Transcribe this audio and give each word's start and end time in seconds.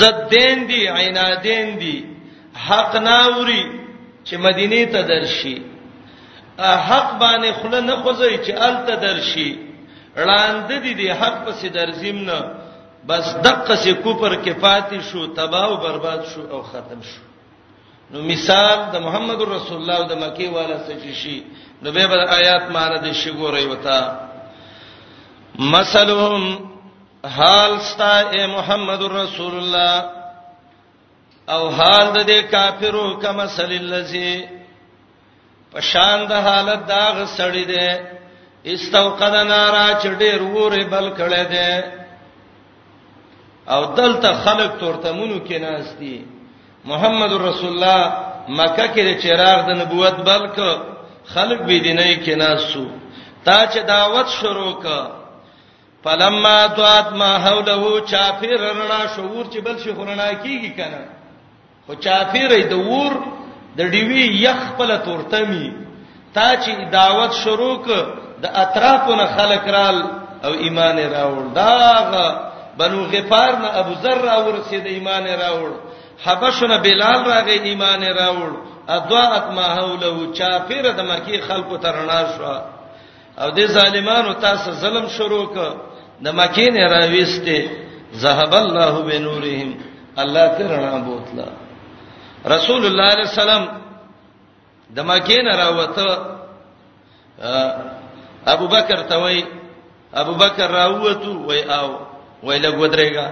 زدین 0.00 0.58
دي 0.70 0.80
عنادین 0.96 1.68
دي 1.80 1.98
حق 2.66 2.92
ناوري 3.08 3.64
چې 4.26 4.34
مدینه 4.46 4.78
ته 4.94 5.00
درشي 5.12 5.58
حق 6.88 7.08
باندې 7.22 7.50
خله 7.62 7.80
نه 7.88 7.94
خوځي 8.02 8.34
چې 8.46 8.50
ال 8.68 8.76
ته 8.86 8.94
درشي 9.04 9.50
وړاندې 10.16 10.74
دي 10.84 10.92
دي 11.00 11.08
حق 11.20 11.36
پسې 11.46 11.66
درزیم 11.76 12.18
نه 12.28 12.38
بس 13.08 13.24
دقه 13.46 13.74
سي 13.82 13.92
کوپر 14.04 14.32
کې 14.44 14.50
پاتې 14.64 14.98
شو 15.10 15.20
تباہ 15.38 15.64
او 15.66 15.76
برباد 15.84 16.20
شو 16.34 16.40
او 16.52 16.60
ختم 16.70 17.00
شو 17.10 17.20
نو 18.12 18.18
مثال 18.30 18.78
د 18.92 18.96
محمد 19.06 19.40
رسول 19.48 19.76
الله 19.80 20.00
د 20.10 20.18
مکی 20.22 20.48
والا 20.56 20.76
سچشي 20.88 21.38
نو 21.82 21.92
به 21.94 22.22
آیات 22.38 22.64
مارده 22.76 23.12
شي 23.20 23.30
ګورې 23.32 23.62
وتا 23.70 24.00
مثلهم 25.74 26.44
حال 27.34 27.78
ستا 27.90 28.16
اے 28.34 28.46
محمد 28.46 29.02
رسول 29.12 29.54
الله 29.58 29.94
او 31.54 31.62
حال 31.76 32.06
د 32.16 32.26
دې 32.30 32.40
کافرو 32.50 33.06
کما 33.22 33.46
سل 33.56 33.70
الذی 33.80 34.34
په 35.72 35.80
شان 35.90 36.18
د 36.30 36.32
حالت 36.46 36.80
داغ 36.88 37.14
سړی 37.38 37.64
دی 37.72 37.88
استوقد 38.74 39.34
نارا 39.50 39.86
چې 40.02 40.08
ډېر 40.22 40.40
وره 40.54 40.82
بل 40.94 41.06
کړه 41.18 41.42
دی 41.52 41.72
او 43.72 43.80
دلته 43.98 44.30
خلق 44.44 44.70
تورتمونو 44.80 45.38
کې 45.46 45.56
ناس 45.68 45.86
دي 46.00 46.16
محمد 46.90 47.32
رسول 47.48 47.70
الله 47.74 48.02
مکه 48.58 48.86
کې 48.94 49.20
چراغ 49.22 49.58
د 49.68 49.70
نبوت 49.82 50.16
بلک 50.30 50.56
خلق 51.34 51.60
بيدینه 51.68 52.08
کې 52.24 52.38
ناس 52.42 52.60
سو 52.72 52.84
تا 53.44 53.56
چې 53.72 53.78
دعوت 53.92 54.28
شروع 54.40 54.74
کړه 54.82 55.25
فلما 56.06 56.66
ضاعت 56.66 57.12
ما 57.12 57.36
حوله 57.38 58.00
چافیر 58.10 58.56
رڼا 58.56 59.16
شعور 59.16 59.44
چې 59.52 59.58
بل 59.62 59.78
شي 59.84 59.94
خورنا 59.94 60.26
کیږي 60.34 60.76
کنه 60.76 61.04
خو 61.86 61.94
چافیر 62.04 62.52
د 62.66 62.72
ور 62.90 63.14
د 63.78 63.90
ډیوی 63.94 64.26
یخ 64.42 64.60
په 64.80 64.96
تورتمی 65.06 65.66
تا 66.34 66.44
چې 66.56 66.90
دعوت 66.92 67.32
شروع 67.38 67.74
ک 67.82 67.88
د 68.44 68.54
اطرافونو 68.60 69.24
خلک 69.38 69.66
رال 69.78 69.98
او 70.44 70.52
ایمان 70.66 70.98
راوړ 70.98 71.54
داغه 71.54 72.50
بنو 72.78 73.02
غفار 73.16 73.52
نه 73.64 73.72
ابو 73.82 73.94
ذر 74.06 74.18
را 74.28 74.38
ورسید 74.48 74.86
ایمان 74.92 75.26
راوړ 75.30 75.70
حبشونه 76.28 76.78
بلال 76.86 77.24
راغی 77.30 77.58
ایمان 77.72 78.04
راوړ 78.04 78.50
اضاءت 78.98 79.50
ما 79.58 79.66
حوله 79.74 80.14
چافیر 80.42 80.88
د 80.92 81.00
مکی 81.10 81.40
خلکو 81.50 81.76
ترنا 81.88 82.22
شو 82.38 82.56
او 83.42 83.50
د 83.60 83.66
ظالمانو 83.78 84.32
تاسو 84.48 84.70
ظلم 84.86 85.08
شروع 85.18 85.44
ک 85.58 85.68
د 86.24 86.32
مکې 86.38 86.66
نه 86.76 86.82
راويسته 86.96 87.58
ذهب 88.22 88.52
الله 88.64 88.94
بنورهم 89.08 89.70
الله 90.22 90.44
ترنا 90.58 90.98
بوتلا 91.06 91.48
رسول 92.46 92.82
الله 92.86 93.04
عليه 93.12 93.26
السلام 93.32 93.62
د 94.96 94.98
مکې 95.10 95.38
نه 95.46 95.52
راوته 95.62 96.08
ابو 98.52 98.66
بکر 98.66 98.98
ته 99.10 99.16
وای 99.22 99.42
ابو 100.14 100.34
بکر 100.34 100.68
راوته 100.70 101.28
وای 101.48 101.62
او 101.78 101.88
وای 102.46 102.58
له 102.64 102.70
ودرېګا 102.80 103.28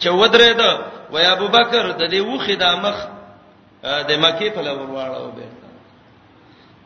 چې 0.00 0.08
ودرې 0.20 0.52
ده 0.60 0.70
وای 1.10 1.26
ابو 1.34 1.48
بکر 1.48 1.84
د 1.98 2.02
دې 2.12 2.20
وخې 2.30 2.54
د 2.62 2.64
مخ 2.84 2.96
د 3.82 4.10
مکې 4.22 4.48
په 4.54 4.62
لور 4.62 4.88
واړو 4.94 5.30
به 5.36 5.48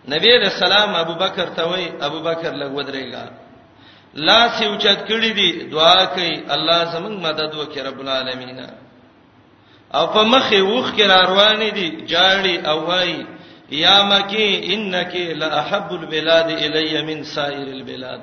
نبی 0.08 0.28
رسول 0.46 0.72
الله 0.72 1.00
ابو 1.00 1.14
بکر 1.14 1.46
ته 1.56 1.62
وای 1.70 1.84
ابو 2.06 2.18
بکر 2.28 2.52
له 2.60 2.66
ودرېګا 2.76 3.24
لا 4.26 4.40
سی 4.58 4.64
اوچت 4.66 4.98
کړی 5.08 5.30
دی 5.38 5.50
دعا 5.72 6.04
کوي 6.14 6.32
الله 6.56 6.78
زمون 6.94 7.14
مدد 7.26 7.52
وکړي 7.60 7.82
رب 7.88 7.98
العالمین 8.04 8.58
او 9.98 10.04
په 10.14 10.22
مخه 10.32 10.62
وخ 10.62 10.86
کې 10.96 11.06
روان 11.30 11.60
دي 11.76 11.88
جاړي 12.12 12.54
او 12.70 12.78
وای 12.90 13.16
یا 13.84 13.96
مکی 14.10 14.46
انک 14.74 15.12
لاحب 15.42 15.90
البلاد 16.00 16.48
الی 16.64 17.02
من 17.08 17.22
سائر 17.32 17.66
البلاد 17.78 18.20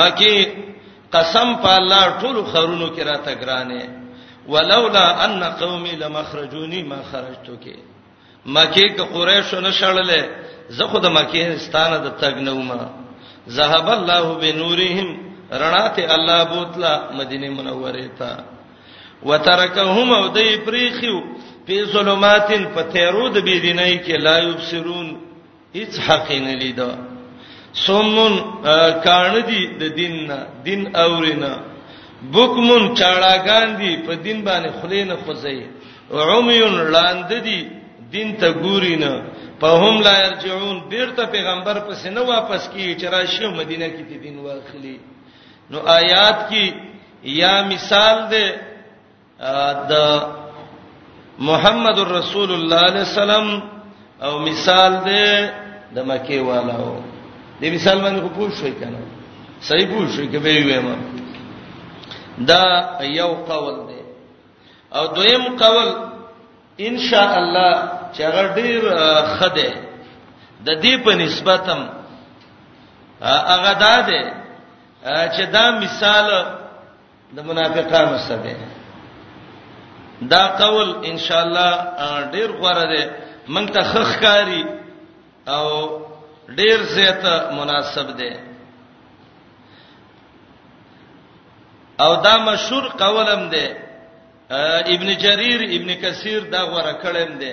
مکی 0.00 0.36
قسم 1.16 1.48
په 1.62 1.76
الله 1.80 2.02
ټول 2.20 2.36
خرونو 2.52 2.90
کې 2.96 3.02
راته 3.10 3.34
ګرانه 3.34 3.82
ولولا 4.54 5.24
ان 5.24 5.44
قومي 5.60 5.92
لمخرجوني 6.00 6.82
ما 6.90 6.98
خرجتو 7.12 7.52
کې 7.62 7.74
مکی 8.58 8.88
که 8.98 9.02
قریش 9.16 9.54
نه 9.54 9.70
شړلې 9.80 10.22
زه 10.78 10.86
خود 10.86 11.06
مکی 11.20 11.48
ستانه 11.66 11.96
د 11.96 12.16
تګ 12.22 12.38
نه 12.48 12.52
ومه 12.52 13.05
ذهب 13.48 13.86
الله 13.98 14.24
بنورهم 14.42 15.08
رڼا 15.62 15.86
ته 15.96 16.02
الله 16.14 16.38
بوتلا 16.52 16.92
مدینه 17.20 17.48
منوره 17.58 18.08
ته 18.18 18.30
وترکهم 19.28 20.08
او 20.18 20.26
دای 20.36 20.56
پریخو 20.66 21.16
په 21.66 21.76
ظلماتن 21.92 22.62
په 22.74 22.82
تیرو 22.94 23.26
د 23.36 23.36
بيدینای 23.46 23.98
کې 24.04 24.16
لا 24.26 24.38
یبصرون 24.38 25.08
هیڅ 25.76 25.92
حق 26.08 26.28
نه 26.44 26.54
لیدو 26.62 26.88
سومن 27.86 28.34
کارن 29.06 29.34
دي 29.50 29.62
د 29.80 29.84
دین 29.98 30.14
نه 30.28 30.38
دین 30.66 30.82
اورینا 31.04 31.52
بوکمن 32.32 32.84
چاړاګان 32.98 33.68
دي 33.80 33.92
په 34.06 34.14
دین 34.24 34.38
باندې 34.46 34.70
خلینه 34.82 35.14
خوځي 35.24 35.60
عمیون 36.10 36.74
لاند 36.94 37.32
دي 37.46 37.60
دین 38.12 38.28
ته 38.40 38.48
ګوري 38.62 38.96
نه 39.02 39.12
په 39.60 39.66
هم 39.82 39.96
لا 40.06 40.16
يرجعون 40.26 40.80
بیرته 40.90 41.24
پیغمبر 41.34 41.76
پسې 41.88 42.08
نه 42.16 42.20
واپس 42.28 42.68
کیږي 42.74 42.94
چې 43.00 43.06
راشه 43.14 43.48
مدینه 43.58 43.86
کې 43.94 44.02
د 44.10 44.12
دین 44.22 44.36
واخلي 44.46 44.96
نو 45.70 45.78
آیات 45.98 46.38
کې 46.50 46.64
یا 47.40 47.54
مثال 47.72 48.16
ده 48.30 48.44
د 49.90 49.94
محمد 51.48 51.98
رسول 52.10 52.50
الله 52.58 52.80
علیه 52.90 53.04
السلام 53.10 53.48
او 54.26 54.32
مثال 54.48 54.92
ده 55.08 55.24
د 55.96 56.06
مکه 56.10 56.40
والو 56.42 56.94
د 57.60 57.62
مثال 57.74 57.98
باندې 58.04 58.20
خو 58.22 58.28
پوه 58.38 58.50
شئ 58.60 58.72
کنه 58.80 59.00
صحیح 59.68 59.86
پوه 59.92 60.06
شئ 60.16 60.26
کې 60.32 60.40
به 60.44 60.54
ویم 60.66 60.86
دا 62.50 62.64
یو 63.20 63.34
قول 63.50 63.76
ده 63.88 64.00
او 64.98 65.06
دویم 65.14 65.44
قول 65.62 65.88
ان 66.80 66.98
شاء 66.98 67.38
الله 67.38 67.72
چې 68.12 68.20
هغه 68.22 68.54
ډیر 68.54 68.82
خده 69.38 69.70
د 70.64 70.68
دې 70.82 70.94
په 71.04 71.10
نسبتم 71.16 71.80
هغه 73.22 73.72
داده 73.80 74.22
چې 75.34 75.44
دا 75.52 75.64
مثال 75.82 76.28
د 77.36 77.42
منافقانو 77.48 78.18
سره 78.28 78.36
دی 78.42 78.54
دا 80.30 80.46
قول 80.48 80.88
ان 81.06 81.18
شاء 81.18 81.42
الله 81.46 81.70
ډیر 82.32 82.48
غوړه 82.60 82.84
دی 82.92 83.02
مونږ 83.54 83.66
ته 83.74 83.82
خخکاری 83.82 84.64
او 85.46 86.00
ډیر 86.58 86.78
زیاته 86.82 87.50
مناسب 87.58 88.16
دی 88.16 88.30
او 92.00 92.16
دا 92.16 92.36
مشهور 92.38 92.82
قولم 92.98 93.48
دی 93.50 93.85
ابن 94.50 95.12
جرير 95.20 95.60
ابن 95.76 95.94
کثیر 96.02 96.40
دا 96.52 96.60
غوړه 96.70 96.92
کړم 97.02 97.38
دي 97.38 97.52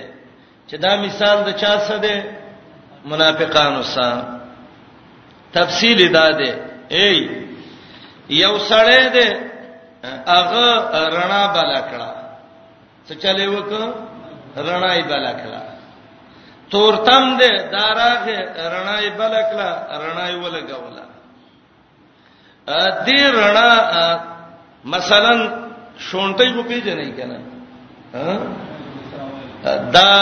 چې 0.68 0.76
دا 0.78 0.96
مثال 0.96 1.36
د 1.46 1.50
چا 1.58 1.78
څه 1.88 1.98
دی 2.00 2.20
منافقانو 3.04 3.82
سره 3.82 4.40
تفصیل 5.54 6.12
دا 6.14 6.30
دی 6.30 6.52
ای 6.90 7.16
یو 8.28 8.58
سړی 8.58 9.08
دی 9.12 9.28
هغه 10.26 10.68
رڼا 11.14 11.42
بالا 11.54 11.80
کړه 11.90 12.08
څه 13.08 13.14
چلے 13.22 13.46
وک 13.48 13.70
رڼای 14.56 15.02
بالا 15.10 15.32
کړه 15.32 15.60
تورتم 16.70 17.36
دی 17.38 17.48
داراغه 17.72 18.36
رڼای 18.74 19.10
بالا 19.18 19.42
کړه 19.42 19.68
رڼای 20.02 20.34
ولګولا 20.42 21.04
ا 22.68 23.04
دې 23.06 23.20
رڼا 23.38 23.70
مثلا 24.84 25.63
شونټي 26.06 26.48
په 26.56 26.62
پیژنې 26.68 27.10
کنه 27.18 27.38
دا 29.94 30.14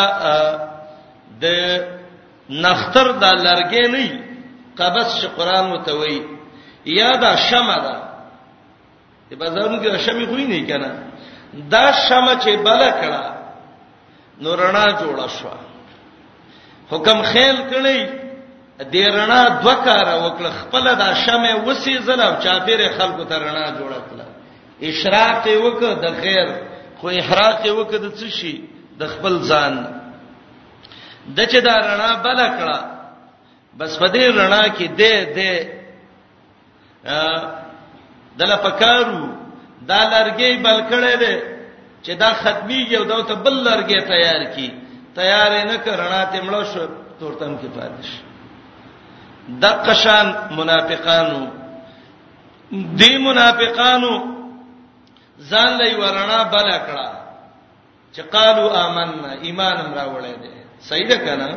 د 1.43 1.44
نختر 2.64 3.06
د 3.23 3.25
لرګې 3.47 3.87
نه 3.94 4.05
قبض 4.79 5.08
ش 5.20 5.25
قران 5.37 5.64
متوي 5.73 6.19
یا 6.99 7.11
دا 7.25 7.32
شمع 7.37 7.76
ده 7.85 7.97
په 9.29 9.35
بازارونو 9.37 9.82
کې 9.82 9.99
شمع 10.06 10.26
خو 10.26 10.37
نه 10.37 10.67
کنه 10.70 10.91
دا 11.69 11.93
شمع 12.06 12.35
چې 12.43 12.52
بل 12.67 12.82
کړه 13.02 13.25
نورنا 14.41 14.85
جوړه 15.00 15.29
شو 15.37 15.49
حکم 16.93 17.23
خیل 17.23 17.56
کړی 17.70 17.99
دې 18.93 19.05
رڼا 19.17 19.43
دوکاره 19.64 20.14
وکړه 20.25 20.50
خپل 20.62 20.85
دا 20.99 21.14
شمع 21.25 21.52
وسی 21.67 21.99
زلم 21.99 22.35
چاپیره 22.44 22.88
خلکو 22.99 23.25
ته 23.25 23.35
رڼا 23.38 23.67
جوړه 23.79 24.00
کړه 24.08 24.26
اشراق 24.90 25.46
یې 25.46 25.56
وکړه 25.64 25.93
د 26.05 26.06
خیر 26.20 26.46
خو 27.00 27.06
احراق 27.20 27.58
یې 27.67 27.73
وکړه 27.79 27.99
د 28.05 28.06
څه 28.19 28.29
شي 28.38 28.55
د 29.00 29.02
خپل 29.14 29.34
ځان 29.50 29.75
د 31.37 31.38
چې 31.50 31.58
دا 31.67 31.75
رڼا 31.90 32.12
بل 32.25 32.38
کړه 32.58 32.76
بس 33.79 33.93
په 34.00 34.06
دې 34.14 34.25
رڼا 34.40 34.64
کې 34.76 34.87
دې 34.87 35.14
دې 35.37 35.55
دله 38.38 38.56
پکارو 38.67 39.23
دا 39.90 40.00
لارګي 40.12 40.52
بل 40.67 40.79
کړه 40.90 41.12
دې 41.23 41.35
چې 42.05 42.12
دا 42.23 42.31
ختمي 42.43 42.81
یو 42.94 43.05
دا 43.11 43.23
ته 43.31 43.35
بل 43.44 43.55
لارګي 43.69 43.99
تیار 44.12 44.43
کی 44.55 44.69
تیار 45.19 45.50
نه 45.70 45.76
کړه 45.87 46.23
ته 46.32 46.38
مړ 46.46 46.62
شو 46.75 46.85
تورتم 47.20 47.55
کې 47.58 47.70
پاتش 47.76 48.08
د 49.62 49.64
قشان 49.87 50.28
منافقانو 50.58 51.43
دی 53.00 53.17
منافقانو 53.28 54.14
ځان 55.50 55.69
لې 55.81 55.91
ورنا 56.00 56.41
بل 56.55 56.69
کړه 56.87 57.09
چې 58.15 58.23
قالو 58.35 58.67
آمنا 58.85 59.31
ایمان 59.47 59.77
راوړې 59.99 60.35
دي 60.43 60.50
صحیح 60.89 61.06
ده 61.11 61.19
کنه 61.25 61.49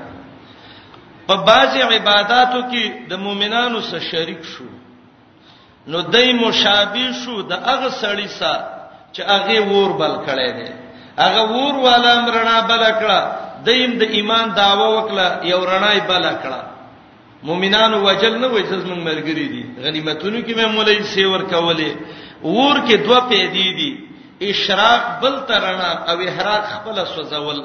په 1.28 1.36
بعضي 1.50 1.82
عبادتاتو 1.92 2.60
کې 2.72 2.84
د 3.10 3.14
مؤمنانو 3.26 3.80
سره 3.90 4.06
شریک 4.12 4.42
شو 4.54 4.68
نو 5.92 6.00
دای 6.16 6.30
مشابه 6.44 7.06
شو 7.22 7.36
د 7.52 7.54
هغه 7.68 7.90
سړی 8.02 8.28
سره 8.40 8.66
چې 9.16 9.22
هغه 9.32 9.56
ور 9.74 9.92
بل 10.02 10.14
کړي 10.28 10.52
دي 10.58 10.70
هغه 11.24 11.44
ور 11.56 11.76
والا 11.88 12.14
مرنا 12.26 12.58
بل 12.72 12.84
کړه 13.02 13.20
دیم 13.68 13.92
د 14.02 14.04
ایمان 14.18 14.46
داوا 14.62 14.88
وکړه 14.96 15.28
یو 15.52 15.62
رنای 15.72 16.00
بل 16.10 16.26
کړه 16.44 16.62
مؤمنانو 17.50 17.98
وجل 18.08 18.34
نه 18.42 18.48
وای 18.48 18.64
چې 18.64 18.76
زمونږ 18.84 19.02
ملګری 19.10 19.48
دي 19.54 19.64
غنیمتونو 19.86 20.40
کې 20.48 20.54
مې 20.58 20.66
مولای 20.76 21.04
سیور 21.14 21.42
کولې 21.54 21.90
ور 22.46 22.78
کې 22.88 22.96
دوه 23.06 23.20
پیدې 23.30 23.76
دي 23.80 24.52
اشراق 24.52 25.06
بل 25.22 25.36
ترنا 25.52 25.92
او 26.12 26.16
احراق 26.30 26.64
خپل 26.74 26.98
سوزول 27.14 27.62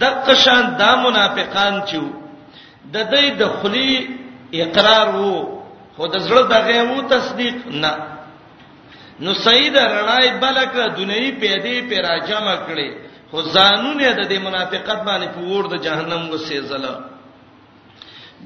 د 0.00 0.04
قشان 0.28 0.64
د 0.80 0.88
منافقان 1.04 1.76
چو 1.90 2.02
د 2.92 2.96
دې 3.12 3.36
د 3.38 3.42
خلی 3.60 4.60
اقرار 4.64 5.14
وو 5.18 5.36
خو 5.96 6.06
د 6.14 6.18
زړه 6.18 6.42
دغه 6.54 6.82
وو 6.88 7.06
تصدیق 7.12 7.66
نه 7.84 7.92
نو 9.24 9.34
سید 9.44 9.76
رڼای 9.76 10.28
بلک 10.42 10.72
دنیوي 10.98 11.32
پیدې 11.40 11.90
پر 11.90 12.04
راجمع 12.08 12.56
کړي 12.66 12.90
خو 13.30 13.42
ځانونه 13.42 14.08
د 14.10 14.28
دې 14.28 14.38
منافقت 14.48 14.98
باندې 15.04 15.28
په 15.34 15.40
ور 15.50 15.68
د 15.74 15.82
جهنم 15.86 16.26
وسېزله 16.32 16.98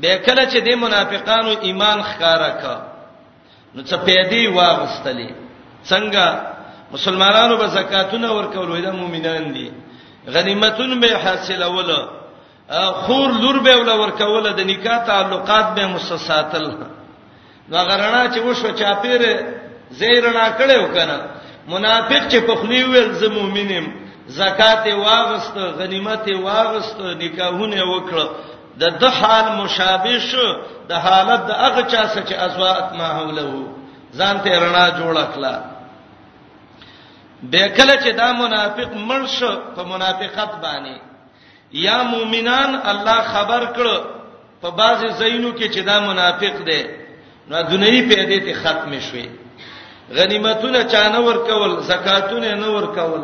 به 0.00 0.16
کله 0.26 0.42
چې 0.42 0.58
د 0.68 0.76
منافقانو 0.84 1.52
ایمان 1.70 2.02
ښکارا 2.10 2.48
کا 2.62 2.76
نو 3.74 3.82
څه 3.82 3.96
پیدې 4.04 4.52
واغستلې 4.52 5.45
څنګه 5.90 6.26
مسلمانانو 6.94 7.54
به 7.60 7.66
زکاتونه 7.78 8.28
ورکول 8.38 8.68
وي 8.70 8.80
د 8.86 8.92
مؤمنان 9.00 9.44
دي 9.56 9.66
غنیمتون 10.34 10.90
به 11.02 11.10
حاصلول 11.24 11.90
خور 13.04 13.30
لور 13.42 13.58
به 13.66 13.74
ول 13.80 13.90
ورکول 14.02 14.44
د 14.50 14.60
نکاح 14.70 14.98
تعلقات 15.10 15.66
به 15.76 15.86
مسساتل 15.94 16.66
نو 17.68 17.76
غرنا 17.90 18.22
چې 18.34 18.38
وشو 18.46 18.70
چاپیر 18.80 19.22
زیرنا 20.00 20.46
کړو 20.58 20.80
کنه 20.96 21.18
منافق 21.74 22.28
چې 22.28 22.36
په 22.48 22.54
خلی 22.62 22.82
ویل 22.84 23.12
زه 23.22 23.28
مؤمنم 23.38 23.86
زکات 24.40 24.86
واغست 24.98 25.56
غنیمت 25.78 26.28
واغست 26.46 27.00
نکاحونه 27.22 27.82
وکړه 27.84 28.28
د 28.80 28.84
د 29.02 29.04
حال 29.18 29.46
مشابه 29.64 30.18
شو 30.30 30.46
د 30.88 30.92
حالت 31.06 31.46
د 31.46 31.50
هغه 31.62 31.82
چا 31.92 32.02
څخه 32.08 32.28
چې 32.28 32.32
ازواءت 32.46 32.92
ما 32.98 33.08
حوله 33.08 33.66
ځان 34.18 34.36
ته 34.44 34.60
رڼا 34.62 34.84
جوړ 34.98 35.16
کړه 35.34 35.75
به 37.42 37.68
کله 37.68 37.96
چې 37.96 38.16
دا 38.16 38.32
منافق 38.32 38.96
مرش 38.96 39.42
په 39.76 39.82
منافقت 39.82 40.50
باندې 40.62 40.96
یا 41.72 42.02
مؤمنان 42.02 42.74
الله 42.84 43.22
خبر 43.22 43.62
کړ 43.76 43.86
په 44.62 44.70
بعض 44.70 44.98
زینو 45.18 45.52
کې 45.58 45.70
چې 45.74 45.78
دا 45.82 46.00
منافق 46.00 46.64
دی 46.66 46.82
نو 47.48 47.62
دنیوي 47.62 48.02
پیدې 48.10 48.38
ته 48.44 48.52
ختم 48.62 49.00
شوي 49.00 49.28
غنیمتونه 50.16 50.84
چانه 50.84 51.18
ور 51.20 51.36
کول 51.46 51.80
زکاتونه 51.82 52.54
نه 52.54 52.66
ور 52.68 52.86
کول 52.94 53.22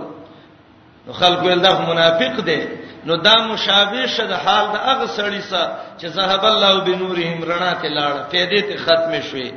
نو 1.06 1.12
خلق 1.12 1.42
ویل 1.44 1.60
دا 1.62 1.78
منافق 1.82 2.40
دی 2.44 2.62
نو 3.04 3.16
دا 3.16 3.34
مشابه 3.46 4.06
شه 4.06 4.26
د 4.26 4.32
حال 4.32 4.66
د 4.74 4.76
هغه 4.86 5.06
سړی 5.06 5.40
سره 5.42 5.72
چې 5.98 6.06
ذهب 6.06 6.44
الله 6.44 6.80
بنورهم 6.86 7.40
رڼا 7.50 7.72
ته 7.82 7.88
لاړ 7.98 8.12
پیدې 8.32 8.60
ته 8.68 8.76
ختم 8.84 9.20
شوي 9.30 9.52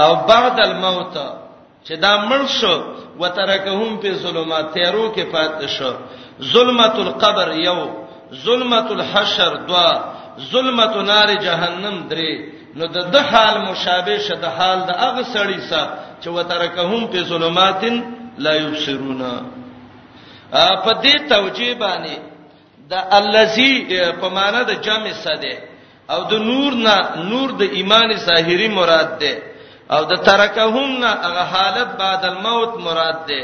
او 0.00 0.14
بعد 0.16 0.60
الموت 0.60 1.41
چې 1.86 1.94
دا 2.04 2.12
مړ 2.30 2.42
شو 2.58 2.74
وترکهم 3.22 3.90
په 4.02 4.10
ظلمات 4.24 4.66
تیرو 4.74 5.06
کې 5.14 5.24
پات 5.32 5.60
شو 5.76 5.90
ظلمت 6.52 6.94
القبر 7.06 7.50
یو 7.68 7.78
ظلمت 8.44 8.88
الحشر 8.90 9.52
دوا 9.68 9.88
ظلمت 10.52 10.94
نار 11.10 11.28
جهنم 11.46 11.96
درې 12.12 12.32
نو 12.78 12.84
د 12.94 12.98
د 13.14 13.16
حال 13.30 13.54
مشابه 13.70 14.16
شه 14.26 14.34
د 14.44 14.46
حال 14.58 14.78
د 14.90 14.90
اغه 15.08 15.22
سړی 15.34 15.60
سره 15.70 15.88
چې 16.22 16.28
وترکهم 16.36 17.02
په 17.12 17.18
ظلماتن 17.30 17.94
لا 18.44 18.52
یبصرون 18.54 19.22
په 20.84 20.90
دې 21.02 21.14
توجیه 21.34 21.74
باندې 21.74 22.14
د 22.90 22.94
الذی 23.20 23.74
په 24.20 24.28
معنا 24.38 24.62
د 24.70 24.72
جمع 24.86 25.12
ساده 25.24 25.54
او 26.12 26.20
د 26.32 26.42
نور 26.48 26.72
نه 26.86 26.96
نور 27.32 27.48
د 27.60 27.62
ایمان 27.78 28.08
ظاهری 28.28 28.68
مراد 28.68 29.10
ده 29.20 29.34
او 29.94 30.02
د 30.10 30.12
ترکهم 30.28 30.90
نه 31.02 31.10
هغه 31.26 31.42
حالت 31.54 31.88
بعد 32.02 32.22
الموت 32.30 32.72
مراد 32.86 33.18
ده 33.28 33.42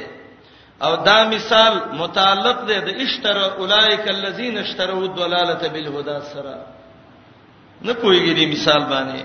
او 0.86 0.92
دا 1.08 1.18
مثال 1.34 1.72
متعلق 2.02 2.58
ده 2.68 2.78
د 2.80 2.88
اشتر 3.04 3.36
اولایک 3.60 4.04
الذین 4.16 4.54
اشتروا 4.64 5.04
الضلاله 5.08 5.62
بالهدى 5.74 6.18
سره 6.32 6.56
نه 7.86 7.92
کویږي 8.02 8.44
مثال 8.54 8.82
باندې 8.92 9.22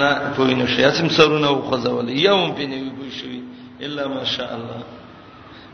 نه 0.00 0.10
کوی 0.36 0.54
نشي 0.60 0.84
اسیم 0.88 1.08
سرونه 1.18 1.50
وخزول 1.58 2.08
یوم 2.28 2.50
پینې 2.58 2.80
وي 3.00 3.10
شوی 3.18 3.40
الا 3.86 4.04
ماشاء 4.08 4.50
الله 4.56 4.80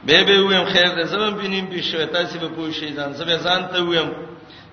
به 0.07 0.23
به 0.25 0.39
ویم 0.43 0.65
خیر 0.73 0.89
ده 0.97 1.05
زمون 1.05 1.35
پینې 1.41 1.61
به 1.73 1.81
شوی 1.83 2.07
تاسو 2.07 2.39
به 2.39 2.49
پوه 2.49 2.73
شئ 2.73 2.89
ځان 2.97 3.11
زه 3.19 3.25
به 3.25 3.37
ځان 3.45 3.61
ته 3.73 3.83
ویم 3.85 4.11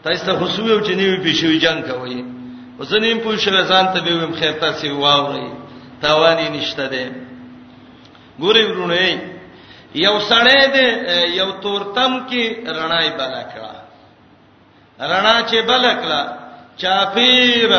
تاسو 0.03 0.25
ته 0.25 0.33
خصوصو 0.39 0.81
چې 0.85 0.89
نیوي 0.95 1.17
به 1.23 1.33
شوی 1.33 1.59
جنگ 1.59 1.83
کوي 1.91 2.38
وسنیم 2.79 3.17
پوه 3.23 3.35
شو 3.43 3.51
ځان 3.71 3.85
ته 3.93 3.99
به 4.05 4.11
ویم 4.19 4.33
خیر 4.39 4.51
تاسو 4.63 4.87
واوري 5.03 5.47
تاوانی 6.01 6.47
نشته 6.57 6.87
ده 6.93 7.03
ګوري 8.39 8.63
ورونه 8.65 8.99
یو 10.05 10.19
سړی 10.29 10.61
دی 10.75 10.87
یو 11.39 11.49
تورتم 11.63 12.11
کې 12.29 12.43
رڼای 12.77 13.09
بالا 13.19 13.43
کړه 13.51 13.73
رڼا 15.11 15.35
چې 15.49 15.57
بالا 15.71 15.93
کړه 16.01 16.21
چاپیر 16.81 17.71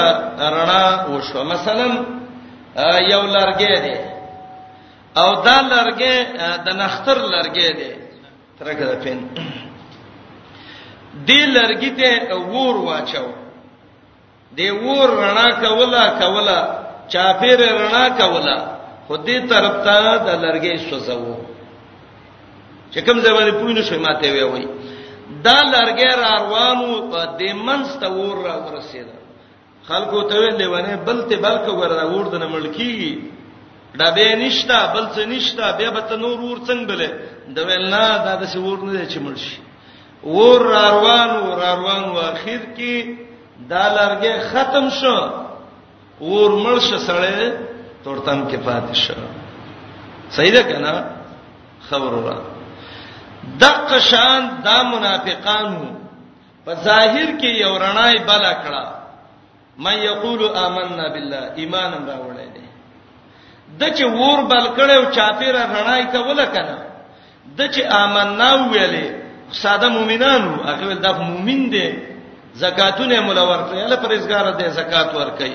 رڼا 0.57 0.87
وشو 1.11 1.45
مثلا 1.45 1.89
یو 3.13 3.23
لارګې 3.35 3.79
دی 3.87 3.97
او 5.21 5.31
دا 5.45 5.57
لارګې 5.71 6.13
د 6.67 6.77
نختر 6.83 7.19
لارګې 7.19 7.69
دی 7.79 7.91
ترګه 8.59 9.05
پین 9.05 9.19
دی 11.27 11.41
لارګې 11.47 11.91
ته 11.99 12.35
ور 12.37 12.77
واچو 12.89 13.29
دی 14.57 14.69
ور 14.85 15.09
رڼا 15.19 15.49
کولا 15.61 16.07
کولا 16.21 16.59
چاپیر 17.13 17.59
رڼا 17.59 18.07
کولا 18.19 18.57
خودی 19.07 19.39
طرف 19.51 19.75
ته 19.87 20.17
د 20.27 20.29
لرګي 20.43 20.77
سوزو 20.91 21.37
چې 22.93 23.01
کوم 23.07 23.21
ځای 23.21 23.33
باندې 23.37 23.53
پوینه 23.61 23.83
شوي 23.89 23.99
ماته 24.07 24.33
وی 24.33 24.43
وای 24.53 24.67
دا 25.45 25.57
لرګي 25.75 26.09
را 26.23 26.29
روانو 26.43 27.11
په 27.11 27.21
دې 27.39 27.53
منځ 27.67 27.89
ته 28.01 28.09
ور 28.17 28.37
را 28.47 28.57
ورسېده 28.67 29.15
خلکو 29.89 30.23
ته 30.23 30.35
ویلې 30.39 30.67
ونه 30.73 30.97
بلته 31.07 31.37
بلکې 31.37 31.71
وردا 31.81 32.05
ور 32.07 32.29
د 32.29 32.43
ملکی 32.55 33.21
دا 34.03 34.11
به 34.19 34.37
نشتا 34.45 34.83
بل 34.95 35.07
څه 35.15 35.23
نشتا 35.35 35.73
به 35.79 35.91
به 35.97 36.01
ته 36.01 36.17
نور 36.27 36.39
ور 36.41 36.59
څنګه 36.67 36.87
بلې 36.91 37.11
د 37.55 37.59
ویل 37.71 37.87
نه 37.95 38.05
دا 38.27 38.35
د 38.43 38.53
څه 38.53 38.59
ور 38.59 38.79
نه 38.83 39.07
چې 39.07 39.19
مرشي 39.19 39.59
ور 40.25 40.63
روان 40.63 41.31
ور 41.47 41.59
روان 41.69 42.05
واخیر 42.17 42.61
کې 42.77 43.19
دا 43.69 43.83
لارګه 43.97 44.33
ختم 44.51 44.87
شو 45.01 45.17
اور 46.21 46.51
مړ 46.65 46.77
شو 46.89 46.99
سړی 47.09 47.51
تورتم 48.05 48.41
کې 48.49 48.59
پاتې 48.67 48.95
شو 48.95 49.15
صحیح 50.37 50.53
ده 50.55 50.63
کنه 50.63 50.93
خبر 51.89 52.13
را 52.27 52.37
دغه 53.61 53.99
شان 54.11 54.43
دا 54.65 54.77
منافقانو 54.93 55.85
په 56.65 56.75
ظاهر 56.85 57.29
کې 57.41 57.51
یو 57.65 57.73
رڼای 57.85 58.17
بلا 58.29 58.53
کړه 58.65 58.85
مې 59.83 59.95
یقول 60.09 60.41
آمنا 60.67 61.09
بالله 61.15 61.45
ایمان 61.61 61.93
راوړل 62.09 62.51
دي 62.57 62.65
د 63.81 63.83
چې 63.97 64.05
ور 64.05 64.39
بل 64.51 64.67
کړو 64.77 65.15
چاپیر 65.17 65.55
رڼای 65.55 66.03
کوله 66.13 66.45
کنه 66.55 66.77
د 67.59 67.69
چې 67.71 67.83
آمنا 67.83 68.69
ویلې 68.73 69.21
ساده 69.53 69.89
مؤمنانو 69.89 70.53
هغه 70.65 70.87
ول 70.87 70.99
د 71.05 71.13
مؤمن 71.21 71.71
دي 71.71 72.10
زکاتونه 72.59 73.21
مولا 73.21 73.45
ورکړي 73.47 73.79
الله 73.83 73.97
پرېزګار 73.97 74.45
دي 74.59 74.69
زکات 74.81 75.15
ورکړي 75.15 75.53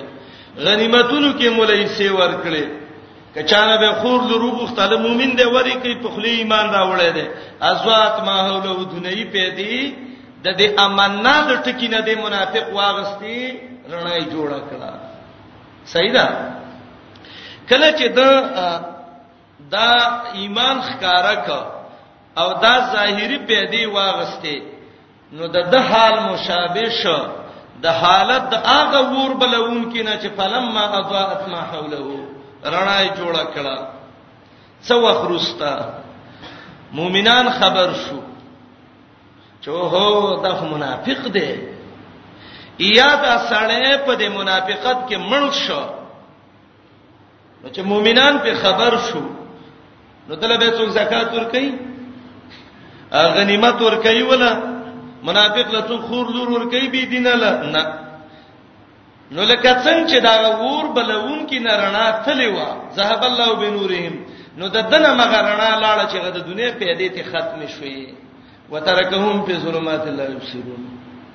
غنیمتونو 0.66 1.34
کې 1.40 1.50
مولا 1.50 1.74
یې 1.75 1.88
سی 1.98 2.08
ورکړي 2.10 2.64
کچانه 3.36 3.75
به 3.78 3.92
خور 4.00 4.20
لرو 4.32 4.50
غختله 4.52 4.98
مؤمن 4.98 5.36
دی 5.38 5.46
وری 5.56 5.74
کوي 5.84 5.96
په 6.02 6.10
خلی 6.16 6.30
ایمان 6.38 6.66
راوړی 6.70 7.12
دی 7.14 7.25
ازوات 7.62 8.24
ما 8.24 8.36
حول 8.48 8.68
او 8.68 8.84
دنیي 8.84 9.25
پیدي 9.36 9.80
د 10.44 10.48
دې 10.60 10.80
امانه 10.80 11.36
د 11.48 11.64
ټکی 11.64 11.88
نه 11.88 12.00
دی 12.02 12.16
منافق 12.16 12.74
واغستی 12.74 13.42
رڼای 13.92 14.24
جوړه 14.32 14.60
کړه 14.70 14.92
صحیح 15.86 16.14
ده 16.14 16.25
کله 17.70 17.92
چې 17.98 18.06
د 18.08 18.20
دا 19.72 19.92
ایمان 20.34 20.82
ښکارا 20.82 21.36
ک 21.46 21.50
او 22.40 22.48
دا 22.62 22.74
ظاهری 22.96 23.38
پیدي 23.48 23.86
واغسته 23.86 24.75
نو 25.34 25.44
د 25.55 25.58
د 25.74 25.75
حال 25.89 26.15
مشابه 26.29 26.88
شو 27.01 27.20
د 27.84 27.86
حالت 28.01 28.44
د 28.53 28.55
هغه 28.70 29.00
ور 29.15 29.32
بلون 29.41 29.82
کینه 29.94 30.13
چې 30.22 30.29
فلم 30.38 30.65
ما 30.75 30.86
اضاءت 31.00 31.41
ما 31.51 31.62
حوله 31.72 32.08
رڼا 32.74 33.00
جوړه 33.20 33.44
کړه 33.55 33.77
څو 34.88 34.98
خرستا 35.22 35.74
مؤمنان 36.98 37.46
خبر 37.60 37.89
شو 38.03 38.20
چې 39.62 39.70
هو 39.70 40.36
د 40.46 40.48
منافق 40.74 41.22
دی 41.36 41.50
یا 42.98 43.12
دا 43.25 43.34
سړی 43.50 43.98
په 44.05 44.13
د 44.22 44.24
منافقت 44.38 44.98
کې 45.10 45.17
مړ 45.29 45.44
شو 45.65 45.84
نو 47.63 47.67
چې 47.75 47.82
مؤمنان 47.91 48.34
په 48.44 48.51
خبر 48.63 48.91
شو 49.10 49.24
نو 50.27 50.32
دلته 50.36 50.58
به 50.62 50.77
څوک 50.77 50.89
زکات 51.00 51.27
ور 51.34 51.46
کوي 51.53 51.72
غنیمت 53.36 53.82
ور 53.82 53.96
کوي 54.05 54.24
ولا 54.32 54.53
منافق 55.27 55.67
له 55.75 55.82
څو 55.89 55.96
خور 56.08 56.25
لور 56.36 56.48
ور 56.55 56.63
کوي 56.74 56.88
بي 56.96 57.01
دینه 57.13 57.34
له 57.44 57.51
نه 57.75 57.84
نو 59.36 59.41
لکه 59.51 59.72
څنګه 59.86 60.05
چې 60.10 60.17
دا 60.27 60.34
ور 60.65 60.86
بلون 60.98 61.39
کې 61.50 61.58
نرنا 61.67 62.05
تلی 62.25 62.50
وا 62.55 62.67
ذهب 62.98 63.22
الله 63.29 63.50
بنورهم 63.62 64.15
نو 64.60 64.65
د 64.75 64.89
دنه 64.91 65.10
مغرنا 65.22 65.70
لاړه 65.84 66.05
چې 66.12 66.17
د 66.36 66.38
دنیا 66.50 66.70
پیدې 66.82 67.08
ته 67.15 67.24
ختم 67.29 67.62
شوي 67.75 68.00
وترکهم 68.72 69.46
فی 69.46 69.53
ظلمات 69.65 70.05
لا 70.20 70.25
یبصرون 70.34 70.82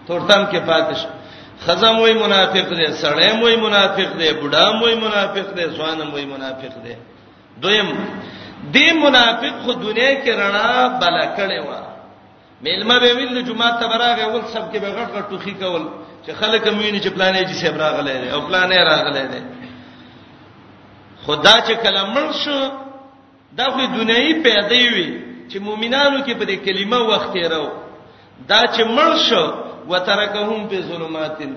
تورتم 0.06 0.42
کې 0.50 0.60
پاتش 0.70 1.00
خزم 1.66 1.98
وای 2.00 2.14
منافق 2.24 2.66
دی 2.78 2.86
سړی 3.02 3.42
وای 3.42 3.56
منافق 3.66 4.10
دی 4.20 4.28
بډا 4.42 4.64
وای 4.82 4.94
منافق 5.06 5.46
دی 5.56 5.64
ځوان 5.76 5.98
وای 6.12 6.26
منافق 6.34 6.74
دی 6.84 6.94
دویم 7.62 7.88
دې 8.74 8.94
منافق 9.04 9.54
خو 9.64 9.72
دنیا 9.86 10.10
کې 10.22 10.32
رڼا 10.42 10.68
بلا 11.00 11.24
کړې 11.36 11.58
و 11.66 11.68
ملما 12.64 12.98
به 12.98 13.14
مل 13.14 13.42
جمعه 13.48 13.72
ته 13.80 13.86
براغه 13.92 14.24
ول 14.32 14.42
سب 14.54 14.64
کې 14.72 14.78
به 14.82 14.90
غټ 14.96 15.08
غټ 15.14 15.24
ټوخي 15.30 15.54
کول 15.62 15.82
چې 16.26 16.30
خلک 16.40 16.64
مینه 16.78 17.00
چې 17.04 17.10
پلانې 17.16 17.42
چې 17.48 17.54
سب 17.62 17.74
راغله 17.80 18.12
دي 18.22 18.28
او 18.34 18.40
پلانې 18.48 18.78
راغله 18.90 19.24
دي 19.32 19.40
خدا 21.24 21.54
چې 21.66 21.72
کلمل 21.84 22.26
شو 22.44 22.60
دا 23.58 23.64
خو 23.72 23.78
دنیوي 23.98 24.34
پیدا 24.46 24.78
وي 24.94 25.08
چې 25.50 25.56
مؤمنانو 25.66 26.18
کې 26.26 26.32
په 26.38 26.44
دې 26.48 26.56
کلمه 26.66 26.98
وخت 27.10 27.32
یې 27.40 27.46
راو 27.52 27.68
دا 28.48 28.60
چې 28.74 28.82
مړ 28.96 29.12
شو 29.28 29.42
وترکهم 29.90 30.60
په 30.70 30.78
ظلماتن 30.90 31.52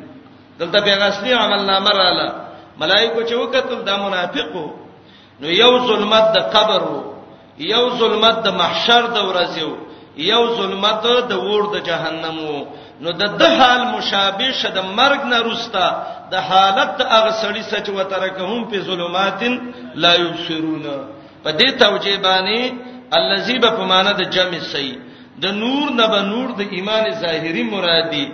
دلته 0.59 0.79
به 0.85 0.93
اصلي 1.07 1.33
عمل 1.33 1.61
نامه 1.71 1.91
رااله 1.99 2.27
ملائکه 2.81 3.19
چې 3.27 3.33
وکتل 3.33 3.79
دا 3.85 3.95
منافقو 4.05 4.65
نو 5.41 5.47
یو 5.63 5.73
ظلمت 5.87 6.25
د 6.35 6.39
قبر 6.55 6.81
یو 7.59 7.83
ظلمت 7.99 8.35
د 8.45 8.47
محشر 8.61 9.03
د 9.15 9.17
ورځو 9.29 9.71
یو 10.31 10.43
ظلمت 10.57 11.05
د 11.29 11.31
ور 11.47 11.63
د 11.75 11.85
جهنم 11.89 12.37
نو 13.03 13.11
د 13.19 13.23
د 13.39 13.43
حال 13.57 13.81
مشابه 13.93 14.49
شه 14.59 14.69
د 14.77 14.79
مرګ 14.97 15.19
نه 15.31 15.37
روستا 15.47 15.85
د 16.31 16.35
حالت 16.49 16.97
اغسړی 17.19 17.63
سچ 17.71 17.85
وترکهم 17.97 18.61
په 18.69 18.77
ظلماتن 18.87 19.53
لا 20.03 20.11
یبصرون 20.23 20.85
په 21.43 21.49
دې 21.59 21.69
توجیبانی 21.83 22.61
الذی 23.19 23.57
به 23.63 23.69
په 23.77 23.83
معنا 23.91 24.11
د 24.11 24.21
جمع 24.35 24.59
صحیح 24.73 24.97
د 25.43 25.45
نور 25.63 25.87
نه 25.99 26.05
به 26.11 26.19
نور 26.33 26.47
د 26.59 26.61
ایمان 26.75 27.05
ظاهری 27.23 27.63
مرادی 27.73 28.25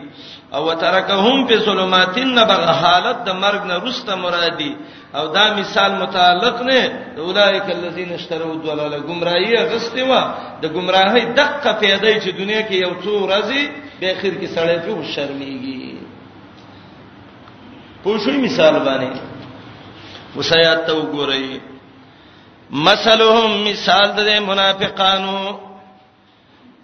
او 0.54 0.66
وترکهم 0.66 1.48
فی 1.48 1.58
ظلماتن 1.66 2.32
بغ 2.52 2.64
حالت 2.84 3.18
د 3.28 3.34
مرګ 3.44 3.62
نه 3.72 3.76
رسته 3.88 4.14
مرادی 4.24 4.72
او 5.20 5.26
دا 5.36 5.46
مثال 5.60 5.92
متعلق 6.02 6.58
نه 6.70 6.80
اولایک 7.26 7.68
الذین 7.78 8.10
اشتروا 8.14 8.52
الضلاله 8.58 8.98
گمراهی 9.10 9.56
غستی 9.74 10.02
و 10.02 10.14
د 10.62 10.66
گمراهی 10.76 11.26
دقه 11.40 11.72
پیدای 11.80 12.22
چې 12.22 12.30
دنیا 12.40 12.62
کې 12.62 12.76
یو 12.86 12.92
څو 13.04 13.14
راځي 13.32 13.62
به 14.00 14.08
اخر 14.12 14.34
کې 14.40 14.48
سړی 14.56 14.78
په 14.86 15.04
شرمېږي 15.14 15.96
پوښوي 18.04 18.38
مثال 18.48 18.76
باندې 18.88 19.20
وسیات 20.38 20.88
تو 20.88 20.96
ګورئ 21.14 21.60
مثلهم 22.88 23.52
مثال 23.70 24.08
د 24.18 24.40
منافقانو 24.48 25.38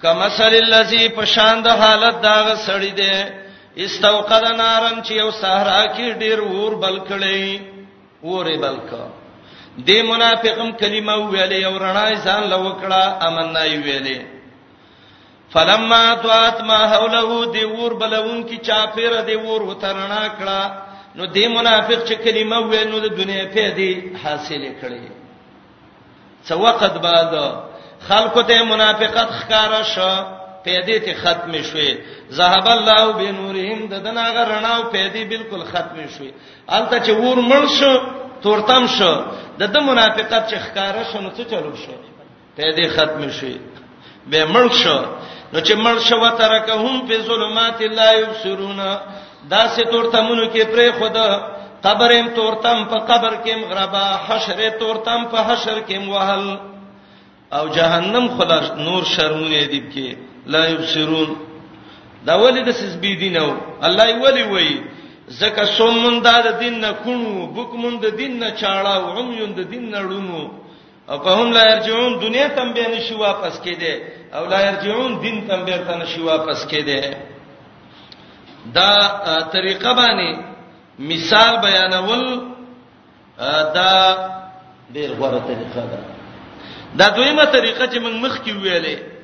کمثل 0.01 0.53
الذی 0.63 1.07
پشان 1.17 1.61
د 1.63 1.67
حالت 1.81 2.21
دا 2.21 2.35
غسړی 2.47 2.91
دی 3.01 3.44
استوقد 3.83 4.45
نارن 4.57 5.01
چې 5.03 5.11
یو 5.13 5.31
صحرا 5.41 5.81
کې 5.95 6.11
ډیر 6.19 6.39
ور 6.51 6.73
بل 6.83 6.97
کړي 6.99 7.61
ورې 8.23 8.57
بلکا 8.65 9.05
دې 9.87 9.99
منافقم 10.11 10.69
کلمه 10.81 11.15
ویلې 11.15 11.63
او 11.69 11.73
رڼا 11.83 12.07
ځان 12.25 12.49
لو 12.53 12.61
کړه 12.81 13.23
امن 13.27 13.51
نه 13.55 13.63
ویلې 13.65 14.25
فلما 15.53 15.99
توات 16.21 16.61
ما 16.69 16.79
حوله 16.87 17.51
دی 17.55 17.63
ور 17.73 17.91
بلون 17.99 18.39
کی 18.47 18.57
چاپیره 18.67 19.21
دی 19.27 19.35
ور 19.43 19.61
وترنا 19.69 20.23
کړه 20.39 20.71
نو 21.17 21.25
دی 21.35 21.45
منافق 21.57 21.99
چې 22.07 22.13
کلمه 22.23 22.61
وې 22.69 22.83
نو 22.91 22.99
د 22.99 23.07
دنیا 23.19 23.43
په 23.53 23.75
دی 23.79 23.91
حاصله 24.23 24.71
کړي 24.81 25.03
څو 26.47 26.53
وخت 26.65 26.95
بعد 27.07 27.35
خلکو 28.07 28.41
ته 28.49 28.63
منافقت 28.73 29.29
ښکارا 29.39 29.81
شو 29.93 30.11
پیدې 30.65 30.97
ته 31.05 31.13
ختم 31.23 31.51
شوې 31.69 31.91
ذهب 32.37 32.67
الله 32.73 33.03
بنورهم 33.19 33.79
ددنا 33.93 34.23
غرناو 34.37 34.81
پیدې 34.95 35.23
بالکل 35.33 35.61
ختم 35.71 35.99
شوې 36.15 36.31
البته 36.75 36.97
چې 37.05 37.11
ور 37.25 37.39
مړ 37.51 37.63
شو 37.77 37.91
تورتم 38.45 38.85
شو 38.97 39.11
دته 39.61 39.79
منافقت 39.91 40.49
چې 40.49 40.57
ښکارا 40.65 41.03
شونه 41.11 41.31
څه 41.37 41.43
چلو 41.53 41.73
شو 41.83 41.95
پیدې 42.57 42.85
ختم 42.97 43.23
شوې 43.39 43.57
به 44.31 44.45
مړ 44.53 44.67
شو 44.81 44.99
نو 45.53 45.59
چې 45.67 45.73
مړ 45.85 45.97
شو 46.07 46.15
وترکهم 46.25 47.07
فی 47.07 47.17
ظلمات 47.31 47.81
لا 47.99 48.09
یبصرون 48.19 48.79
دا 49.49 49.67
سه 49.67 49.81
تورتمونو 49.91 50.45
کې 50.53 50.63
پرې 50.73 50.91
خدا 51.01 51.29
قبرم 51.87 52.27
تورتم 52.35 52.79
په 52.91 52.97
قبر 53.09 53.33
کې 53.43 53.53
مغربا 53.63 54.05
حشر 54.27 54.69
تورتم 54.79 55.25
په 55.33 55.37
حشر 55.49 55.77
کې 55.87 55.95
موهل 56.07 56.59
او 57.57 57.67
جهنم 57.75 58.27
خلا 58.37 58.57
نور 58.85 59.03
شرمونه 59.09 59.59
دی 59.73 59.81
کې 59.93 60.33
لا 60.45 60.67
يبصرون 60.67 61.35
دا 62.25 62.35
ولې 62.41 62.61
د 62.65 62.71
سزبې 62.81 63.11
دینو 63.23 63.57
الله 63.87 64.05
یې 64.11 64.15
ولې 64.23 64.43
وایي 64.53 64.77
زکه 65.39 65.65
سومون 65.65 66.21
دا 66.21 66.41
د 66.41 66.59
دین 66.59 66.79
نه 66.81 66.91
کونو 67.03 67.47
بوکمون 67.55 67.95
د 68.01 68.05
دین 68.19 68.39
نه 68.39 68.49
چاړه 68.61 68.91
او 68.95 69.07
عمیون 69.17 69.51
د 69.55 69.59
دین 69.71 69.89
نه 69.91 69.99
ړونو 70.01 70.49
او 71.09 71.17
په 71.19 71.29
هم 71.37 71.51
لا 71.51 71.63
يرجعون 71.71 72.19
دنیا 72.19 72.47
تم 72.47 72.73
به 72.73 72.87
نشي 72.95 73.13
واپس 73.15 73.59
کېده 73.65 73.93
او 74.33 74.45
لا 74.45 74.59
يرجعون 74.69 75.19
دین 75.23 75.47
تم 75.47 75.65
به 75.65 75.77
تر 75.87 75.97
نشي 75.97 76.21
واپس 76.21 76.65
کېده 76.71 77.15
دا 78.65 78.91
طریقه 79.53 79.93
باندې 79.93 80.41
مثال 80.99 81.53
بیانول 81.65 82.23
دا 83.77 83.91
ډیر 84.93 85.09
غوړه 85.19 85.39
طریقه 85.49 85.81
ده 85.91 85.99
دا 86.99 87.07
دویمه 87.15 87.45
طریقه 87.45 87.87
چې 87.87 87.97
موږ 87.99 88.15
مخکې 88.25 88.51
ویلې 88.53 89.14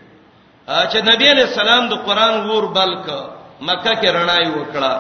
چې 0.66 1.02
نبی 1.02 1.28
علی 1.32 1.42
السلام 1.42 1.90
د 1.90 1.94
قران 2.06 2.50
ور 2.50 2.66
بلک 2.76 3.08
مکه 3.62 3.94
کې 4.02 4.10
رڼای 4.16 4.48
وکړه 4.52 4.94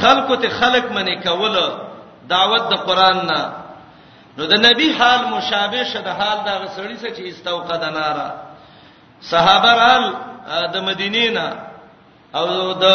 خلکو 0.00 0.36
ته 0.36 0.48
خلق 0.48 0.90
منی 0.92 1.16
کول 1.22 1.56
دعوت 2.28 2.62
د 2.70 2.74
قران 2.86 3.26
نه 3.26 3.52
نو 4.36 4.46
د 4.46 4.54
نبی 4.66 4.92
حال 4.98 5.20
مشابه 5.36 5.84
شد 5.84 6.06
حال 6.08 6.38
دا 6.46 6.58
غسړی 6.64 6.96
څه 6.98 7.08
چې 7.16 7.22
استوقد 7.28 7.82
نارا 7.94 8.30
صحابه 9.22 9.72
رال 9.74 10.04
د 10.74 10.82
مدینې 10.86 11.30
نه 11.30 11.48
او 12.34 12.72
د 12.74 12.86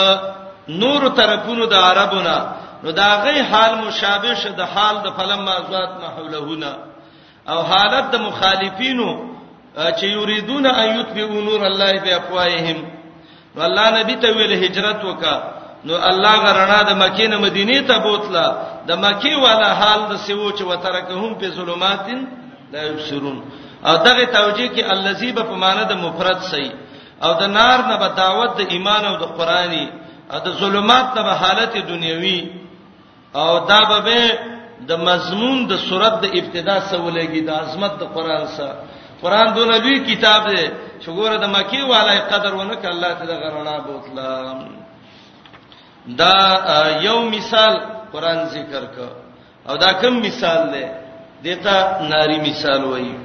نور 0.68 1.10
طرفونو 1.10 1.66
د 1.66 1.74
عربونو 1.74 2.38
نو 2.84 2.92
دا 2.92 3.22
غي 3.24 3.42
حال 3.44 3.76
مشابه 3.78 4.36
شد 4.36 4.60
حال 4.62 5.02
د 5.04 5.08
فلم 5.18 5.42
ما 5.46 5.58
ذات 5.72 5.92
محولهونه 6.04 6.74
او 7.50 7.62
حالت 7.64 8.12
د 8.12 8.16
مخالفینو 8.22 9.33
چې 9.78 10.06
یریدون 10.18 10.66
ان 10.66 10.90
یتبعوا 11.00 11.42
نور 11.50 11.62
الله 11.72 11.94
بافواههم 12.06 12.78
والله 13.58 13.86
نبی 14.00 14.16
ته 14.22 14.30
ویل 14.38 14.54
هجرت 14.64 15.02
وکا 15.06 15.36
نو 15.86 15.94
الله 16.10 16.34
غرنا 16.46 16.80
د 16.90 16.92
مکې 17.02 17.28
نه 17.32 17.38
مدینې 17.38 17.80
ته 17.90 17.98
بوتله 18.06 18.46
د 18.88 18.92
مکې 19.06 19.34
والا 19.44 19.70
حال 19.80 20.00
د 20.12 20.18
سیو 20.26 20.52
چې 20.58 20.64
وترکهم 20.72 21.34
په 21.40 21.48
ظلماتین 21.58 22.20
لا 22.74 22.80
یبصرون 22.84 23.44
او 23.86 23.94
دغه 24.06 24.26
توجیه 24.26 24.70
کې 24.76 24.84
الذی 24.94 25.32
به 25.32 25.44
په 25.44 25.56
معنی 25.64 25.84
د 25.90 25.94
مفرد 25.98 26.40
صحیح 26.52 26.72
او 27.24 27.34
د 27.42 27.44
نار 27.58 27.80
نه 27.90 27.98
به 27.98 28.08
دعوت 28.08 28.58
د 28.58 28.62
ایمان 28.70 29.06
او 29.06 29.16
د 29.18 29.24
قرآنی 29.38 29.88
او 30.34 30.40
د 30.40 30.50
ظلمات 30.62 31.06
نه 31.16 31.22
به 31.24 31.34
حالت 31.42 31.74
دنیوي 31.78 32.50
او 33.36 33.66
دا 33.68 33.80
به 33.90 34.26
د 34.88 34.92
مضمون 35.00 35.68
د 35.68 35.74
صورت 35.90 36.14
د 36.22 36.26
ابتدا 36.40 36.80
سره 36.80 37.02
ولګي 37.08 37.42
د 37.44 37.50
عظمت 37.50 37.94
د 38.00 38.04
قرآن 38.16 38.48
سره 38.48 38.76
قران 39.24 39.54
دونه 39.58 39.78
لوی 39.80 40.00
کتاب 40.16 40.42
دی 40.52 40.64
شګوره 41.06 41.38
د 41.44 41.46
مکی 41.56 41.82
والای 41.92 42.20
قدر 42.32 42.52
ونه 42.60 42.76
ک 42.82 42.86
الله 42.94 43.12
تعالی 43.18 43.36
غرنا 43.44 43.76
بوتلا 43.88 44.32
دا 46.22 46.38
یو 47.08 47.20
مثال 47.36 47.76
قران 48.14 48.40
ذکر 48.56 48.86
ک 48.96 48.98
او 49.70 49.74
دا 49.84 49.92
کم 50.02 50.14
مثال 50.28 50.60
دی 50.74 50.86
دیتا 51.46 51.76
ناری 52.12 52.38
مثال 52.50 52.82
وایي 52.92 53.16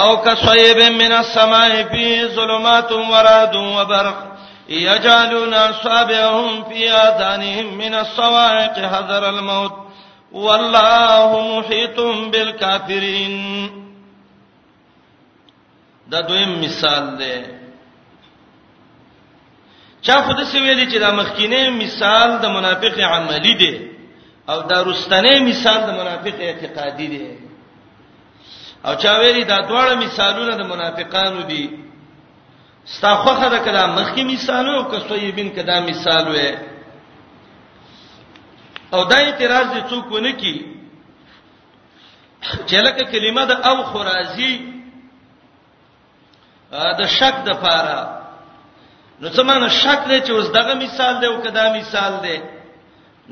او 0.00 0.08
کصیب 0.26 0.80
من 1.02 1.12
السماء 1.22 1.72
فی 1.92 2.04
ظلمات 2.36 2.90
ورعد 2.92 3.54
وبرق 3.56 4.18
يجعلون 4.68 5.54
أصابعهم 5.54 6.64
في 6.64 6.90
آذانهم 6.92 7.74
من 7.78 7.94
الصواعق 7.94 8.76
حذر 8.94 9.24
الموت 9.34 9.85
والله 10.32 11.28
محيط 11.58 11.98
بالكافرين 12.30 13.66
دا 16.12 16.20
دویم 16.28 16.58
مثال 16.60 17.16
دی 17.18 17.34
چا 20.02 20.14
خود 20.26 20.38
سی 20.50 20.58
ویلی 20.60 20.92
چې 20.92 20.98
دا 21.00 21.10
مخکینه 21.12 21.70
مثال 21.70 22.38
د 22.38 22.44
منافق 22.46 22.98
عملی 23.00 23.54
دی 23.54 23.90
او 24.48 24.62
دا 24.62 24.82
رستنه 24.82 25.40
مثال 25.40 25.80
د 25.86 25.90
منافق 25.90 26.34
اعتقادي 26.40 27.06
دی 27.08 27.22
او 28.84 28.94
چا 28.94 29.12
ویلی 29.20 29.44
دا 29.44 29.58
دواړه 29.68 29.94
مثالونه 29.94 30.56
د 30.56 30.60
منافقانو 30.62 31.42
دي 31.42 31.70
ستا 32.84 33.14
خوخه 33.14 33.48
ده 33.48 33.58
کله 33.58 33.86
مخکې 33.98 34.20
مثالو 34.34 34.72
او 34.78 34.84
کسویبین 34.90 35.50
کدا 35.50 35.80
مثال 35.80 36.24
وې 36.34 36.75
او 38.94 39.04
دا 39.04 39.16
اعتراض 39.18 39.66
دي 39.74 39.80
څوک 39.90 40.12
ونه 40.12 40.32
کی 40.40 40.54
چې 42.68 42.76
لکه 42.86 43.02
کلمه 43.12 43.44
د 43.50 43.52
او 43.70 43.76
خرازي 43.92 44.54
د 47.00 47.02
شک 47.18 47.34
د 47.48 47.50
پاره 47.64 47.98
نو 49.20 49.26
څه 49.34 49.42
معنی 49.48 49.68
شک 49.82 50.00
دی 50.10 50.18
چې 50.26 50.30
اوس 50.30 50.48
دغه 50.58 50.74
مثال 50.84 51.14
دی 51.20 51.26
او 51.26 51.42
کدا 51.42 51.64
مثال 51.78 52.12
دی 52.24 52.36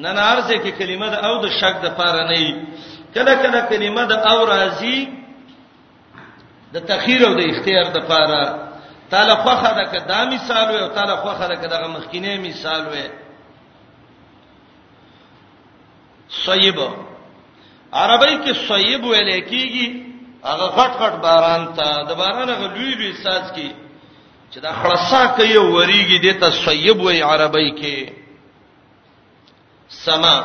نن 0.04 0.16
ارزه 0.18 0.54
کې 0.64 0.70
کلمه 0.78 1.08
د 1.14 1.16
او 1.26 1.34
د 1.44 1.46
شک 1.60 1.74
د 1.86 1.88
پاره 1.98 2.22
نه 2.28 2.34
ای 2.38 2.48
کله 3.14 3.32
کله 3.42 3.60
کلمه 3.70 4.04
د 4.12 4.14
او 4.30 4.38
راځي 4.54 4.98
د 6.74 6.76
تخیر 6.90 7.20
او 7.26 7.34
د 7.38 7.42
اختیار 7.50 7.86
د 7.96 7.98
پاره 8.10 8.44
تعالی 9.10 9.34
خوخه 9.44 9.70
د 9.80 9.82
کدا 9.94 10.18
مثال 10.34 10.66
وي 10.70 10.80
او 10.82 10.88
تعالی 10.96 11.16
خوخه 11.22 11.46
د 11.48 11.54
کدا 11.62 11.86
مخکینه 11.96 12.30
مثال 12.48 12.82
وي 12.92 13.08
صیب 16.42 16.80
عربی 17.92 18.34
کې 18.42 18.54
صیب 18.68 19.00
ویل 19.10 19.30
کېږي 19.50 19.86
هغه 20.50 20.66
غټ 20.78 20.92
غټ 21.02 21.14
باران 21.24 21.62
ته 21.76 21.88
د 22.08 22.12
باران 22.20 22.48
هغه 22.54 22.66
لوی 22.74 22.94
لوی 22.98 23.12
ساز 23.24 23.44
کې 23.56 23.68
چې 24.52 24.58
دا 24.64 24.72
خلاصا 24.82 25.22
کوي 25.36 25.56
وریږي 25.74 26.18
د 26.26 26.40
ته 26.40 26.48
صیب 26.66 26.98
وی 27.04 27.20
عربی 27.22 27.70
کې 27.78 27.96
سما 29.88 30.36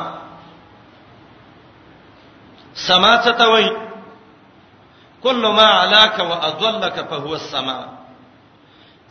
سما 2.74 3.14
څه 3.24 3.32
ته 3.38 3.46
وایي 3.52 3.70
کله 5.22 5.50
ما 5.58 5.68
علاک 5.82 6.14
واضلک 6.30 6.96
فهو 7.10 7.32
السما 7.40 7.78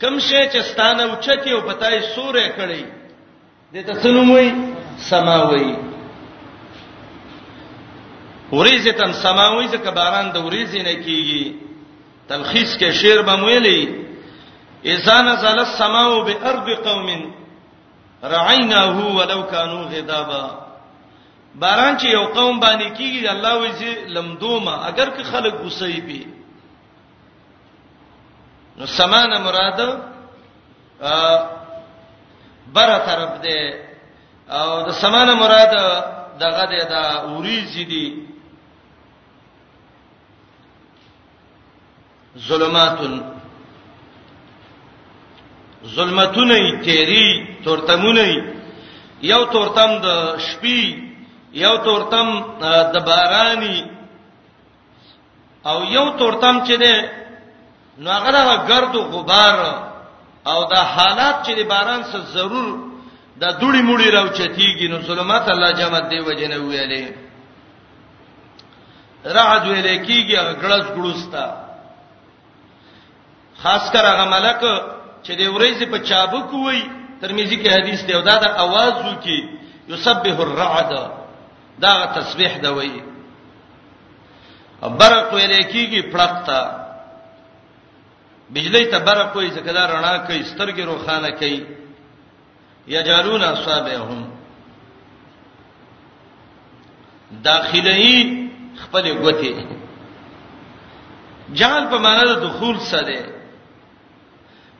کم 0.00 0.18
شی 0.18 0.42
چې 0.52 0.60
ستانه 0.72 1.02
اوچته 1.02 1.50
او 1.52 1.60
پتاي 1.68 2.00
سورې 2.02 2.46
کړې 2.58 2.82
د 3.72 3.76
ته 3.86 3.94
سنوي 4.02 4.50
سماوي 4.98 5.89
وریزه 8.52 8.90
تن 8.92 9.12
سماوي 9.12 9.66
ځکه 9.68 9.90
باران 9.90 10.30
د 10.32 10.36
وریزه 10.44 10.82
نه 10.82 10.94
کیږي 10.94 11.56
تلخیص 12.28 12.76
کې 12.78 12.90
شعر 12.92 13.22
بمویلی 13.22 13.80
اذا 14.94 15.22
نزل 15.22 15.58
السماء 15.58 16.22
بارض 16.42 16.68
قوم 16.86 17.08
رعيناه 18.24 19.06
ولو 19.16 19.42
كانوا 19.46 19.84
غضابا 19.84 20.66
باران 21.54 21.96
چې 21.98 22.04
یو 22.06 22.24
قوم 22.24 22.60
باندې 22.60 22.88
کیږي 22.98 23.26
الله 23.26 23.54
وځي 23.58 23.90
لمدومه 24.08 24.74
اگر 24.88 25.10
که 25.10 25.22
خلک 25.22 25.54
غصې 25.54 26.00
بي 26.00 26.26
نو 28.76 28.86
سمانه 28.86 29.38
مراد 29.38 29.80
بره 32.74 32.98
طرف 32.98 33.30
ده 33.42 33.90
او 34.50 34.82
د 34.88 34.90
سمانه 34.90 35.34
مراد 35.34 35.70
دغه 36.40 36.64
ده 36.64 36.82
د 36.92 36.94
اوریزي 37.28 37.84
دي 37.84 38.29
ظلمات 42.38 42.98
ظلمتونه 45.94 46.80
تیری 46.86 47.26
تورتمونه 47.64 48.28
یو 49.32 49.44
تورتم 49.54 49.90
د 50.04 50.08
شپې 50.46 50.82
یو 51.64 51.76
تورتم 51.86 52.28
د 52.92 52.96
باراني 53.08 53.78
او 55.70 55.84
یو 55.96 56.10
تورتم 56.18 56.64
چې 56.66 56.74
ده 56.82 56.94
نو 57.98 58.10
هغه 58.10 58.30
د 58.32 58.38
غرد 58.68 58.94
او 58.96 59.02
غبار 59.12 59.58
او 60.50 60.60
د 60.72 60.74
حالات 60.94 61.36
چې 61.46 61.52
د 61.58 61.62
باران 61.72 62.02
سره 62.10 62.22
ضرور 62.34 62.72
د 63.40 63.44
دوړي 63.60 63.82
موړي 63.88 64.08
راوچتيږي 64.16 64.86
نو 64.92 64.96
ظلمات 65.08 65.48
الله 65.48 65.72
جامد 65.72 66.04
دی 66.10 66.20
وجنه 66.20 66.56
ویلې 66.62 67.06
رعد 69.34 69.62
ویلې 69.66 69.96
کیږي 70.06 70.36
غړس 70.60 70.86
ګړوستا 70.96 71.59
خاص 73.62 73.90
کر 73.92 74.04
هغه 74.10 74.24
ملک 74.34 74.62
چې 75.24 75.32
د 75.40 75.42
ورېځې 75.54 75.86
په 75.92 75.98
چابک 76.08 76.46
وای 76.64 76.80
ترمذی 77.20 77.56
کې 77.62 77.70
حدیث 77.76 78.00
دی 78.06 78.12
او 78.18 78.22
دا 78.30 78.36
د 78.44 78.46
आवाज 78.64 78.94
وو 79.04 79.14
کې 79.24 79.36
یسبح 79.90 80.36
الرعد 80.46 80.90
دا 81.82 81.92
تسبیح 82.16 82.52
دا 82.64 82.70
وای 82.76 82.94
برق 85.00 85.26
ویلې 85.34 85.62
کیږي 85.72 86.00
پړقتا 86.12 86.60
بجلی 88.52 88.84
ته 88.92 88.98
برق 89.08 89.36
وای 89.36 89.48
ځکه 89.56 89.70
دا 89.78 89.84
رڼا 89.92 90.14
کوي 90.26 90.40
سترګې 90.50 90.80
روخانه 90.90 91.30
کوي 91.40 91.60
یجارون 92.94 93.42
اصابهم 93.42 94.20
داخلي 97.44 98.12
خپل 98.82 99.04
غوته 99.14 99.66
جهل 101.58 101.84
په 101.92 101.98
معنا 102.04 102.24
د 102.32 102.34
دخول 102.46 102.80
سره 102.92 103.39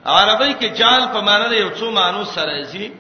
عربی 0.07 0.55
کې 0.55 0.67
جال 0.79 1.09
په 1.13 1.21
معنی 1.21 1.49
د 1.49 1.53
یو 1.53 1.71
څو 1.79 1.91
معنی 1.91 2.25
سره 2.33 2.63
زی 2.65 2.93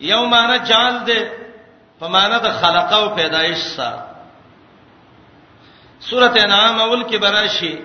یو 0.00 0.24
معنی 0.24 0.58
جال 0.66 1.04
دی 1.06 1.20
په 2.00 2.08
معنی 2.08 2.38
د 2.42 2.52
خلقه 2.60 2.96
او 2.96 3.14
پیدایش 3.14 3.58
سره 3.58 4.06
سورته 6.00 6.42
انعام 6.44 6.80
اول 6.80 7.02
کې 7.04 7.16
براشي 7.16 7.78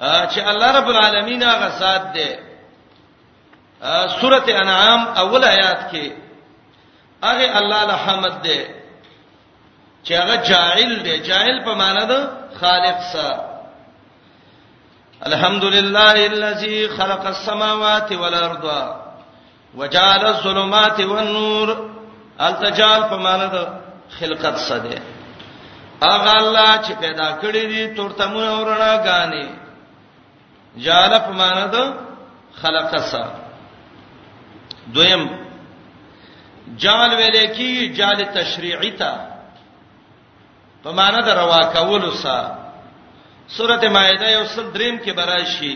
چې 0.00 0.38
الله 0.48 0.70
رب 0.78 0.88
العالمین 0.88 1.42
هغه 1.42 1.68
ذات 1.78 2.02
دی 2.14 2.28
سورته 4.20 4.54
انعام 4.60 5.08
اول 5.18 5.44
آیات 5.44 5.90
کې 5.92 6.12
هغه 7.24 7.58
الله 7.58 7.82
الحمد 7.84 8.42
دی 8.42 8.66
چې 10.04 10.12
هغه 10.12 10.36
جاهل 10.36 11.02
دی 11.02 11.18
جاهل 11.18 11.62
په 11.64 11.74
معنی 11.74 12.06
د 12.06 12.12
خالق 12.60 12.98
سره 13.12 13.51
الحمد 15.30 15.64
لله 15.64 16.16
الذي 16.26 16.78
خلق 16.98 17.24
السماوات 17.26 18.12
والارض 18.12 18.66
وجعل 19.74 20.26
الظلمات 20.26 21.00
والنور 21.00 21.68
التجال 22.48 23.00
فمانه 23.10 23.46
د 23.54 23.56
خلقت 24.20 24.56
سده 24.68 24.98
اغه 26.14 26.32
الله 26.42 26.70
چې 26.84 26.92
پیدا 27.02 27.28
کړی 27.42 27.64
دي 27.72 27.94
تورتمونه 27.96 28.52
ورنا 28.60 28.92
غاني 29.06 29.48
جعل 30.84 31.12
فمانه 31.26 31.66
د 31.74 31.76
خلقت 32.62 32.98
سده 33.12 33.32
دویم 34.94 35.22
جعل 36.82 37.10
ویلې 37.18 37.46
کی 37.56 37.72
جعل 37.98 38.18
تشریعی 38.38 38.90
تا 38.98 39.12
په 40.84 40.90
معنی 40.98 41.20
د 41.26 41.28
روا 41.40 41.60
کولو 41.74 42.10
سره 42.22 42.61
سورته 43.48 43.88
مائده 43.88 44.30
یو 44.32 44.44
سل 44.54 44.66
دریم 44.74 44.98
کې 44.98 45.12
براشي 45.12 45.74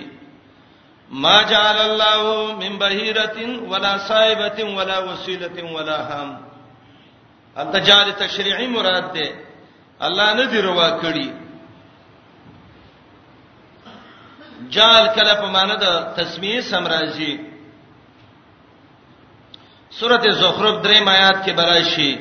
ما 1.10 1.42
جعل 1.42 1.78
الله 1.80 2.54
من 2.62 2.78
بهيره 2.78 3.58
ولا 3.70 3.98
صائبه 3.98 4.64
ولا 4.76 4.98
وسيله 4.98 5.72
ولا 5.74 5.98
هم 6.10 6.38
انت 7.58 7.76
جعل 7.76 8.12
تشریعی 8.12 8.66
مراد 8.66 9.12
ده 9.12 9.30
الله 10.00 10.32
نه 10.32 10.44
دی 10.46 10.58
روا 10.58 10.90
کړی 11.00 11.28
جعل 14.70 15.06
کله 15.16 15.34
په 15.34 15.46
معنی 15.46 15.76
د 15.76 16.14
تسمیه 16.16 16.60
سمراجي 16.60 17.40
سورته 19.90 20.30
زخرف 20.30 20.82
دریم 20.84 21.08
آیات 21.08 21.44
کې 21.46 21.50
براشي 21.50 22.18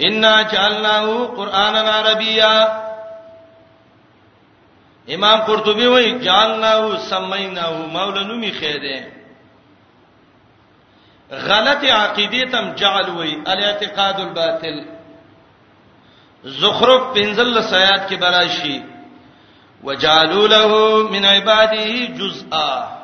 انا 0.00 0.42
جعلناه 0.42 1.26
قرانا 1.36 1.80
عربيا 1.98 2.84
امام 5.14 5.40
قرطبي 5.40 5.86
وایي 5.88 6.18
جانناو 6.24 6.96
سمیناو 7.08 7.76
مولانو 7.92 8.34
می 8.36 8.50
خیره 8.52 9.06
غلط 11.48 11.84
عقیده 11.84 12.44
تم 12.50 12.72
جعل 12.74 13.08
وی 13.16 13.36
الاعتقاد 13.46 14.20
الباطل 14.20 14.82
زخرف 16.44 17.14
پنزل 17.14 17.60
سیات 17.62 18.08
کې 18.10 18.14
براشي 18.20 18.80
وجعلوا 19.84 20.46
له 20.48 21.02
من 21.10 21.24
عباده 21.24 22.04
جزءا 22.20 22.98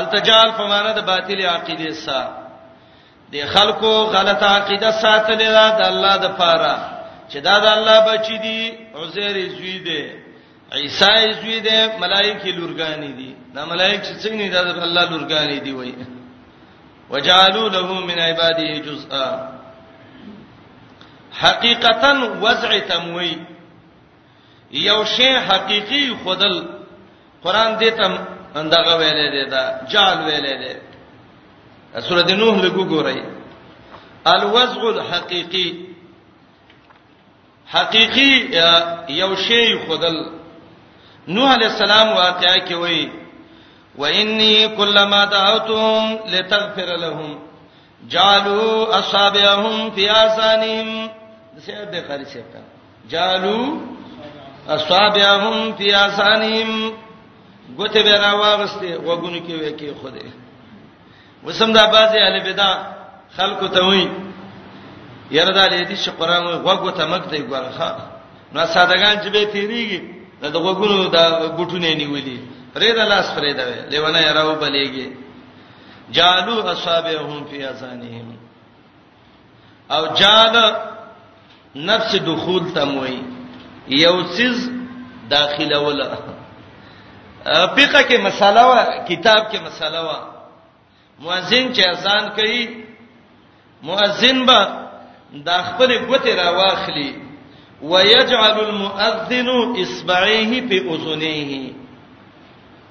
التجال 0.00 0.52
فمانه 0.52 0.92
د 1.00 1.06
باطل 1.06 1.40
عقیده 1.40 1.90
سا 1.92 2.22
د 3.32 3.46
خلکو 3.54 3.90
غلط 4.16 4.42
عقیده 4.42 4.90
ساتل 4.90 5.40
را 5.54 5.68
د 5.68 5.80
الله 5.92 6.16
د 6.26 6.36
پاره 6.42 6.74
چې 7.28 7.36
دا 7.48 7.58
د 7.58 7.66
الله 7.76 8.00
بچی 8.10 8.38
دی 8.38 8.72
عزیر 8.94 9.48
زوی 9.58 9.78
دی 9.88 10.02
عیسی 10.80 11.32
زوی 11.40 11.60
د 11.68 11.70
ملائکه 12.02 12.50
لورګانی 12.50 13.12
دي 13.18 13.34
دا 13.54 13.64
ملائکه 13.64 14.02
چې 14.04 14.14
څنګه 14.22 14.46
د 14.48 14.56
الله 14.84 15.10
لورګانی 15.10 15.58
دي 15.60 15.72
وای 15.72 15.94
وجعلوا 17.10 17.68
له 17.68 17.92
من 18.06 18.18
عباده 18.18 18.66
جزءا 18.86 19.28
حقیقتا 21.42 22.12
وضع 22.44 22.78
تموی 22.88 23.34
یو 24.72 25.04
شی 25.16 25.36
حقیقی 25.50 26.14
خودل 26.22 26.54
قران 27.42 27.78
دې 27.80 27.90
تم 27.96 28.18
اندغه 28.56 28.96
ویلې 28.98 29.32
ده 29.34 29.44
دا 29.44 29.92
جال 29.92 30.18
ویلې 30.26 30.54
ده 30.62 32.00
سورۃ 32.00 32.30
نوح 32.30 32.54
لګو 32.64 32.84
ګورئ 32.92 33.20
الوضع 34.26 34.82
الحقیقی 34.96 35.68
حقیقی 37.74 38.30
یو 39.08 39.34
شی 39.36 39.78
خودل 39.86 40.16
نوح 41.28 41.52
علیہ 41.54 41.66
السلام 41.66 42.08
واقعیا 42.16 42.54
کې 42.66 42.74
وای 42.80 43.10
و 43.98 44.04
انی 44.04 44.66
کلما 44.76 45.24
دعوتهم 45.32 46.14
لتغفر 46.34 46.88
لهم 46.96 47.38
جعلوا 48.14 48.98
اصابعهم 48.98 49.90
فی 49.96 50.08
آذانهم 50.08 51.10
سید 51.66 51.90
به 51.90 52.00
قاری 52.08 52.24
شیخ 52.32 52.56
جعلوا 53.12 53.66
اصابعهم 54.76 55.72
فی 55.78 55.94
آذانهم 55.96 56.92
ګوته 57.78 58.02
به 58.02 58.16
راوغسته 58.18 58.98
وګونو 58.98 59.46
کې 59.46 59.54
وې 59.60 59.72
کې 59.78 60.00
خوده 60.00 60.24
وسم 61.44 61.72
دا 61.72 61.86
بازي 61.92 62.18
اهل 62.22 62.40
بدع 62.52 62.72
خلکو 63.36 63.66
ته 63.76 63.80
وای 63.86 64.08
یره 65.36 65.52
دا 65.52 65.68
لې 65.68 65.84
دې 65.90 66.04
چې 66.04 66.10
قران 66.10 66.46
وغوته 66.46 67.06
مګ 67.14 67.24
دی 67.30 67.38
ګورخه 67.38 67.96
نو 68.52 68.66
سادهګان 68.66 69.16
چې 69.24 69.28
به 69.30 69.44
تیریږي 69.52 70.21
دا 70.42 70.48
د 70.54 70.56
وګونو 70.66 70.96
دا 71.16 71.24
ګټونه 71.58 71.88
نیولې 72.02 72.38
پرې 72.74 72.90
دا 72.98 73.04
لاس 73.12 73.26
پرې 73.36 73.52
دا 73.58 73.64
لیونه 73.92 74.20
راو 74.38 74.52
بلیږي 74.62 75.08
جالو 76.16 76.56
اصحابهم 76.72 77.38
فی 77.50 77.58
اذانهم 77.72 78.28
او 79.94 80.02
جال 80.20 80.56
نفس 81.88 82.10
دخول 82.28 82.64
تموي 82.78 83.18
یو 84.02 84.16
سیز 84.36 84.58
داخله 85.34 85.78
ولا 85.86 86.08
فقہ 87.76 88.02
کې 88.08 88.18
مساله 88.28 88.62
وا 88.70 88.80
کتاب 89.10 89.40
کې 89.52 89.58
مساله 89.68 90.00
وا 90.08 90.18
مؤذن 91.24 91.64
چې 91.74 91.80
اذان 91.92 92.24
کوي 92.36 92.62
مؤذن 93.88 94.46
به 94.46 94.60
د 95.46 95.50
خپل 95.68 95.90
ګوتې 96.08 96.28
را 96.40 96.48
واخلي 96.58 97.12
ويجعل 97.82 98.60
المؤذن 98.68 99.48
اصبعيه 99.82 100.52
في 100.68 100.76
اذنيه 100.94 101.72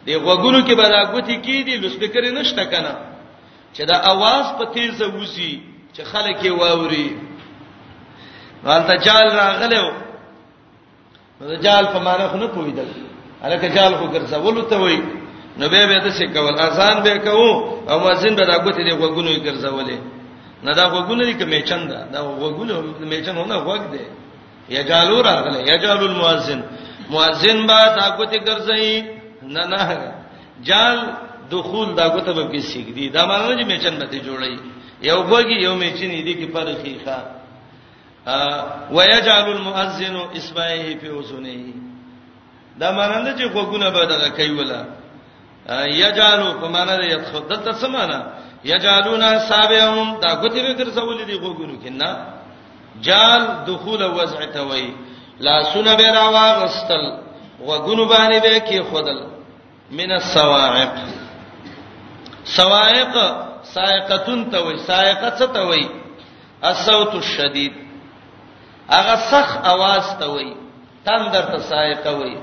دی 0.05 0.15
وګونو 0.17 0.61
کې 0.67 0.73
بلاګوتی 0.73 1.35
کی 1.41 1.63
دی 1.63 1.77
لسپیکر 1.77 2.31
نشته 2.33 2.63
کنه 2.65 2.95
چې 3.73 3.81
دا 3.83 3.95
आवाज 4.11 4.45
په 4.57 4.63
تیزه 4.73 5.05
وځي 5.07 5.59
چې 5.95 6.01
خلک 6.03 6.43
یې 6.43 6.51
واوري 6.51 7.17
غلطه 8.65 8.95
جال 9.05 9.27
راغلو 9.31 9.91
دا 11.39 11.55
جال 11.61 11.85
په 11.87 11.99
معنا 11.99 12.27
خو 12.27 12.37
نه 12.37 12.47
پویدل 12.47 12.87
الکه 13.43 13.67
جال 13.67 13.95
خو 13.95 14.05
ګرځول 14.07 14.69
ته 14.69 14.77
وای 14.81 15.01
نو 15.57 15.69
به 15.69 15.85
به 15.87 16.11
څه 16.11 16.33
کول 16.33 16.59
اذان 16.59 17.03
به 17.03 17.17
کوو 17.17 17.51
او 17.89 17.99
مؤذن 17.99 18.35
به 18.35 18.43
راګوتی 18.45 18.83
دی 18.83 18.91
وګونو 18.93 19.29
یې 19.35 19.39
ګرځولې 19.47 19.97
نه 20.63 20.73
دا 20.73 20.85
وګونو 20.89 21.21
دی 21.25 21.33
کمه 21.33 21.59
چنده 21.65 22.07
دا 22.13 22.19
وګونو 22.41 22.75
میچن 23.05 23.35
نه 23.47 23.57
وګ 23.65 23.83
دی 23.91 23.99
یجالو 24.77 25.17
راغله 25.27 25.59
یجال 25.73 25.99
المؤذن 26.11 26.61
مؤذن 27.13 27.57
با 27.67 27.79
دا 27.99 28.09
کوته 28.17 28.37
ګرځي 28.47 28.91
نه 29.55 29.63
نه 29.71 29.81
جال 30.67 30.97
دخول 31.51 31.89
دا 31.99 32.05
کوته 32.15 32.31
به 32.37 32.43
کیسیګ 32.51 32.87
دی 32.95 33.05
دا 33.15 33.25
مانو 33.27 33.57
چې 33.59 33.65
میچن 33.71 33.95
به 34.01 34.17
جوړي 34.25 34.59
یو 35.09 35.19
بوګي 35.29 35.57
یو 35.65 35.73
میچنی 35.81 36.21
دی 36.25 36.33
کې 36.39 36.47
پر 36.53 36.67
خیخه 36.83 37.19
ا 38.27 38.39
ويجعل 38.95 39.45
المؤذن 39.57 40.15
اسمعه 40.37 40.85
في 40.99 41.07
اذنه 41.19 41.73
دا 42.79 42.91
مانند 42.91 43.27
چې 43.39 43.45
وګونه 43.55 43.87
به 43.93 44.05
دغه 44.05 44.29
کوي 44.29 44.51
ولا 44.59 44.81
یجالو 45.87 46.53
په 46.61 46.67
معنا 46.67 46.95
د 46.97 47.03
یتخدل 47.03 47.57
ته 47.65 47.71
سمانه 47.71 48.19
یجالونا 48.65 49.39
سابهم 49.39 50.07
دا 50.23 50.35
کوته 50.41 50.59
به 50.65 50.73
ګرځول 50.79 51.25
دي 51.25 51.35
وګونو 51.39 51.75
کینا 51.83 52.11
جال 52.99 53.63
دخول 53.65 54.01
وضع 54.03 54.45
ته 54.45 54.61
وای 54.63 54.93
لا 55.39 55.63
سن 55.63 55.95
به 55.97 56.11
را 56.11 56.29
واغستل 56.31 57.17
وګونو 57.65 58.05
باندې 58.05 58.39
به 58.43 58.59
کې 58.59 58.81
خودل 58.91 59.23
من 59.91 60.11
السواعق 60.11 60.91
سواعق 62.45 63.15
سائقتون 63.63 64.49
ته 64.51 64.57
وای 64.63 64.77
سائقه 64.77 65.29
څه 65.29 65.47
ته 65.53 65.61
وای 65.67 65.89
الصوت 66.63 67.13
الشدید 67.15 67.73
هغه 68.89 69.15
سخ 69.15 69.57
आवाज 69.73 70.05
ته 70.19 70.25
وای 70.25 70.55
تندر 71.05 71.41
ته 71.41 71.57
سائقه 71.57 72.09
وای 72.11 72.37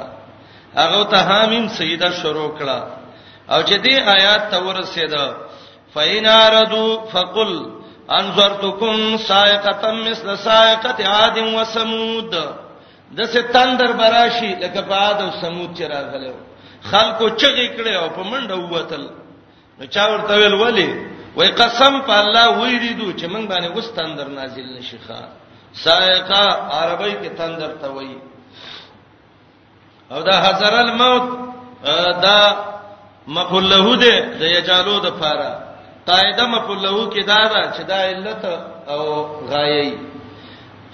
هغه 0.81 1.03
ته 1.11 1.19
حامیم 1.29 1.65
سیدا 1.77 2.09
شروع 2.21 2.51
کړه 2.57 2.79
او 3.53 3.59
چې 3.67 3.75
دې 3.85 3.95
آیات 4.17 4.43
ته 4.51 4.57
ورسېده 4.67 5.25
فیناردو 5.93 6.85
فقل 7.13 7.51
انذرتکم 8.19 9.17
سائقتا 9.27 9.91
مثل 10.07 10.35
سائقت 10.43 10.99
عاد 11.01 11.37
و 11.57 11.63
ثمود 11.73 12.31
د 13.17 13.21
ستندر 13.35 13.91
براشي 14.01 14.51
لکه 14.63 14.81
باد 14.81 15.17
او 15.21 15.29
ثمود 15.41 15.71
چې 15.77 15.83
راغلو 15.95 16.33
خلکو 16.91 17.25
چغې 17.41 17.67
کړې 17.75 17.95
او 18.01 18.09
په 18.09 18.23
منډه 18.23 18.55
ووتل 18.59 19.07
نو 19.79 19.85
چا 19.85 20.03
ورته 20.07 20.33
ویل 20.35 20.53
ولی 20.53 20.89
وای 21.35 21.51
قسم 21.51 22.01
په 22.01 22.13
الله 22.21 22.47
وې 22.61 22.75
دي 22.83 22.93
دو 22.99 23.07
چې 23.19 23.25
موږ 23.33 23.45
باندې 23.51 23.69
وستندر 23.77 24.27
نازل 24.27 24.67
نشي 24.77 24.97
خان 25.07 25.31
سائقه 25.81 26.43
عربی 26.73 27.11
کې 27.11 27.29
تندر 27.37 27.71
ته 27.81 27.89
وایي 27.89 28.17
او 30.11 30.21
دا 30.21 30.39
حذر 30.43 30.73
الموت 30.79 31.29
دا 32.21 32.37
مقل 33.27 33.69
له 33.69 33.97
دې 33.97 34.37
د 34.39 34.43
یجالو 34.55 34.99
د 35.05 35.11
فاره 35.21 35.59
قاعده 36.07 36.47
مقل 36.55 36.81
له 36.83 37.09
کې 37.13 37.23
دا 37.25 37.41
ده 37.53 37.61
چې 37.71 37.81
دا 37.81 37.95
علت 38.09 38.45
او 38.87 39.23
غایي 39.49 39.97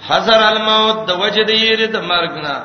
حذر 0.08 0.42
الموت 0.52 1.06
د 1.08 1.12
وجد 1.12 1.48
یې 1.50 1.86
د 1.92 1.96
مرګ 1.96 2.32
نه 2.42 2.64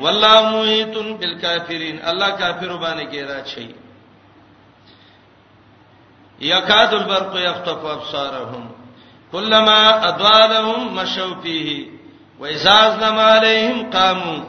والله 0.00 0.48
موهیتن 0.50 1.16
بالکافرین 1.18 2.00
الله 2.04 2.30
کافر 2.30 2.76
باندې 2.76 3.06
کې 3.12 3.28
راچی 3.34 3.74
یکاد 6.40 6.92
البرق 6.94 7.36
یخطف 7.36 7.84
ابصارهم 7.86 8.81
كلما 9.32 10.08
اضاء 10.08 10.48
لهم 10.52 10.94
مشوا 10.94 11.34
فيه 11.34 11.86
واذا 12.38 12.88
ظلم 12.96 13.18
عليهم 13.18 13.90
قاموا 13.90 14.40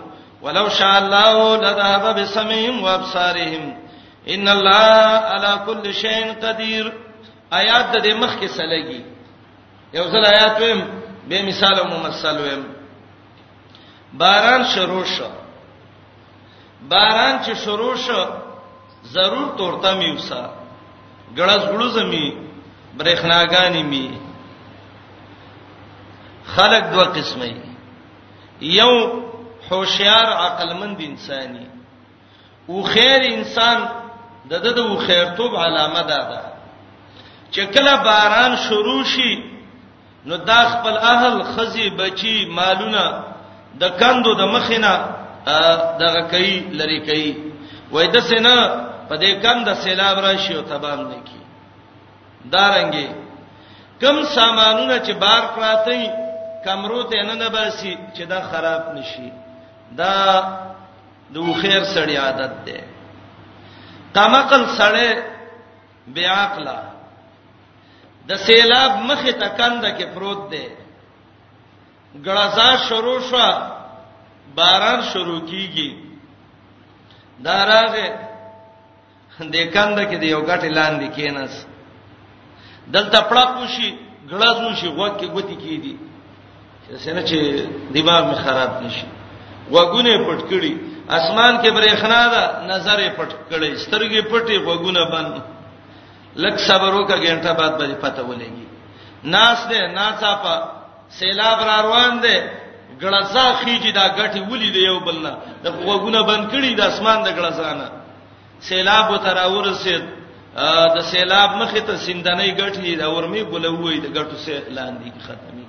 ولو 0.41 0.69
شاء 0.69 0.99
الله 1.03 1.57
لذهب 1.57 2.19
بسمعهم 2.19 2.83
وابصارهم 2.83 3.77
ان 4.29 4.49
الله 4.49 5.19
على 5.31 5.61
كل 5.65 5.93
شيء 5.93 6.33
قدير 6.45 6.93
آیات 7.53 7.87
د 7.93 7.99
دې 8.03 8.13
مخ 8.21 8.31
کې 8.41 8.45
سلګي 8.57 9.01
یو 9.93 10.03
ځل 10.05 10.25
آیات 10.25 10.59
ویم 10.61 10.81
به 11.27 11.41
مثال 11.41 11.79
او 11.79 11.85
ممثل 11.87 12.37
ویم 12.41 12.63
باران 14.13 14.63
شروع 14.75 15.03
شو 15.05 15.29
باران 16.89 17.43
چې 17.45 17.53
شروع 17.65 17.95
شو 17.95 18.25
ضرور 19.13 19.47
تورته 19.57 19.95
میوسا 19.95 20.43
ګړز 21.35 21.63
ګړز 21.71 21.97
می 22.03 22.25
برېخناګانی 22.97 23.83
می 23.83 24.22
خلق 26.47 26.91
دوه 26.91 27.03
قسمه 27.03 27.55
یو 28.61 29.23
هوشیار 29.71 30.25
عقلمند 30.47 30.97
انساني 31.01 31.67
او 32.67 32.83
خیر 32.83 33.21
انسان 33.33 33.77
د 34.49 34.53
د 34.55 34.67
د 34.77 34.97
خیرتوب 35.07 35.51
علامه 35.55 36.01
ده 36.09 36.19
ده 36.31 36.41
چې 37.53 37.61
کله 37.75 37.95
باران 38.03 38.55
شروع 38.57 39.03
شي 39.03 39.33
نو 40.25 40.35
دا 40.37 40.61
خپل 40.73 40.97
اهل 40.97 41.43
خزي 41.43 41.89
بچي 41.89 42.45
مالونه 42.45 43.23
د 43.79 43.83
کندو 43.99 44.33
د 44.33 44.41
مخینه 44.41 44.93
دغه 46.01 46.21
کوي 46.31 46.59
لری 46.79 46.99
کوي 47.09 47.35
وای 47.91 48.07
د 48.07 48.19
سینا 48.19 48.55
په 49.09 49.15
دې 49.17 49.31
کند 49.43 49.73
سیلاب 49.83 50.17
راشي 50.19 50.53
او 50.55 50.61
تبان 50.61 50.99
نکی 51.09 51.39
دارنګي 52.53 53.07
کم 54.01 54.15
سامانونه 54.35 54.95
چې 55.05 55.11
بار 55.13 55.41
پراته 55.55 56.22
کمرو 56.65 57.01
ته 57.09 57.23
نه 57.27 57.35
نباسي 57.43 57.93
چې 58.15 58.23
دا 58.31 58.39
خراب 58.49 58.81
نشي 58.95 59.29
دا 59.99 60.13
دو 61.33 61.45
خیر 61.61 61.83
سړی 61.93 62.15
عادت 62.25 62.53
ده 62.67 62.79
تمقل 64.17 64.63
سړی 64.79 65.09
بے 66.15 66.25
عقلا 66.35 66.79
د 68.27 68.31
سیلاب 68.45 68.91
مخه 69.09 69.31
تکنده 69.43 69.89
کې 69.97 70.05
پروت 70.15 70.41
ده 70.51 70.69
غړزا 72.25 72.69
شروع 72.89 73.19
شو 73.29 73.49
باران 74.57 75.01
شروع 75.11 75.41
کیږي 75.47 75.93
داراغه 77.47 78.07
د 79.39 79.55
کنده 79.55 80.03
کې 80.05 80.15
د 80.19 80.23
یو 80.33 80.41
غټ 80.47 80.63
لاندې 80.77 81.07
کېنس 81.15 81.65
دلته 82.95 83.19
پړه 83.29 83.43
پوشي 83.57 83.89
غړز 84.31 84.57
نشي 84.65 84.87
غوکه 84.97 85.25
غوتی 85.33 85.55
کیدی 85.63 85.95
څنګه 86.89 87.21
چې 87.27 87.37
دماغ 87.95 88.23
می 88.29 88.35
خراب 88.43 88.71
نشي 88.83 89.05
وګونه 89.73 90.11
پټ 90.27 90.39
کړی 90.49 90.71
اسمان 91.17 91.53
کې 91.61 91.69
برېخنا 91.77 92.21
ده 92.33 92.43
نظر 92.71 92.99
پټ 93.17 93.31
کړی 93.49 93.71
سترګې 93.85 94.21
پټې 94.31 94.55
وګونه 94.67 95.01
بند 95.13 95.33
لک 96.43 96.55
صبر 96.67 96.91
وکړه 96.93 97.17
غنټه 97.23 97.51
بعد 97.59 97.73
به 97.79 97.87
پته 98.03 98.21
ولګي 98.27 98.67
ناس 99.23 99.57
دې 99.69 99.81
ناڅاپه 99.95 100.55
سیلاب 101.17 101.59
را 101.67 101.77
روان 101.85 102.19
دي 102.23 102.37
غړزا 103.01 103.45
خيږي 103.59 103.91
دا 103.93 104.05
غټي 104.17 104.39
ولي 104.51 104.69
دی 104.75 104.79
یو 104.85 104.99
بلنه 105.07 105.31
د 105.63 105.67
وګونه 105.87 106.19
بند 106.29 106.43
کړی 106.51 106.75
د 106.75 106.81
اسمان 106.91 107.23
د 107.23 107.27
غړزانه 107.37 107.87
سیلاب 108.67 109.11
وتراور 109.11 109.73
سید 109.83 110.03
د 110.95 110.97
سیلاب 111.11 111.49
مخې 111.61 111.81
ته 111.87 111.95
سندنۍ 111.97 112.51
غټي 112.59 112.95
دا 113.01 113.07
ورمي 113.13 113.43
بولوي 113.43 113.97
د 113.99 114.05
غټو 114.17 114.35
سه 114.45 114.53
لاندې 114.77 115.07
ختمي 115.25 115.62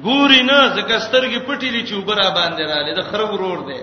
ګوري 0.00 0.42
نه 0.48 0.58
ځکه 0.76 0.94
سترګې 1.06 1.40
پټې 1.46 1.68
دي 1.74 1.82
چې 1.88 1.94
وبره 1.94 2.28
باندې 2.34 2.62
رااله 2.72 2.92
د 2.96 3.02
خره 3.12 3.26
ورور 3.32 3.58
دی 3.68 3.80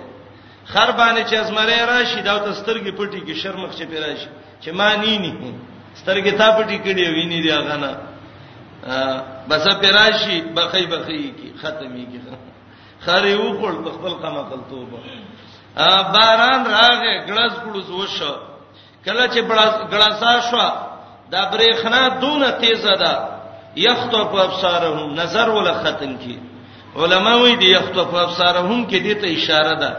خر 0.71 0.91
باندې 0.99 1.21
چې 1.29 1.35
ازمره 1.37 1.77
راشي 1.85 2.21
دا 2.21 2.37
ته 2.39 2.51
سترګې 2.53 2.91
پټې 2.99 3.19
کې 3.25 3.33
شرمخ 3.41 3.71
چې 3.77 3.83
پیراشي 3.89 4.29
چې 4.63 4.69
ما 4.73 4.89
نینی 4.95 5.33
سترګې 6.01 6.31
تا 6.37 6.47
پټې 6.57 6.77
کړې 6.85 7.05
ویني 7.15 7.41
دی 7.41 7.49
هغه 7.51 7.75
نه 7.83 7.91
بس 9.49 9.63
پیراشي 9.81 10.37
بخې 10.55 10.83
بخې 10.91 11.21
کې 11.37 11.49
ختمي 11.61 12.05
کې 12.11 12.19
خر 13.05 13.25
یو 13.25 13.43
خپل 13.61 13.91
خپل 13.95 14.13
قما 14.21 14.41
خپل 14.43 14.61
توبه 14.69 14.97
باران 16.13 16.61
راغې 16.75 17.15
ګړز 17.29 17.53
ګړز 17.65 17.89
وشو 17.89 18.33
کله 19.05 19.25
چې 19.33 19.39
ګړزا 19.93 20.33
شو 20.49 20.69
دا 21.31 21.41
برېخنا 21.53 22.19
دونه 22.21 22.49
تیزه 22.51 22.93
ده 23.03 23.38
یخطف 23.79 24.35
ابصارهم 24.35 25.19
نظر 25.19 25.49
ولا 25.49 25.73
ختم 25.73 26.13
کی 26.23 26.37
علما 26.95 27.39
وی 27.43 27.55
دی 27.55 27.67
یخطف 27.71 28.13
ابصارهم 28.25 28.79
کې 28.89 28.97
دې 29.07 29.21
ته 29.21 29.27
اشاره 29.37 29.75
ده 29.83 29.91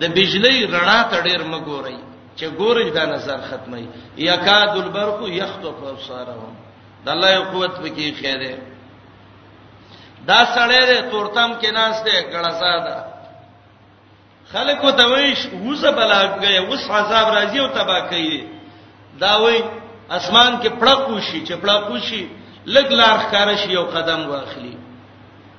د 0.00 0.04
بجلی 0.18 0.66
رڼا 0.74 0.98
ته 1.10 1.16
ډیر 1.26 1.42
مګوري 1.52 1.98
چې 2.38 2.44
ګورج 2.60 2.88
دا 2.98 3.04
نظر 3.14 3.38
ختمي 3.50 3.84
یکاد 4.28 4.72
البرق 4.84 5.20
یخطف 5.42 5.76
ابصارهم 5.94 6.52
د 7.04 7.08
الله 7.14 7.30
یو 7.34 7.42
قوت 7.52 7.72
پکې 7.82 8.12
خیره 8.20 8.58
دا 10.30 10.40
سړی 10.56 10.80
د 10.90 11.10
تورتم 11.10 11.54
کې 11.62 11.70
ناس 11.80 11.94
دی 12.06 12.18
ګړسا 12.32 12.72
ده 12.86 13.04
خلکو 14.52 14.90
ته 14.98 15.04
ویش 15.12 15.40
وزه 15.68 15.90
بلاګي 15.90 16.58
وس 16.68 16.90
عذاب 16.90 17.28
راځي 17.36 17.60
او 17.60 17.68
تبا 17.78 18.00
کوي 18.10 18.44
دا 19.20 19.32
وای 19.42 19.62
اسمان 20.18 20.52
کې 20.62 20.70
پړق 20.80 21.08
وشي 21.10 21.40
چې 21.48 21.54
پړق 21.62 21.90
وشي 21.92 22.24
لګ 22.74 22.88
لار 23.00 23.16
ښکار 23.24 23.48
شي 23.62 23.70
یو 23.76 23.84
قدم 23.94 24.20
واخلي 24.30 24.74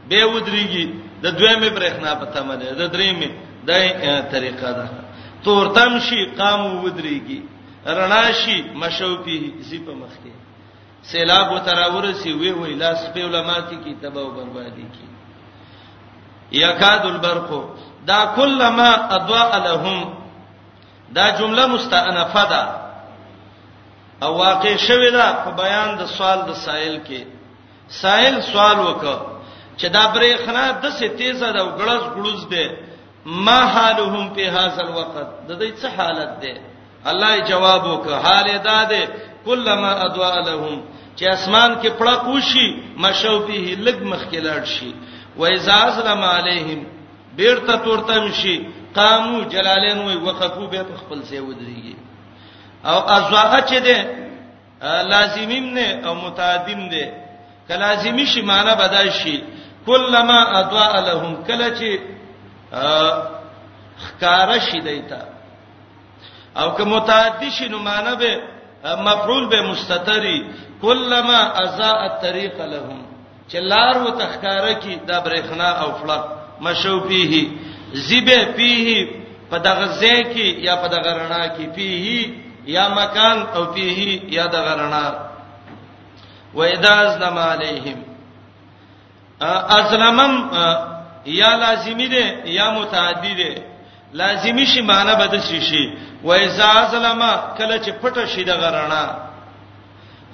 به 0.09 0.21
ودرېږي 0.33 0.85
د 1.23 1.25
دویمه 1.37 1.69
برېښنا 1.77 2.11
په 2.21 2.25
تمه 2.33 2.55
ده 2.61 2.67
د 2.81 2.83
درېمه 2.95 3.29
د 3.67 3.69
طریقه 4.33 4.69
ده 4.77 4.85
تورتم 5.43 5.91
شي 6.07 6.19
قام 6.39 6.61
ودرېږي 6.85 7.39
رڼا 7.97 8.25
شي 8.41 8.55
مشو 8.81 9.11
په 9.25 9.33
زی 9.67 9.79
په 9.85 9.93
مخ 10.01 10.13
کې 10.23 10.33
سیلاب 11.11 11.47
وتراور 11.55 12.05
سی 12.21 12.29
وی 12.41 12.51
وی 12.59 12.73
لاس 12.81 12.99
په 13.13 13.19
علماء 13.27 13.61
کې 13.83 13.91
تباہ 14.01 14.23
او 14.25 14.31
بربادي 14.37 14.85
کې 14.95 15.07
یکاد 16.63 17.01
البرق 17.13 17.49
دا 18.09 18.19
کلمہ 18.37 18.89
اضاء 19.17 19.51
لهم 19.67 19.99
دا 21.17 21.25
جمله 21.39 21.63
مستأنفه 21.67 22.43
ده 22.51 22.61
او 24.23 24.33
واقع 24.37 24.75
شوی 24.87 25.09
دا 25.11 25.27
په 25.43 25.49
بیان 25.61 25.89
د 25.99 26.07
سوال 26.17 26.39
د 26.49 26.51
سائل 26.65 26.95
کې 27.07 27.21
سائل 28.01 28.35
سوال 28.51 28.77
وکړه 28.87 29.17
چې 29.79 29.87
دا 29.97 30.03
برې 30.15 30.33
خنا 30.45 30.65
د 30.83 30.95
سې 30.97 31.07
تیزه 31.19 31.49
د 31.57 31.59
غړز 31.77 32.03
غړوز 32.15 32.41
ده 32.53 32.65
ما 33.45 33.59
حالهم 33.75 34.25
په 34.35 34.43
هاذا 34.55 34.81
الوقت 34.87 35.27
د 35.49 35.59
دې 35.61 35.71
څه 35.79 35.87
حالت 35.97 36.31
ده 36.43 36.53
الله 37.11 37.33
جواب 37.51 37.81
وکړه 37.91 38.17
حال 38.25 38.47
دا 38.69 38.79
ده 38.91 39.01
کلمہ 39.45 39.91
ادوا 40.07 40.33
لهم 40.49 40.75
چې 41.17 41.25
اسمان 41.37 41.71
کې 41.81 41.89
پړه 41.99 42.15
پوشي 42.27 42.67
مشو 43.03 43.35
به 43.47 43.61
لګ 43.85 43.99
مخ 44.11 44.21
کې 44.31 44.41
لاړ 44.47 44.63
شي 44.75 44.91
و 45.39 45.45
اذا 45.53 45.79
سلام 46.01 46.21
علیهم 46.35 46.79
بیرته 47.39 47.73
تورته 47.87 48.13
مشي 48.27 48.55
قامو 48.97 49.39
جلالین 49.53 49.97
وي 50.07 50.15
وقفو 50.27 50.67
به 50.71 50.83
خپل 50.99 51.19
ځای 51.29 51.41
ودرېږي 51.47 51.95
او 52.85 52.99
ازواغه 53.09 53.61
چې 53.67 53.79
ده 53.83 53.99
لازمیم 55.03 55.65
نه 55.73 56.07
او 56.07 56.15
متعدیم 56.15 56.89
ده 56.89 57.13
کلازمی 57.67 58.25
شي 58.25 58.41
معنی 58.41 58.71
بدل 58.81 59.09
شي 59.09 59.41
کلمہ 59.85 60.39
اضاء 60.59 60.99
لهم 60.99 61.43
کله 61.47 61.69
چې 61.79 61.89
خکاره 64.07 64.59
شي 64.59 64.79
دیتا 64.79 65.19
او 66.57 66.71
که 66.75 66.83
متعدی 66.83 67.51
شي 67.51 67.67
نو 67.69 67.77
معنی 67.79 68.15
به 68.15 68.39
مفعول 68.95 69.49
به 69.49 69.61
مستتری 69.61 70.45
کلمہ 70.81 71.37
اضاء 71.61 72.01
الطريق 72.05 72.59
لهم 72.61 73.05
چې 73.51 73.55
لار 73.55 73.97
و 74.01 74.09
تخکاره 74.11 74.73
کی 74.73 74.95
د 74.95 75.23
برېخنا 75.23 75.71
او 75.83 75.91
فلک 75.93 76.21
مشو 76.61 76.99
پیه 76.99 77.47
زیبه 77.93 78.45
پیه 78.45 79.09
په 79.51 79.57
دغه 79.57 79.99
ځای 80.01 80.23
کې 80.33 80.63
یا 80.65 80.75
په 80.75 80.87
دغه 80.87 81.13
رڼا 81.17 81.47
کې 81.57 81.67
پیه 81.75 82.48
یا 82.75 82.85
مکان 83.01 83.37
او 83.57 83.63
فيه 83.73 83.99
یا 84.37 84.45
د 84.53 84.55
غرنا 84.65 85.05
و 86.57 86.59
اذا 86.73 86.93
اسلم 87.07 87.35
علیہم 87.53 87.99
اسلمم 89.79 90.33
یا 91.41 91.51
لازمی 91.63 92.07
ده 92.13 92.25
یا 92.57 92.67
متعدی 92.77 93.33
ده 93.39 93.51
لازمی 94.21 94.65
شی 94.71 94.81
معنی 94.91 95.13
بد 95.21 95.33
شي 95.47 95.59
شي 95.69 95.83
و 96.27 96.29
اذا 96.33 96.69
اسلم 96.83 97.21
کله 97.57 97.77
چې 97.83 97.91
پټه 98.01 98.25
شي 98.35 98.43
د 98.43 98.51
غرنا 98.61 99.05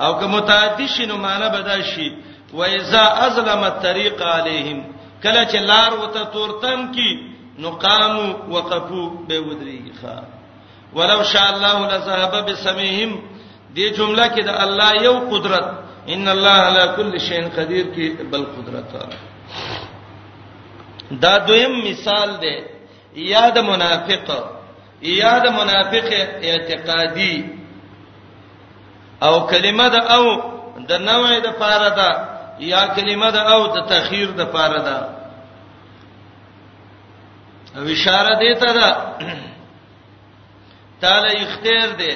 او 0.06 0.12
که 0.20 0.26
متعدی 0.36 0.88
شي 0.88 1.06
نو 1.06 1.18
معنی 1.18 1.50
بد 1.58 1.70
شي 1.94 2.08
و 2.54 2.62
اذا 2.64 3.04
اسلم 3.28 3.64
الطريق 3.72 4.22
علیہم 4.36 4.80
کله 5.24 5.42
چې 5.52 5.58
لار 5.70 5.92
وته 5.94 6.24
تورتم 6.24 6.88
کی 6.96 7.10
نو 7.60 7.70
قامو 7.84 8.26
وقفو 8.50 9.10
به 9.28 9.38
ودریږي 9.48 10.35
ولو 10.96 11.24
شاء 11.24 11.56
الله 11.56 11.88
لذهب 11.98 12.46
بسمعهم 12.46 13.22
دې 13.76 13.98
جمله 13.98 14.28
کې 14.28 14.42
د 14.48 14.50
الله 14.66 14.90
یو 15.04 15.14
قدرت 15.32 15.68
ان 16.16 16.26
الله 16.34 16.56
على 16.68 16.84
كل 16.98 17.14
شيء 17.20 17.50
قدير 17.58 17.86
کې 17.96 18.08
بل 18.32 18.44
قدرت 18.58 18.86
دا 21.24 21.34
دویم 21.48 21.74
مثال 21.88 22.30
دی 22.44 22.56
یا 23.24 23.46
د 23.56 23.58
منافق 23.72 24.28
یا 25.02 25.40
د 25.46 25.48
منافق 25.60 26.10
اعتقادي 26.52 27.36
او 29.24 29.34
کلمه 29.48 29.88
د 29.96 29.98
او 30.16 30.26
د 30.92 30.94
نوع 31.10 31.30
د 31.48 31.50
پاره 31.60 31.90
ده 32.00 32.10
یا 32.70 32.82
کلمه 32.96 33.30
د 33.38 33.40
او 33.56 33.62
د 33.76 33.78
تخیر 33.92 34.30
د 34.40 34.42
پاره 34.56 34.80
ده 34.88 34.98
اشاره 37.94 38.34
دی 38.42 38.52
ته 38.62 38.70
ده 38.80 38.90
تعالی 41.02 41.34
اختیار 41.46 41.94
دی 42.02 42.12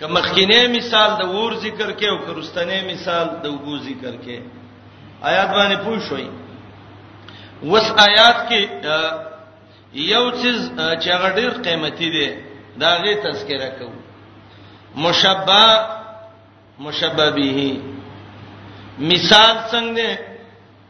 که 0.00 0.06
مخکینه 0.16 0.60
مثال 0.76 1.10
د 1.20 1.22
ور 1.36 1.52
ذکر 1.66 1.90
کې 1.98 2.06
او 2.12 2.18
کرستنه 2.26 2.76
مثال 2.92 3.26
د 3.42 3.46
وګو 3.54 3.74
ذکر 3.88 4.14
کې 4.24 4.36
آیات 5.28 5.50
باندې 5.56 5.78
پوه 5.84 5.98
شوي 6.08 6.26
وس 7.70 7.88
آیات 8.08 8.38
کې 8.48 8.60
یو 10.12 10.24
چیز 10.42 10.58
چې 11.00 11.08
هغه 11.16 11.28
ډیر 11.38 11.50
قیمتي 11.66 12.08
دی 12.16 12.26
دا 12.80 12.90
غي 13.02 13.14
تذکرہ 13.24 13.68
کوم 13.78 13.94
مشبہ 15.02 15.64
مشبہ 16.78 17.26
به 17.36 17.60
مثال 19.10 19.56
څنګه 19.70 20.18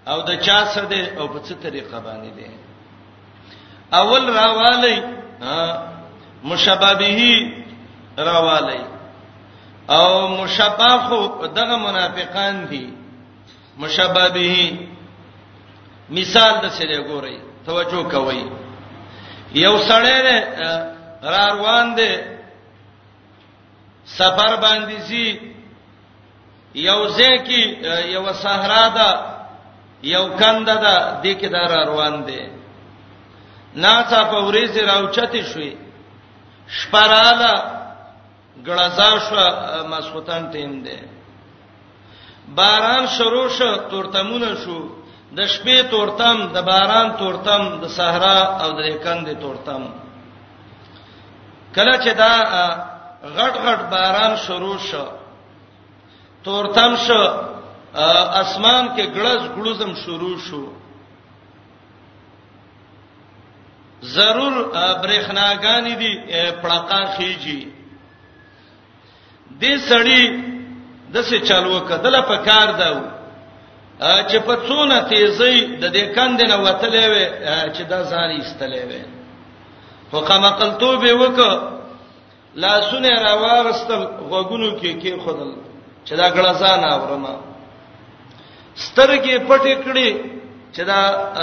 او 0.07 0.19
د 0.29 0.41
چا 0.47 0.59
سره 0.75 0.87
دی 0.93 1.01
او 1.19 1.29
په 1.29 1.39
څه 1.47 1.55
طریقه 1.63 1.99
باندې 2.07 2.35
دی 2.39 2.51
اول 4.01 4.25
راوالی 4.31 4.97
مشببه 6.47 7.51
راوالی 8.19 8.79
او 9.89 10.29
مشبب 10.29 10.99
خو 10.99 11.47
دغه 11.47 11.77
منافقان 11.77 12.65
دي 12.65 12.93
مشببه 13.79 14.73
مثال 16.11 16.53
د 16.63 16.69
سره 16.79 16.97
ګورئ 17.11 17.37
توجه 17.67 18.03
کوئ 18.13 18.41
یو 19.55 19.77
سړی 19.89 20.19
را 21.23 21.47
روان 21.57 21.95
دی 21.97 22.13
سفر 24.05 24.53
باندې 24.63 24.99
سي 25.09 25.41
یو 26.75 27.07
ځکه 27.09 27.59
یو 28.15 28.33
صحرا 28.33 28.89
ده 28.89 29.11
یو 30.03 30.29
کند 30.37 30.67
ده 30.85 31.21
د 31.23 31.25
کې 31.41 31.47
دار 31.55 31.71
روان 31.87 32.15
دی 32.27 32.43
ناڅاپه 33.77 34.39
ورځ 34.49 34.73
راوچته 34.91 35.43
شوې 35.51 35.86
شپراله 36.69 37.53
غړزا 38.67 39.11
شو 39.27 39.37
مسخوتن 39.91 40.47
ټیم 40.53 40.73
دی 40.85 40.97
باران 42.55 43.07
شروع 43.17 43.49
شو 43.57 43.71
تورتمونه 43.91 44.51
شو 44.65 44.79
د 45.37 45.39
شپې 45.53 45.79
تورتم 45.91 46.39
د 46.55 46.57
باران 46.69 47.09
تورتم 47.19 47.63
د 47.83 47.85
صحرا 47.97 48.39
او 48.63 48.71
د 48.79 48.81
کندې 49.05 49.35
تورتم 49.43 49.83
کله 51.75 51.95
چې 52.03 52.11
دا 52.23 52.33
غټ 53.37 53.55
غټ 53.67 53.81
باران 53.93 54.37
شروع 54.47 54.79
شو 54.89 55.05
تورتم 56.45 56.97
شو 57.07 57.23
اسمان 58.43 58.85
کې 58.97 59.05
غړز 59.15 59.43
غړوزم 59.57 59.91
شروع 60.05 60.39
شو 60.47 60.67
ضرور 64.05 64.53
برېخناګانی 65.03 65.95
دي 65.95 66.11
پړقان 66.63 67.07
خيږي 67.17 67.69
دې 69.61 69.75
سړی 69.89 70.23
دسه 71.15 71.39
چالو 71.49 71.81
کدل 71.89 72.15
په 72.23 72.37
کار 72.37 72.69
داو 72.79 72.99
چې 74.29 74.37
په 74.47 74.55
څونه 74.67 75.03
تیزی 75.09 75.77
د 75.81 75.85
دې 75.93 76.05
کند 76.15 76.41
نه 76.43 76.57
وتلې 76.57 77.05
وې 77.11 77.25
چې 77.77 77.83
دا 77.89 78.03
ځان 78.03 78.31
ایستلې 78.31 78.83
وې 78.89 79.03
حکم 80.13 80.43
قلتو 80.59 80.97
به 80.99 81.13
وک 81.21 81.39
لا 82.63 82.81
سونه 82.81 83.09
راوغستل 83.23 84.01
غوګونو 84.31 84.79
کې 84.81 84.91
کې 85.03 85.13
خدل 85.25 85.51
چې 86.07 86.15
دا 86.17 86.29
غلزان 86.37 86.85
اورما 86.85 87.35
سترګې 88.77 89.37
پټې 89.49 89.75
کړې 89.85 90.11
چې 90.75 90.83
دا 90.85 91.01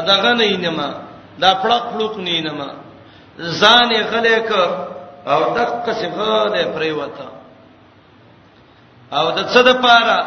دغه 0.10 0.34
نه 0.34 0.44
اینما 0.44 0.90
دا 1.42 1.50
پړق 1.64 1.84
پړق 1.94 2.14
نینما 2.28 2.70
ځان 3.60 3.90
یې 3.98 4.04
غلې 4.12 4.40
ک 4.50 4.52
او 5.32 5.40
دغه 5.58 5.94
څه 6.00 6.08
غلې 6.18 6.64
پرې 6.74 6.92
وته 7.00 7.28
او 9.18 9.26
د 9.38 9.40
څه 9.54 9.62
د 9.68 9.70
پاره 9.84 10.20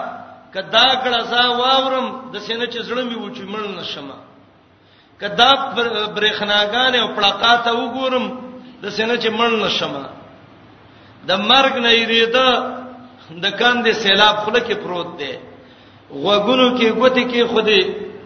کدا 0.55 0.87
کړه 1.05 1.21
سا 1.31 1.41
واورم 1.61 2.07
د 2.33 2.37
سینې 2.47 2.67
چې 2.73 2.79
زړه 2.89 3.03
مې 3.09 3.17
وچی 3.25 3.43
مړ 3.53 3.63
نشم 3.79 4.09
کدا 5.21 5.51
برېخناګان 6.17 6.95
او 7.03 7.09
پړقاته 7.17 7.71
وګورم 7.81 8.27
د 8.83 8.85
سینې 8.97 9.17
چې 9.23 9.29
مړ 9.39 9.51
نشم 9.65 9.95
د 11.29 11.31
مرګ 11.51 11.73
نه 11.85 11.91
یریده 12.01 12.49
د 13.45 13.47
کاندې 13.61 13.93
سیلاب 14.03 14.37
خله 14.45 14.61
کې 14.67 14.75
پروت 14.83 15.11
دی 15.21 15.33
وګونو 16.25 16.67
کې 16.79 16.87
ګوتې 16.99 17.23
کې 17.33 17.43
خوده 17.51 17.79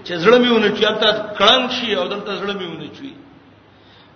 چې 0.05 0.13
زړه 0.17 0.39
میونه 0.39 0.69
چې 0.77 0.83
البته 0.85 1.39
کړنګ 1.39 1.71
شي 1.71 1.95
او 1.95 2.09
دلته 2.09 2.35
زړه 2.37 2.55
میونه 2.61 2.87
چوي 2.97 3.15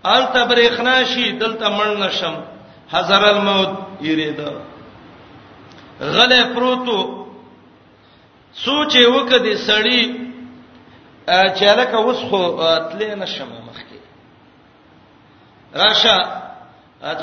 البته 0.04 0.44
برېخنا 0.44 0.96
شي 1.12 1.32
دلته 1.32 1.66
مړ 1.76 1.88
نشم 2.04 2.34
هزار 2.92 3.24
الموت 3.24 3.72
یریدا 4.08 4.52
غلې 6.12 6.42
پروتو 6.54 6.98
سوچ 8.64 8.96
وکړه 8.96 9.56
سړی 9.68 10.00
چې 11.28 11.64
الکه 11.74 11.96
اوس 11.96 12.16
خو 12.30 12.40
تلې 12.90 13.18
نشم 13.22 13.48
مخکي 13.68 13.98
راشه 15.82 16.16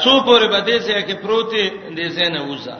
څو 0.02 0.12
پورې 0.26 0.46
به 0.54 0.60
دې 0.66 0.80
ځای 0.86 1.04
کې 1.08 1.14
پروتې 1.24 1.64
دې 1.98 2.08
ځای 2.16 2.30
نه 2.36 2.42
وځه 2.48 2.78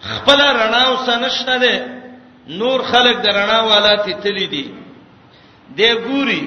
خپل 0.00 0.40
رڼا 0.40 0.82
اوس 0.88 1.08
نشته 1.08 1.54
ده 1.62 1.97
نور 2.48 2.82
خلق 2.92 3.22
درنا 3.22 3.60
والا 3.60 3.96
تتلی 4.02 4.46
دي 4.46 4.64
دی 5.76 5.92
ګوري 5.94 6.42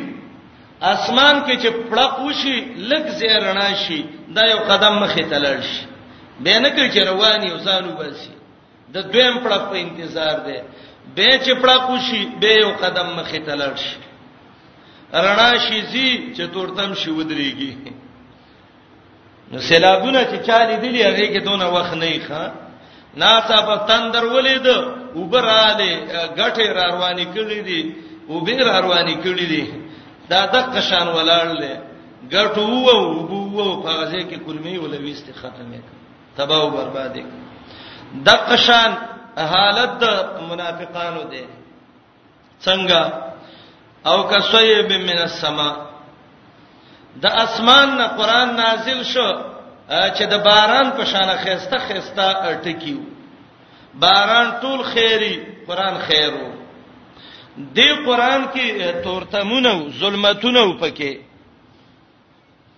اسمان 0.81 1.43
کې 1.45 1.55
چې 1.61 1.69
پړق 1.89 2.19
وشي 2.19 2.65
لګ 2.77 3.07
زیرنا 3.17 3.73
شي 3.85 4.03
دا 4.35 4.41
یو 4.51 4.57
قدم 4.69 4.99
مخې 4.99 5.25
ته 5.29 5.37
لړ 5.39 5.61
شي 5.63 5.87
به 6.43 6.59
نه 6.59 6.69
کې 6.69 6.91
چې 6.93 7.07
رواني 7.07 7.51
وسانو 7.53 7.91
بسي 7.97 8.29
د 8.93 8.97
دویم 9.01 9.37
پړق 9.43 9.67
په 9.71 9.77
انتظار 9.81 10.39
دی 10.47 10.57
به 11.15 11.39
چې 11.39 11.61
پړق 11.65 11.89
وشي 11.89 12.25
به 12.41 12.53
یو 12.61 12.71
قدم 12.83 13.15
مخې 13.17 13.45
ته 13.45 13.55
لړ 13.55 13.77
شي 13.77 13.97
رڼا 15.13 15.51
شي 15.67 15.81
زی 15.81 16.33
چې 16.35 16.53
تورتم 16.53 16.93
شي 16.93 17.09
ودرېږي 17.09 17.91
نو 19.51 19.59
سیلابونه 19.59 20.19
چې 20.23 20.47
چالي 20.47 20.77
دي 20.77 20.89
لري 21.03 21.27
کې 21.27 21.43
دونه 21.43 21.69
وخت 21.69 21.93
نه 21.93 22.19
ښه 22.27 22.70
ناڅه 23.15 23.57
په 23.67 23.75
تندر 23.87 24.25
ولید 24.25 24.67
وبراله 25.15 25.89
غټه 26.37 26.65
را 26.75 26.85
روانې 26.95 27.25
کړې 27.35 27.59
دي 27.67 27.81
وبې 28.29 28.55
را 28.67 28.79
روانې 28.85 29.15
کړې 29.23 29.45
دي 29.51 29.63
دا 30.29 30.45
د 30.53 30.55
قشان 30.73 31.07
ولاړلې 31.07 31.71
غټو 32.31 32.63
وو 32.87 32.99
وبو 33.17 33.81
په 33.83 33.91
غزه 33.99 34.21
کې 34.29 34.37
کلمې 34.47 34.77
ولويست 34.79 35.25
ختمه 35.41 35.81
تباہ 36.37 36.59
او 36.61 36.69
بربادي 36.69 37.23
د 38.13 38.29
قشان 38.29 38.91
حالت 39.53 39.89
د 39.99 40.03
منافقانو 40.49 41.23
ده 41.31 41.45
څنګه 42.65 43.01
او 44.05 44.17
کسویب 44.23 44.91
من 44.91 45.17
السما 45.27 45.69
د 47.21 47.25
اسمان 47.25 47.97
نه 47.97 48.07
قران 48.17 48.55
نازل 48.55 49.03
شو 49.03 49.29
چې 49.91 50.23
د 50.31 50.35
باران 50.47 50.87
په 50.97 51.03
شان 51.11 51.29
خيسته 51.43 51.77
خيسته 51.87 52.25
ټکیو 52.63 52.99
باران 53.99 54.47
ټول 54.61 54.83
خیری 54.93 55.33
قران 55.67 55.97
خیرو 56.07 56.47
دې 57.75 57.89
قران 58.05 58.41
کې 58.53 58.93
تورتمونه 59.03 59.71
ظلمتونه 59.99 60.61
پکې 60.81 61.11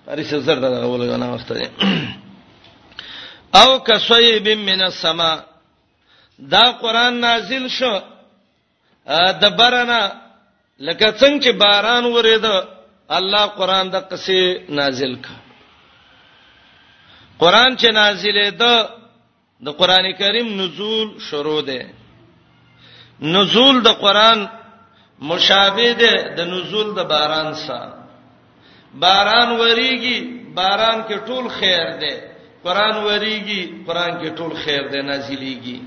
پرې 0.05 0.21
زر 0.23 0.55
دا 0.61 0.87
ولګانا 0.87 1.25
واستې 1.31 1.69
او 3.61 3.79
کسویب 3.79 4.47
من 4.59 4.81
السما 4.81 5.33
دا 6.39 6.65
قران 6.81 7.13
نازل 7.21 7.67
شو 7.67 7.93
د 9.41 9.43
برنا 9.57 10.01
لکه 10.79 11.11
څنګه 11.11 11.43
چې 11.43 11.51
باران 11.61 12.03
ورېده 12.05 12.67
الله 13.09 13.45
قران 13.47 13.89
د 13.89 13.95
قصې 14.09 14.69
نازل 14.69 15.15
کړ 15.15 15.42
قران 17.39 17.75
چې 17.77 17.87
نازلې 17.93 18.49
ده 18.59 18.89
د 19.65 19.69
قران 19.69 20.13
کریم 20.19 20.61
نزول 20.61 21.19
شروع 21.19 21.61
ده 21.61 21.85
نزول 23.21 23.81
د 23.83 23.87
قران 23.89 24.49
مشابه 25.21 25.93
ده 25.93 26.15
د 26.37 26.39
نزول 26.53 26.93
د 26.95 26.99
باران 27.09 27.53
سره 27.55 27.97
باران 28.93 29.49
وریږي 29.59 30.17
باران 30.55 31.03
کې 31.09 31.17
ټول 31.27 31.49
خیر 31.49 31.85
ده 32.03 32.15
قران 32.63 32.95
وریږي 33.05 33.61
قران 33.85 34.11
کې 34.21 34.29
ټول 34.37 34.53
خیر 34.65 34.87
ده 34.89 35.01
نازلېږي 35.01 35.79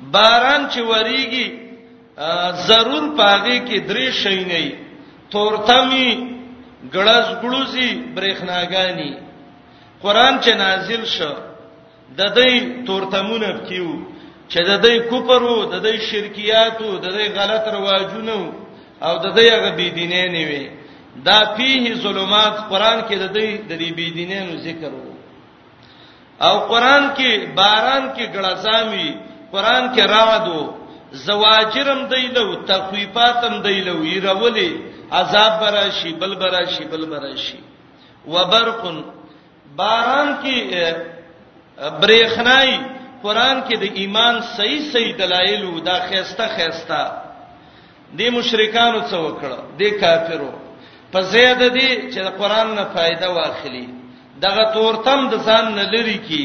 باران 0.00 0.68
چې 0.70 0.80
وریږي 0.80 1.46
ضرور 2.68 3.16
پاږي 3.18 3.58
کې 3.68 3.78
درې 3.88 4.10
شي 4.10 4.44
نه 4.50 4.72
تورتمي 5.30 6.10
ګړز 6.92 7.26
ګړوزي 7.42 7.88
برېخناګانی 8.14 9.25
قران 10.02 10.38
چې 10.42 10.52
نازل 10.56 11.04
شو 11.16 11.32
د 12.18 12.22
دې 12.38 12.50
تورتمونه 12.86 13.48
کیو 13.68 13.90
چې 14.48 14.60
د 14.70 14.72
دې 14.84 14.94
کوپر 15.10 15.42
وو 15.42 15.64
د 15.72 15.76
دې 15.86 15.94
شرکیات 16.10 16.80
وو 16.80 16.96
د 17.04 17.06
دې 17.16 17.26
غلط 17.38 17.64
رواجونو 17.76 18.38
او 19.06 19.14
د 19.24 19.26
دې 19.36 19.44
هغه 19.56 19.70
بيدینې 19.78 20.24
نه 20.34 20.42
وي 20.48 20.66
دا 21.28 21.38
فيه 21.56 21.84
ظلمات 22.04 22.56
قران 22.70 22.98
کې 23.08 23.16
د 23.24 23.26
دې 23.36 23.48
د 23.70 23.72
دې 23.80 23.90
بيدینې 23.98 24.40
ذکر 24.66 24.92
وو 24.94 25.14
او 26.48 26.54
قران 26.72 27.04
کې 27.16 27.32
باران 27.58 28.04
کې 28.16 28.24
غړزامي 28.34 29.08
قران 29.52 29.84
کې 29.94 30.02
راودو 30.14 30.60
زواجرم 31.26 32.00
دیلو 32.10 32.46
تخویفاتم 32.70 33.54
دیلو 33.66 34.04
يرولي 34.14 34.70
عذاب 35.18 35.52
براشي 35.60 36.12
بل 36.20 36.32
براشي 36.40 36.84
بل 36.92 37.06
براشي 37.12 37.58
وبرقن 38.32 38.98
باران 39.76 40.28
کې 40.42 40.56
برېخنای 42.00 42.70
قران 43.24 43.56
کې 43.68 43.74
د 43.82 43.84
ایمان 44.00 44.34
صحیح 44.56 44.80
صحیح 44.92 45.14
دلایل 45.22 45.62
او 45.66 45.74
دا 45.88 45.96
خيسته 46.08 46.46
خيسته 46.56 47.02
د 48.18 48.20
مشرکانو 48.36 49.00
څخه 49.10 49.20
وکړه 49.26 49.58
د 49.78 49.82
کافرو 50.00 50.52
په 51.12 51.20
زیاد 51.32 51.60
دي 51.76 51.88
چې 52.12 52.18
د 52.26 52.28
قران 52.40 52.68
نه 52.78 52.84
فائدہ 52.94 53.28
واخلي 53.36 53.86
دغه 54.44 54.62
تورتم 54.74 55.20
د 55.32 55.34
ځان 55.46 55.66
نه 55.78 55.84
لري 55.94 56.18
کی 56.28 56.44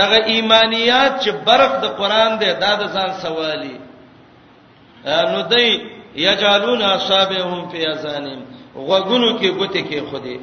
دغه 0.00 0.18
ایمانيات 0.32 1.12
چې 1.22 1.30
برق 1.48 1.72
د 1.84 1.86
قران 2.00 2.32
دی 2.40 2.50
دا 2.64 2.70
د 2.82 2.84
ځان 2.94 3.10
سوالي 3.24 3.76
نو 5.32 5.40
دای 5.52 5.68
یجالون 6.26 6.82
اصابهم 6.82 7.60
فی 7.70 7.80
اذانهم 7.92 8.40
وغونو 8.88 9.30
کې 9.38 9.48
ګوتې 9.58 9.82
کې 9.90 10.00
خوده 10.10 10.36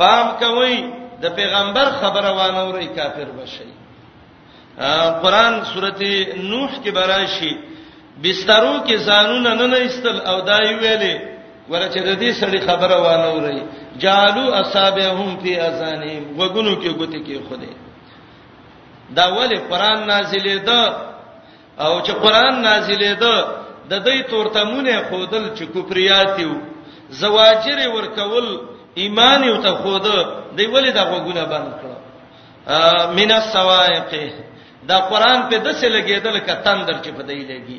پام 0.00 0.26
کوي 0.40 0.78
د 1.22 1.26
پیغمبر 1.36 1.86
خبره 2.00 2.30
وانه 2.38 2.62
وري 2.70 2.86
کافر 2.98 3.28
بشي 3.42 3.66
قران 5.22 5.54
سورته 5.72 6.12
نوح 6.50 6.68
کې 6.84 6.90
براشي 6.90 7.52
بسترو 8.22 8.76
کې 8.86 8.96
زانونه 8.96 9.54
نه 9.54 9.66
نه 9.66 9.78
استل 9.86 10.20
او 10.20 10.40
دای 10.40 10.68
ویلې 10.80 11.14
ورته 11.70 12.00
د 12.00 12.14
دې 12.20 12.30
سړي 12.40 12.60
خبره 12.60 12.96
وانه 13.02 13.28
وري 13.34 13.62
جالو 14.02 14.44
اصابهم 14.52 15.36
فی 15.42 15.60
اذانهم 15.60 16.24
وګونو 16.38 16.74
کې 16.82 16.88
ګوتې 16.98 17.20
کې 17.26 17.38
خوده 17.48 17.68
دا 19.14 19.26
ولې 19.36 19.58
قران 19.70 20.06
نازلې 20.06 20.56
ده 20.66 20.96
او 21.80 22.00
چې 22.02 22.12
قران 22.22 22.62
نازلې 22.62 23.12
ده 23.22 23.48
د 23.90 23.94
دې 24.06 24.30
تورتمونه 24.30 25.02
خودل 25.10 25.44
چې 25.56 25.62
کوپریاتیو 25.72 26.54
زواجر 27.10 27.78
ورکول 27.94 28.46
ایمان 29.02 29.40
یو 29.50 29.56
ته 29.64 29.70
خود 29.82 30.04
دی 30.56 30.64
ولې 30.74 30.90
دا 30.98 31.02
غوونه 31.10 31.44
بند 31.52 31.70
کړ 31.80 31.90
من 33.18 33.30
السوائق 33.40 34.10
دا 34.90 34.96
قران 35.10 35.40
په 35.50 35.56
دسه 35.66 35.88
لګیدل 35.96 36.36
ک 36.46 36.48
تندر 36.66 36.96
چې 37.04 37.10
په 37.18 37.22
دی 37.28 37.40
لګي 37.52 37.78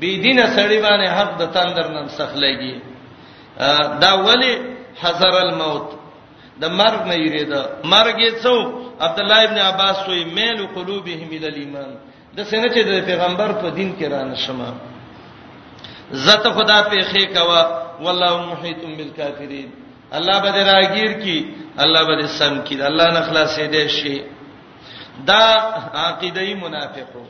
بی 0.00 0.10
دینه 0.24 0.44
سړی 0.56 0.78
باندې 0.86 1.08
حق 1.18 1.30
د 1.40 1.44
تندر 1.58 1.86
نن 1.96 2.06
سخ 2.18 2.30
لګي 2.44 2.74
دا 4.02 4.12
ولې 4.26 4.52
حذر 5.02 5.34
الموت 5.46 5.88
د 6.62 6.64
مرګ 6.80 7.00
نه 7.10 7.16
یریدا 7.26 7.62
مرګ 7.94 8.16
یې 8.26 8.32
څو 8.44 8.56
عبد 9.06 9.18
الله 9.22 9.38
ابن 9.46 9.58
عباس 9.70 9.96
وی 10.08 10.22
میل 10.36 10.58
قلوبهم 10.76 11.28
ال 11.42 11.54
ایمان 11.62 11.90
د 12.36 12.38
سینه 12.50 12.68
چې 12.74 12.80
د 12.88 12.92
پیغمبر 13.08 13.48
په 13.62 13.68
دین 13.78 13.90
کې 13.98 14.06
رانه 14.14 14.36
شمه 14.44 14.70
زته 16.24 16.48
خدا 16.56 16.78
په 16.90 16.96
خې 17.10 17.22
کوا 17.36 17.60
والله 18.04 18.34
محیط 18.50 18.80
بالکافرین 18.98 19.70
الله 20.12 20.38
به 20.40 20.72
راګیر 20.72 21.12
کی 21.22 21.54
الله 21.76 22.04
به 22.04 22.26
سم 22.26 22.62
کی 22.64 22.82
الله 22.82 23.12
نه 23.12 23.20
خلاصې 23.22 23.60
دی 23.68 23.88
شي 23.88 24.22
دا 25.26 25.42
عقیدای 25.94 26.54
منافقو 26.54 27.24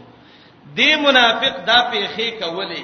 دی 0.77 0.97
منافق 0.97 1.65
دا 1.67 1.91
پیخي 1.91 2.31
کولې 2.41 2.83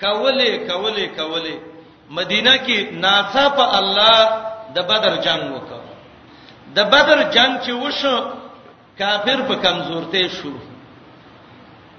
کولې 0.00 0.68
کولې 0.68 1.06
کولې 1.18 1.56
مدینه 2.10 2.58
کې 2.66 2.78
ناڅاپه 3.02 3.64
الله 3.78 4.18
د 4.74 4.78
بدر 4.82 5.16
جنگ 5.16 5.42
وکړ 5.54 5.82
د 6.74 6.78
بدر 6.84 7.18
جنگ 7.34 7.60
چې 7.60 7.70
وشو 7.70 8.16
کافر 8.98 9.42
په 9.42 9.54
کمزورته 9.54 10.28
شو 10.28 10.52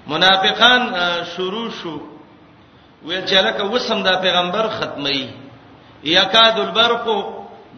منافقان 0.06 0.80
شروع 1.36 1.70
شو 1.70 2.00
ویل 3.04 3.24
چې 3.26 3.32
لکه 3.34 3.62
وسم 3.64 4.02
دا 4.02 4.16
پیغمبر 4.20 4.68
ختمي 4.68 5.43
یکاد 6.04 6.58
البرق 6.58 7.06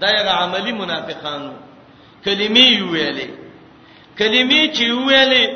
دغه 0.01 0.31
عملی 0.31 0.72
منافقانو 0.72 1.53
کلمې 2.24 2.68
ویلې 2.93 3.29
کلمې 4.18 4.62
چې 4.77 4.87
ویلې 5.07 5.47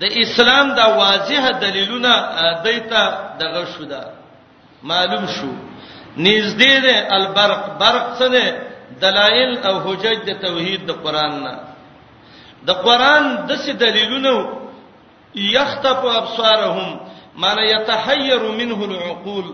د 0.00 0.02
اسلام 0.22 0.66
دا 0.78 0.86
واضح 1.00 1.42
دلیلونه 1.62 2.12
دایته 2.64 3.04
دغه 3.40 3.64
شو 3.76 3.84
دا 3.84 4.02
معلوم 4.82 5.26
شو 5.26 5.52
نږدې 6.16 6.74
ده 6.84 6.96
البرق 7.16 7.62
برق 7.80 8.18
څه 8.18 8.26
ده 8.34 8.44
دلایل 9.00 9.58
او 9.66 9.80
حجج 9.80 10.18
د 10.30 10.40
توحید 10.42 10.86
د 10.86 10.90
قران 10.92 11.42
نه 11.42 11.54
د 12.66 12.70
قران 12.72 13.46
د 13.46 13.52
څه 13.62 13.70
دلیلونه 13.82 14.34
یختف 15.34 16.00
ابصارهم 16.20 17.00
معنی 17.36 17.64
یتحیر 17.76 18.42
منه 18.58 18.84
العقول 18.88 19.46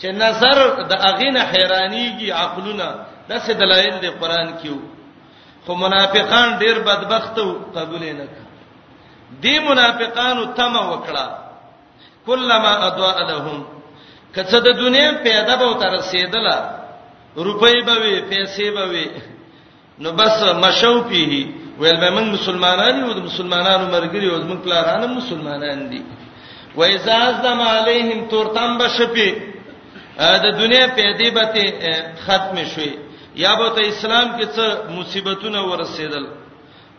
چې 0.00 0.08
نظر 0.22 0.56
د 0.90 0.92
اغینه 1.10 1.40
حیرانيږي 1.52 2.28
عقلونه 2.42 2.86
داسې 3.30 3.50
دلایل 3.62 3.94
د 4.02 4.06
قران 4.20 4.48
کېو 4.60 4.78
خو 5.64 5.72
منافقان 5.82 6.48
ډیر 6.62 6.76
بدبخت 6.88 7.36
او 7.42 7.48
قبول 7.76 8.02
نه 8.18 8.26
کړ 8.34 8.44
دې 9.44 9.56
منافقانو 9.68 10.44
تما 10.58 10.82
وکړه 10.90 11.24
کلمہ 12.26 12.72
ادوا 12.88 13.12
لهم 13.30 13.58
کڅه 14.34 14.58
د 14.66 14.78
دنیا 14.82 15.08
پیدا 15.26 15.54
به 15.60 15.68
تر 15.80 15.90
رسیدله 15.98 16.56
روپۍ 17.46 17.74
به 17.86 17.94
وي 18.02 18.14
پیسې 18.30 18.64
به 18.76 18.84
وي 18.92 19.06
نو 19.98 20.12
بس 20.12 20.34
مشو 20.62 20.96
پیه 21.08 21.32
ویل 21.80 22.00
به 22.00 22.08
موږ 22.16 22.26
مسلمانان 22.38 22.94
یو 23.04 23.12
د 23.12 23.18
مسلمانانو 23.28 23.84
مرګري 23.94 24.28
او 24.32 24.38
موږ 24.50 24.58
پلارانه 24.64 25.06
مسلمانان 25.20 25.90
دي 25.90 26.02
و 26.78 26.82
اذا 26.82 27.14
ازم 27.28 27.60
علیهم 27.60 28.18
تورتم 28.30 28.78
بشپی 28.78 29.30
د 30.18 30.46
دنیا 30.60 30.84
پیدې 30.98 31.28
به 31.36 31.52
ختم 32.24 32.56
شي 32.74 32.88
یا 33.44 33.52
به 33.60 33.68
ته 33.74 33.82
اسلام 33.92 34.26
کې 34.38 34.46
څه 34.56 34.66
مصیبتونه 34.98 35.60
ورسېدل 35.70 36.24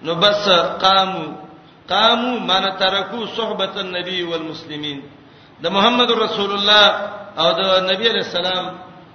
نو 0.06 0.14
بس 0.16 0.48
قامو 0.84 1.24
قامو 1.90 2.32
مان 2.50 2.64
ترکو 2.82 3.20
صحبت 3.38 3.74
النبي 3.78 4.24
والمسلمين 4.24 5.00
د 5.64 5.66
محمد 5.76 6.10
رسول 6.26 6.52
الله 6.58 6.86
او 7.42 7.48
د 7.60 7.62
نبی 7.92 8.06
علی 8.12 8.24
السلام 8.30 8.66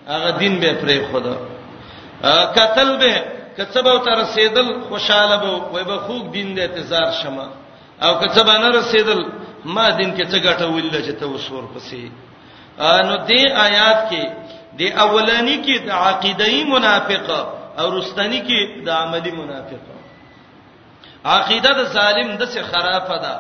هغه 0.09 0.31
دین 0.41 0.55
به 0.61 0.71
پرې 0.81 0.97
خدا 1.13 1.35
قتل 2.59 2.89
به 3.01 3.13
کڅبه 3.59 3.95
تر 4.05 4.15
رسیدل 4.23 4.67
خوشاله 4.89 5.37
به 5.43 5.51
وای 5.73 5.85
به 5.85 5.97
خوګ 6.07 6.25
دین 6.33 6.49
دې 6.57 6.61
انتظار 6.61 7.11
شمه 7.23 7.47
او 8.05 8.11
کڅبه 8.23 8.55
نه 8.63 8.69
رسیدل 8.79 9.21
ما 9.65 9.91
دین 9.91 10.11
کې 10.17 10.25
څه 10.33 10.39
ګټه 10.47 10.65
ویل 10.69 11.05
چې 11.07 11.13
ته 11.21 11.27
وسور 11.35 11.65
پسې 11.75 12.05
نو 12.79 13.15
دې 13.29 13.43
آیات 13.67 14.01
کې 14.11 14.25
د 14.79 14.83
اولانی 15.05 15.57
کې 15.65 15.77
د 15.87 15.91
عقیدای 15.91 16.61
منافق 16.75 17.27
او 17.79 17.87
رستنی 17.99 18.41
کې 18.49 18.61
د 18.87 18.89
عملی 18.91 19.31
منافق 19.33 19.83
عقیده 21.35 21.71
د 21.79 21.83
ظالم 21.95 22.29
د 22.37 22.43
څه 22.53 22.61
خرافه 22.71 23.17
ده 23.25 23.35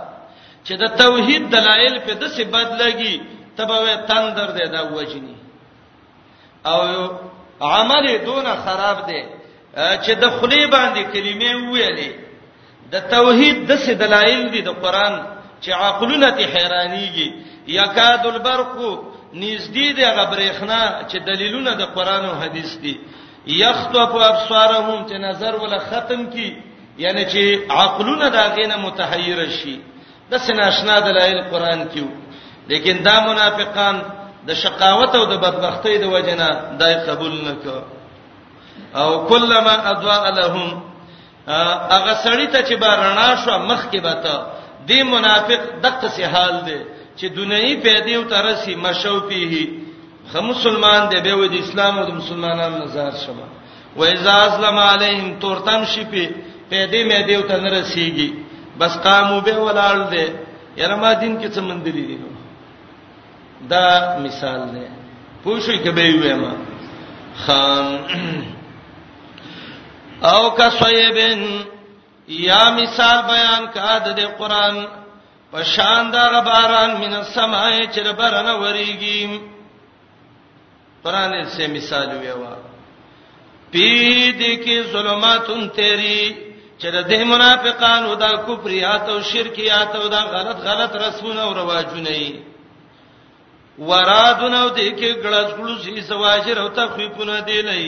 چې 0.66 0.74
د 0.82 0.85
توحید 1.03 1.43
دلایل 1.51 1.99
په 2.07 2.12
د 2.20 2.24
څه 2.35 2.43
بدلږي 2.53 3.14
تبه 3.57 3.97
تندر 4.09 4.51
دی 4.57 4.66
دا 4.70 4.82
وجنی 4.82 5.37
او 6.70 6.80
عمل 7.61 8.05
دون 8.24 8.47
خراب 8.64 9.07
دی 9.09 9.20
چې 10.05 10.12
د 10.22 10.24
خلی 10.39 10.66
باندې 10.70 11.03
کلمې 11.12 11.53
ویلې 11.72 12.12
د 12.93 12.97
توحید 13.11 13.66
د 13.70 13.72
څه 13.85 13.93
دلایل 14.03 14.43
دي 14.53 14.61
د 14.62 14.68
قران 14.82 15.14
چې 15.62 15.70
عقلونه 15.72 16.30
ته 16.37 16.45
حیرانيږي 16.55 17.28
یکاد 17.66 18.26
البرق 18.26 18.76
نږدې 19.43 19.89
دی 19.97 20.05
هغه 20.11 20.24
برېخنا 20.32 20.80
چې 21.11 21.16
دلیلونه 21.30 21.70
د 21.74 21.82
قران 21.95 22.24
او 22.24 22.35
حدیث 22.43 22.70
دي 22.82 22.95
یخطف 23.47 24.12
ابصارهم 24.32 25.07
چې 25.09 25.14
نظر 25.28 25.55
ولا 25.62 25.78
ختم 25.78 26.26
کی 26.35 26.57
یعنی 26.99 27.24
چې 27.32 27.70
عقلونه 27.70 28.28
دا 28.30 28.43
غینه 28.57 28.76
متحیر 28.76 29.49
شي 29.59 29.80
د 30.30 30.37
سناشنا 30.39 30.99
دلایل 31.01 31.43
قران 31.51 31.89
کیو 31.93 32.07
لیکن 32.68 33.03
دا 33.05 33.16
منافقان 33.26 33.97
د 34.47 34.55
شقاوت 34.55 35.14
او 35.14 35.24
د 35.32 35.35
بدبختۍ 35.45 35.95
د 36.01 36.05
وجنه 36.14 36.49
دای 36.80 36.95
قبول 36.95 37.35
نکړه 37.49 37.82
او 39.01 39.26
کلمہ 39.28 39.74
اضواء 39.93 40.30
لهم 40.30 40.80
اغه 41.99 42.14
سړی 42.24 42.47
ته 42.53 42.59
چې 42.68 42.74
بارنا 42.82 43.30
شو 43.45 43.59
مخ 43.59 43.82
کې 43.93 43.99
بتا 44.07 44.37
دی 44.89 45.03
منافق 45.03 45.61
دغه 45.82 46.09
سه 46.09 46.26
حال 46.26 46.55
دی 46.66 46.80
چې 47.19 47.27
دنیوي 47.37 47.75
پیدا 47.87 48.17
او 48.19 48.23
ترسي 48.33 48.75
مشو 48.85 49.15
پیه 49.29 49.55
هم 50.35 50.45
مسلمان 50.49 51.01
دی 51.11 51.19
به 51.27 51.33
و 51.43 51.47
د 51.47 51.55
اسلام 51.65 51.95
او 51.99 52.05
د 52.11 52.15
مسلمانانو 52.21 52.79
نظر 52.85 53.11
شمه 53.27 53.47
و 54.01 54.05
اذا 54.15 54.35
اسلم 54.49 54.79
علیهم 54.93 55.29
تورتم 55.43 55.85
شي 55.95 56.05
پی 56.15 56.25
پیدا 56.71 57.01
مې 57.09 57.23
دی 57.27 57.35
او 57.35 57.43
تنرسیږي 57.43 58.29
بس 58.79 58.95
قامو 59.05 59.41
به 59.49 59.55
ولال 59.67 60.01
دی 60.12 60.25
یره 60.83 60.97
ما 61.03 61.12
دین 61.15 61.37
کې 61.43 61.51
څه 61.55 61.61
مندري 61.69 62.05
دي 62.09 62.19
دا 63.71 64.17
مثال 64.25 64.67
دی 64.75 64.87
پوښی 65.45 65.77
کبه 65.85 66.09
وې 66.21 66.33
ما 66.43 66.53
خام 67.47 67.87
او 70.31 70.51
کا 70.57 70.69
صیبن 70.71 71.41
یا 72.29 72.62
مثال 72.77 73.19
بیان 73.31 73.67
کا 73.75 73.99
د 73.99 74.21
قران 74.39 74.77
پشان 75.55 76.11
دا 76.11 76.22
غباران 76.34 76.90
من 77.00 77.12
السماء 77.14 77.86
چې 77.94 78.02
برنه 78.18 78.55
وریږي 78.59 79.40
قران 81.05 81.32
سے 81.55 81.66
مثال 81.68 82.09
ویوا 82.22 82.55
پی 83.70 84.32
دې 84.40 84.64
کې 84.64 84.90
ظلماتون 84.92 85.68
تیری 85.76 86.36
چې 86.80 86.88
د 87.11 87.24
منافقانو 87.30 88.14
دا 88.14 88.30
کفریات 88.46 89.09
او 89.11 89.20
شرکیات 89.30 89.94
او 89.96 90.09
دا 90.09 90.20
غلط 90.34 90.57
غلط 90.66 90.96
رسمونه 90.96 91.42
او 91.42 91.52
رواجونه 91.55 92.11
یې 92.11 92.34
ورادونه 93.78 94.59
او 94.62 94.68
دې 94.76 94.88
کې 94.98 95.12
ګلز 95.22 95.50
ګلز 95.61 95.88
یې 95.88 96.02
سواجر 96.09 96.57
او 96.62 96.68
تخفیفونه 96.68 97.40
دی 97.40 97.62
لای 97.68 97.86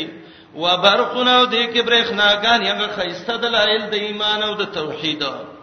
وبرقونه 0.54 1.30
او 1.30 1.46
دې 1.46 1.64
کې 1.72 1.82
برېښناګان 1.88 2.60
یې 2.62 2.88
خیسته 2.96 3.36
دلایل 3.36 3.82
د 3.90 3.94
ایمان 3.94 4.42
او 4.42 4.54
د 4.54 4.62
توحید 4.74 5.18
دا. 5.18 5.55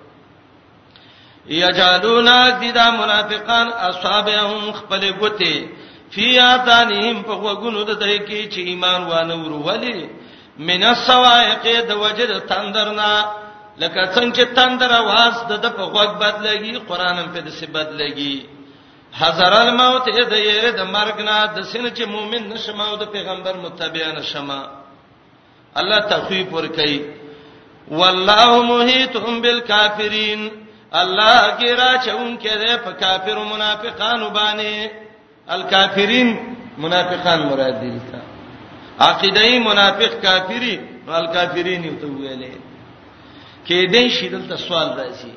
یجالون 1.47 2.27
ذدا 2.59 2.91
منافقان 2.91 3.67
اصحابهم 3.73 4.71
خپل 4.73 5.11
ګوتې 5.13 5.67
فیاتانهم 6.11 7.23
په 7.23 7.33
وګونو 7.33 7.83
د 7.83 7.89
دې 7.99 8.17
کې 8.27 8.41
چې 8.53 8.61
ایمان 8.61 9.03
وانه 9.03 9.35
ورولې 9.35 10.09
من 10.57 10.83
السوائق 10.83 11.63
د 11.89 11.91
وجد 11.93 12.39
تندرنا 12.47 13.25
لکه 13.79 14.05
څنګه 14.15 14.31
چې 14.35 14.43
تندر 14.55 14.91
आवाज 15.01 15.59
د 15.61 15.65
په 15.77 15.83
غوږ 15.85 16.09
بدلږي 16.23 16.73
قرانم 16.89 17.27
په 17.33 17.39
دې 17.41 17.65
بدلږي 17.77 18.35
حذر 19.19 19.53
الموت 19.61 20.05
د 20.29 20.33
یره 20.37 20.71
د 20.71 20.81
مرګ 20.95 21.21
نه 21.27 21.45
د 21.55 21.61
سینې 21.71 21.89
چې 21.97 22.05
مؤمن 22.05 22.43
نشمه 22.49 22.87
او 22.89 22.95
د 22.97 23.05
پیغمبر 23.05 23.53
متبع 23.55 24.07
نشمه 24.19 24.59
الله 25.79 25.99
تخفیف 25.99 26.53
ور 26.53 26.67
کوي 26.67 26.99
والله 27.91 28.63
محیتهم 28.63 29.41
بالکافرین 29.41 30.62
الله 30.93 31.57
ګرا 31.59 31.93
چون 32.05 32.37
کې 32.37 32.53
ده 32.65 32.77
په 32.77 32.91
کافر 32.91 33.37
او 33.37 33.45
منافقانو 33.45 34.29
باندې 34.29 34.89
الکافرین 35.49 36.29
منافقان 36.77 37.39
مراد 37.49 37.79
دي 37.79 37.99
تا 38.11 38.21
عقیدای 39.07 39.59
منافق 39.59 40.21
کافری 40.21 40.77
وال 41.07 41.27
کافرین 41.27 41.83
یو 41.83 41.95
ته 42.01 42.07
ویلې 42.07 42.53
کې 43.67 43.89
دې 43.93 44.05
شي 44.19 44.29
دلته 44.29 44.55
سوال 44.57 44.87
راځي 44.97 45.33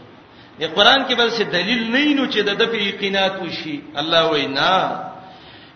د 0.60 0.64
قران 0.76 1.06
کې 1.08 1.14
بل 1.16 1.30
څه 1.30 1.42
دلیل 1.52 1.92
نه 1.92 2.14
نو 2.14 2.26
چې 2.32 2.38
د 2.38 2.62
په 2.72 2.76
یقینات 2.76 3.42
وشي 3.42 3.82
الله 3.96 4.30
وینا 4.30 5.00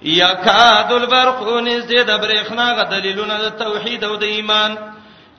یکاد 0.03 0.93
البرقون 0.93 1.81
زید 1.81 2.07
برخنا 2.11 2.75
غ 2.75 2.89
دلیلونه 2.91 3.35
د 3.39 3.49
توحید 3.59 4.05
او 4.05 4.17
د 4.17 4.23
ایمان 4.25 4.77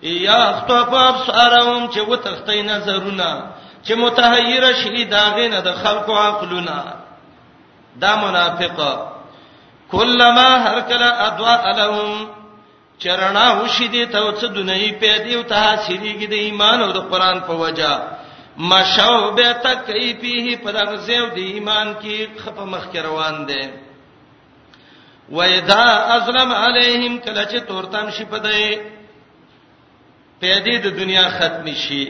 یا 0.04 0.44
خطف 0.58 0.94
ابصارهم 0.94 1.92
چې 1.94 2.00
وتختې 2.08 2.56
نظرونه 2.66 3.44
چې 3.86 3.94
متحیر 3.98 4.64
شي 4.82 5.06
داغه 5.06 5.48
نه 5.54 5.60
د 5.68 5.70
خلقو 5.84 6.14
عقلونه 6.24 6.78
دا 8.02 8.12
منافق 8.26 8.78
کلمہ 9.92 10.50
هر 10.66 10.78
کله 10.92 11.08
ادوا 11.28 11.56
لهم 11.80 12.10
چرنا 13.06 13.46
وشي 13.62 13.88
دي 13.88 14.06
ته 14.06 14.20
څه 14.32 14.48
دنیي 14.60 14.92
پیدا 15.04 15.32
او 15.38 15.42
ته 15.52 15.56
حاصلېږي 15.56 16.28
د 16.34 16.36
ایمان 16.48 16.78
او 16.82 16.92
د 16.98 17.00
قران 17.14 17.38
په 17.50 17.54
وجا 17.64 17.94
مشاو 18.72 19.22
به 19.36 19.48
تکیفیه 19.66 20.58
په 20.64 20.70
دغه 20.72 20.96
زیو 21.10 21.26
د 21.36 21.38
ایمان 21.38 21.96
کې 22.02 22.18
خپ 22.44 22.58
مخ 22.60 22.92
کې 22.92 22.98
روان 23.10 23.38
دي 23.46 23.64
وَإِذَا 25.36 25.86
أَظْلَمَ 26.18 26.50
عَلَيْهِمْ 26.54 27.20
کله 27.26 27.44
چې 27.52 27.58
تورتم 27.68 28.08
شي 28.18 28.26
پدې 28.34 28.64
پیدا 30.42 30.76
د 30.84 30.86
دنیا 31.00 31.26
ختم 31.40 31.68
شي 31.84 32.04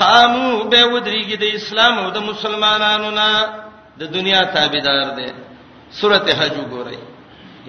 قامو 0.00 0.50
به 0.70 0.80
ودریږي 0.94 1.36
د 1.42 1.44
اسلام 1.58 1.94
او 2.02 2.08
د 2.16 2.18
مسلمانانو 2.30 3.10
نه 3.18 3.30
د 4.00 4.02
دنیا 4.16 4.40
تابعدار 4.56 5.06
دي 5.18 5.28
سورته 5.98 6.30
حج 6.38 6.54
وګورئ 6.60 6.98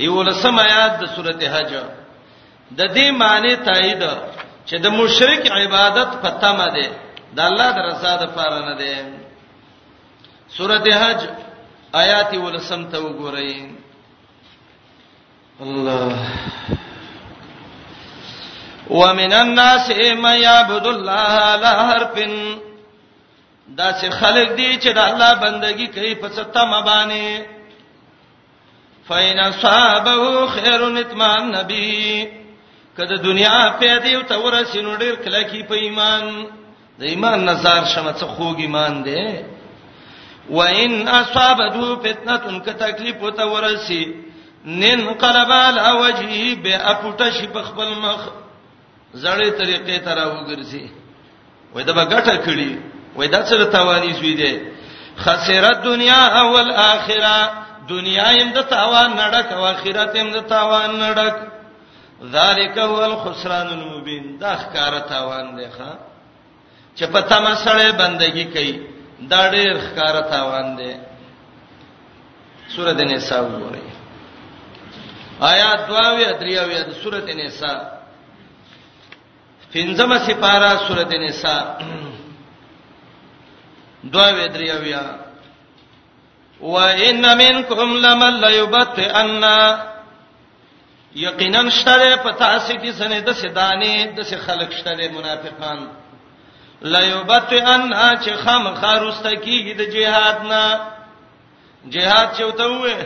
یو 0.07 0.17
لسم 0.27 0.53
آیات 0.67 0.93
د 1.01 1.03
سورته 1.15 1.45
حج 1.55 1.71
د 2.77 2.81
دې 2.97 3.07
معنی 3.21 3.53
تایید 3.67 4.03
چې 4.67 4.75
د 4.83 4.87
مشرک 4.99 5.41
عبادت 5.59 6.09
پته 6.23 6.51
مده 6.59 6.87
د 7.35 7.39
الله 7.49 7.69
د 7.77 7.79
رضا 7.89 8.13
د 8.21 8.23
پاره 8.35 8.59
نه 8.67 8.73
ده 8.79 8.93
سورته 10.57 10.91
حج 11.01 11.21
آیات 12.03 12.31
ولسم 12.45 12.81
ته 12.91 12.97
وګورئ 13.05 13.53
الله 15.63 16.15
ومن 18.89 19.33
الناس 19.33 19.91
من 20.17 20.35
يعبد 20.35 20.87
الله 20.87 21.19
على 21.19 21.67
حرف 21.67 22.15
دا 23.67 23.91
چې 24.01 24.09
خلق 24.11 24.51
دي 24.57 24.77
چې 24.79 24.87
د 24.97 24.97
الله 24.97 25.33
بندگی 25.41 25.87
کوي 25.87 26.15
په 26.21 26.29
ستا 26.35 26.63
مبانه 26.65 27.45
فین 29.07 29.41
صابه 29.61 30.47
خیر 30.55 30.81
اتمان 30.83 31.55
نبی 31.55 32.25
کله 32.97 33.17
دنیا 33.25 33.75
په 33.79 33.99
دې 33.99 34.13
او 34.15 34.21
تور 34.33 34.63
سينو 34.71 34.95
ډیر 34.95 35.15
کله 35.25 35.41
کی 35.51 35.63
په 35.69 35.73
ایمان 35.75 36.25
د 36.99 37.03
ایمان 37.11 37.45
نظر 37.45 37.85
شمه 37.93 38.13
څه 38.13 38.25
خوګ 38.37 38.59
ایمان 38.59 39.03
دی 39.05 39.25
وان 40.49 41.07
اصابته 41.07 41.95
فتنه 42.03 42.59
ک 42.65 42.69
تکلیف 42.83 43.23
وته 43.23 43.45
ورسی 43.47 44.03
نن 44.83 45.09
قلب 45.23 45.51
علی 45.53 45.89
وجهی 45.99 46.55
به 46.55 46.77
اپټه 46.77 47.29
شپ 47.41 47.59
خپل 47.71 47.93
مخ 47.93 48.21
زړې 49.13 49.49
طریقې 49.57 49.97
ته 50.05 50.11
راوګرځي 50.13 50.85
وای 51.73 51.83
دا 51.83 51.93
به 51.93 52.05
ګټه 52.13 52.35
کړي 52.45 52.71
وای 53.17 53.27
دا 53.33 53.39
څه 53.47 53.65
تاوانی 53.73 54.11
شوې 54.19 54.33
ده 54.41 54.51
خسرت 55.23 55.77
دنیا 55.83 56.21
او 56.39 56.57
الاخره 56.57 57.37
دنیا 57.89 58.29
يم 58.39 58.51
د 58.53 58.59
تاوان 58.73 59.09
نډک 59.17 59.47
او 59.53 59.63
اخرت 59.65 60.15
يم 60.15 60.29
د 60.31 60.37
تاوان 60.53 60.91
نډک 61.01 61.35
ذالک 62.33 62.77
هو 62.77 62.97
الخسران 63.09 63.67
المبین 63.77 64.37
دا 64.41 64.55
ښکار 64.61 64.93
تاوان 65.09 65.55
دی 65.57 65.67
ښا 65.77 65.91
چې 66.97 67.05
په 67.13 67.21
تما 67.21 67.55
سره 67.55 67.91
بندگی 67.91 68.45
کوي 68.53 68.73
دا 69.31 69.51
ډېر 69.51 69.73
ښکار 69.85 70.15
تاوان 70.33 70.75
دی 70.77 70.91
سورۃ 72.75 72.97
النساء 73.01 73.41
وګورئ 73.41 73.85
آیات 75.53 75.79
22 75.89 76.35
23 76.43 76.89
د 76.89 76.93
سورۃ 77.03 77.27
النساء 77.29 77.98
پنځمه 79.73 80.17
سپاره 80.27 80.71
سورته 80.87 81.17
نساء 81.23 81.63
دوا 84.03 84.27
و 84.37 84.47
دریاویا 84.53 85.01
وان 86.61 87.21
منکم 87.41 87.91
لمن 88.05 88.33
ليبطئن 88.45 89.43
یقینا 91.15 91.69
شره 91.69 92.15
پتا 92.23 92.49
سې 92.59 92.73
دي 92.73 92.93
سنې 92.93 93.21
د 93.23 93.29
سدانې 93.29 94.15
د 94.17 94.19
سې 94.23 94.35
خلق 94.35 94.71
شره 94.71 95.07
منافقان 95.19 95.87
ليبطئن 96.81 97.93
چې 98.23 98.31
خام 98.45 98.75
خاروسته 98.75 99.29
کیږي 99.35 99.73
د 99.73 99.81
جهاد 99.95 100.37
نه 100.51 100.79
جهاد 101.95 102.37
چوته 102.39 102.67
وې 102.81 103.05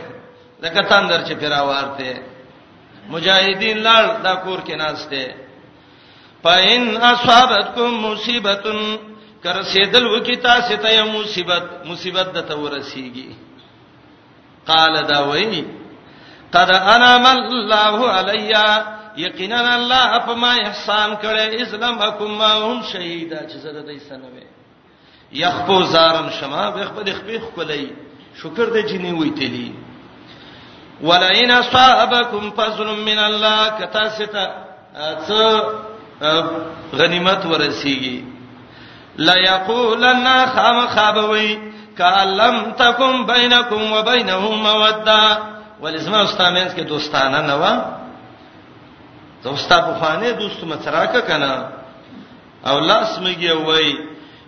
لکه 0.64 0.80
تاندر 0.88 1.22
چې 1.28 1.32
پیراوارته 1.32 2.22
مجاهدین 3.08 3.78
لړ 3.82 4.22
دا 4.22 4.34
کور 4.44 4.60
کې 4.66 4.76
ناشته 4.78 5.43
فإن 6.44 6.96
أصابتكم 6.96 7.92
مصیبت 8.06 8.62
کر 9.42 9.62
سیدل 9.62 10.06
وکي 10.14 10.34
تاسو 10.46 10.76
ته 10.82 11.04
مصیبت 11.12 11.62
مصیبت 11.86 12.26
د 12.34 12.42
تو 12.48 12.66
رسیږي 12.68 13.28
قال 14.66 15.06
دا 15.08 15.20
وایي 15.26 15.64
قد 16.56 16.70
انعم 16.70 17.24
الله 17.26 18.00
علیا 18.18 18.64
یقینا 19.24 19.60
الله 19.76 20.18
په 20.26 20.34
ما 20.42 20.50
احسان 20.68 21.14
کړي 21.22 21.62
اسلام 21.66 21.98
حکم 22.02 22.30
ما 22.42 22.52
هم 22.56 22.82
شهیدا 22.90 23.40
چې 23.48 23.56
زړه 23.64 23.82
دې 23.88 23.98
سنوي 24.08 24.46
یخپو 25.44 25.78
زارن 25.94 26.30
شما 26.40 26.68
به 26.76 26.84
خپل 26.90 27.12
خپل 27.20 27.40
خپلې 27.48 27.90
شکر 28.42 28.66
دې 28.74 28.86
جنې 28.92 29.16
وېتلې 29.20 29.68
ولئن 31.02 31.50
اصابکم 31.58 32.50
فضل 32.62 32.86
من 33.10 33.18
الله 33.18 33.68
کتا 33.82 34.06
ستا 34.20 34.46
څه 34.52 35.90
غنیمت 36.98 37.46
ورسیږي 37.46 38.18
لا 39.18 39.34
یقولن 39.40 40.26
خام 40.54 40.78
خابوي 40.94 41.54
کالم 41.98 42.56
تکم 42.78 43.26
بینکم 43.26 43.92
وبینهم 43.92 44.54
موده 44.68 45.38
ولزما 45.82 46.22
استامنس 46.22 46.74
کې 46.74 46.80
دوستانه 46.88 47.40
نه 47.46 47.54
و 47.54 47.82
دوستا 49.44 49.80
په 49.80 49.94
خانه 50.00 50.32
دوست 50.32 50.64
متراکه 50.64 51.20
کنه 51.20 51.66
او 52.66 52.80
لاس 52.80 53.18
میږي 53.18 53.50
وای 53.66 53.94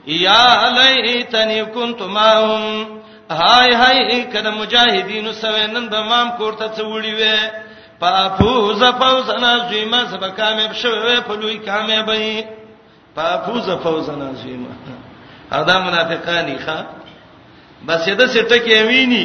یا 0.07 0.69
لیتنی 1.03 1.65
کنت 1.75 2.03
ماهم 2.03 2.87
هاي 3.31 3.73
هاي 3.75 4.25
کله 4.33 4.51
مجاهدینو 4.51 5.33
سوینن 5.33 5.89
به 5.89 6.01
مام 6.03 6.29
کوړه 6.39 6.71
څوړی 6.77 7.15
وې 7.19 7.66
پافوز 8.01 8.83
فوزن 9.01 9.45
عظیما 9.45 10.01
سبا 10.11 10.29
کامیاب 10.39 10.73
شوه 10.73 11.21
په 11.21 11.35
لوی 11.37 11.59
کامیابی 11.59 12.45
پافوز 13.17 13.67
فوزن 13.85 14.21
عظیما 14.31 14.73
هدا 15.53 15.79
منافقانی 15.81 16.59
ښا 16.59 16.77
بس 17.87 18.09
یده 18.09 18.27
سټکه 18.27 18.81
ویني 18.89 19.25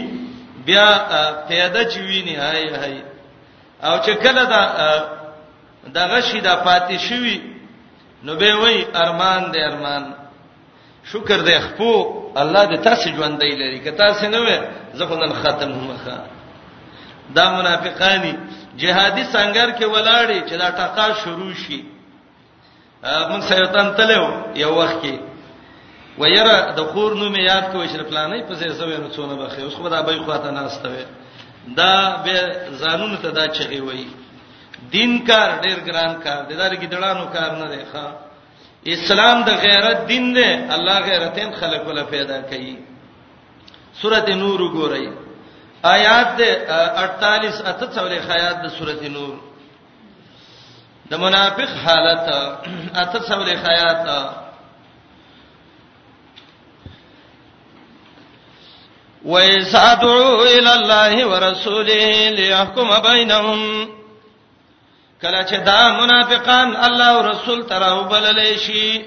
بیا 0.65 0.88
پیدا 1.49 1.84
چ 1.84 1.97
ویني 1.97 2.36
هاي 2.36 2.69
هاي 2.76 3.03
او 3.84 3.99
چې 4.05 4.09
کله 4.09 4.43
دا 4.43 4.63
دغه 5.93 6.19
شي 6.22 6.41
د 6.41 6.49
پاتې 6.65 6.95
شوی 6.97 7.41
نو 8.24 8.36
به 8.36 8.55
وای 8.55 8.86
ارمان 8.95 9.51
دې 9.51 9.57
ارمان 9.57 10.13
شکر 11.03 11.39
دې 11.45 11.59
خپو 11.59 11.93
الله 12.38 12.65
دې 12.65 12.80
تاسو 12.84 13.09
ژوندې 13.09 13.53
لري 13.61 13.80
که 13.80 13.91
تاسو 13.91 14.28
نه 14.28 14.39
وې 14.45 14.59
زه 14.93 15.05
خو 15.07 15.15
نن 15.15 15.34
ختم 15.34 15.69
مخه 15.72 16.24
دا 17.36 17.49
منافقانی 17.57 18.36
جهادي 18.76 19.24
سنگر 19.32 19.72
کې 19.72 19.86
ولاړې 19.86 20.49
چې 20.49 20.55
دا 20.57 20.69
ټکا 20.69 21.07
شروع 21.24 21.53
شي 21.67 21.82
موږ 23.03 23.41
سیوتان 23.49 23.93
تلو 23.97 24.24
یو 24.55 24.72
وخت 24.76 25.01
کې 25.03 25.15
ويره 26.19 26.55
د 26.78 26.91
خور 26.93 27.11
نوم 27.19 27.36
یاد 27.36 27.72
کو 27.72 27.82
اشرف 27.82 28.11
لانی 28.15 28.43
په 28.47 28.55
څه 28.55 28.69
زوی 28.80 28.97
نو 28.97 29.09
څونه 29.15 29.36
بخي 29.45 29.61
اوس 29.63 29.76
خو 29.76 29.89
دا 29.89 30.01
به 30.07 30.24
خواته 30.26 30.51
نه 30.51 30.61
استوي 30.65 31.05
دا 31.78 32.15
به 32.26 32.39
قانون 32.82 33.17
ته 33.24 33.30
دا 33.38 33.47
چغي 33.47 33.80
وای 33.82 34.05
دین 34.91 35.11
کار 35.28 35.49
ډیر 35.61 35.78
ګران 35.88 36.13
کار 36.24 36.41
دی 36.49 36.55
دا 36.55 36.67
لري 36.67 36.78
ګډړانو 36.88 37.26
کار 37.34 37.51
نه 37.61 37.67
دی 37.76 37.84
ښا 37.93 38.03
اسلام 38.95 39.41
د 39.47 39.49
غیرت 39.65 40.07
دین 40.07 40.34
دی 40.36 40.43
الله 40.76 40.99
غیرتین 41.09 41.51
خلق 41.59 41.88
ولا 41.88 42.03
پیدا 42.03 42.41
کړي 42.41 42.76
سورته 44.01 44.36
نور 44.43 44.59
وګورئ 44.61 45.05
آیات 45.84 46.38
48 46.69 47.61
اتڅولې 47.65 48.19
خیات 48.27 48.61
د 48.63 48.67
سورته 48.77 49.09
نور 49.09 49.34
د 51.09 51.13
منافق 51.17 51.69
حالت 51.86 52.25
اتڅولې 52.95 53.55
خیات 53.65 54.07
وَيَسْعَدُوا 59.25 60.29
إِلَى 60.43 60.71
اللَّهِ 60.79 61.25
وَرَسُولِهِ 61.25 62.29
لِيَحْكُمَ 62.38 63.01
بَيْنَهُمْ 63.09 63.91
کله 65.21 65.41
چې 65.49 65.55
دا 65.55 65.91
منافقان 65.97 66.73
الله 66.89 67.05
او 67.09 67.21
رسول 67.29 67.59
تراو 67.73 68.07
بللې 68.13 68.57
شي 68.57 69.01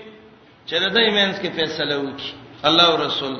چې 0.66 0.75
د 0.75 0.89
دې 0.93 1.11
مینس 1.11 1.37
کې 1.37 1.49
فیصله 1.57 1.97
وکړي 1.97 2.33
الله 2.64 2.85
او 2.91 2.97
رسول 3.07 3.35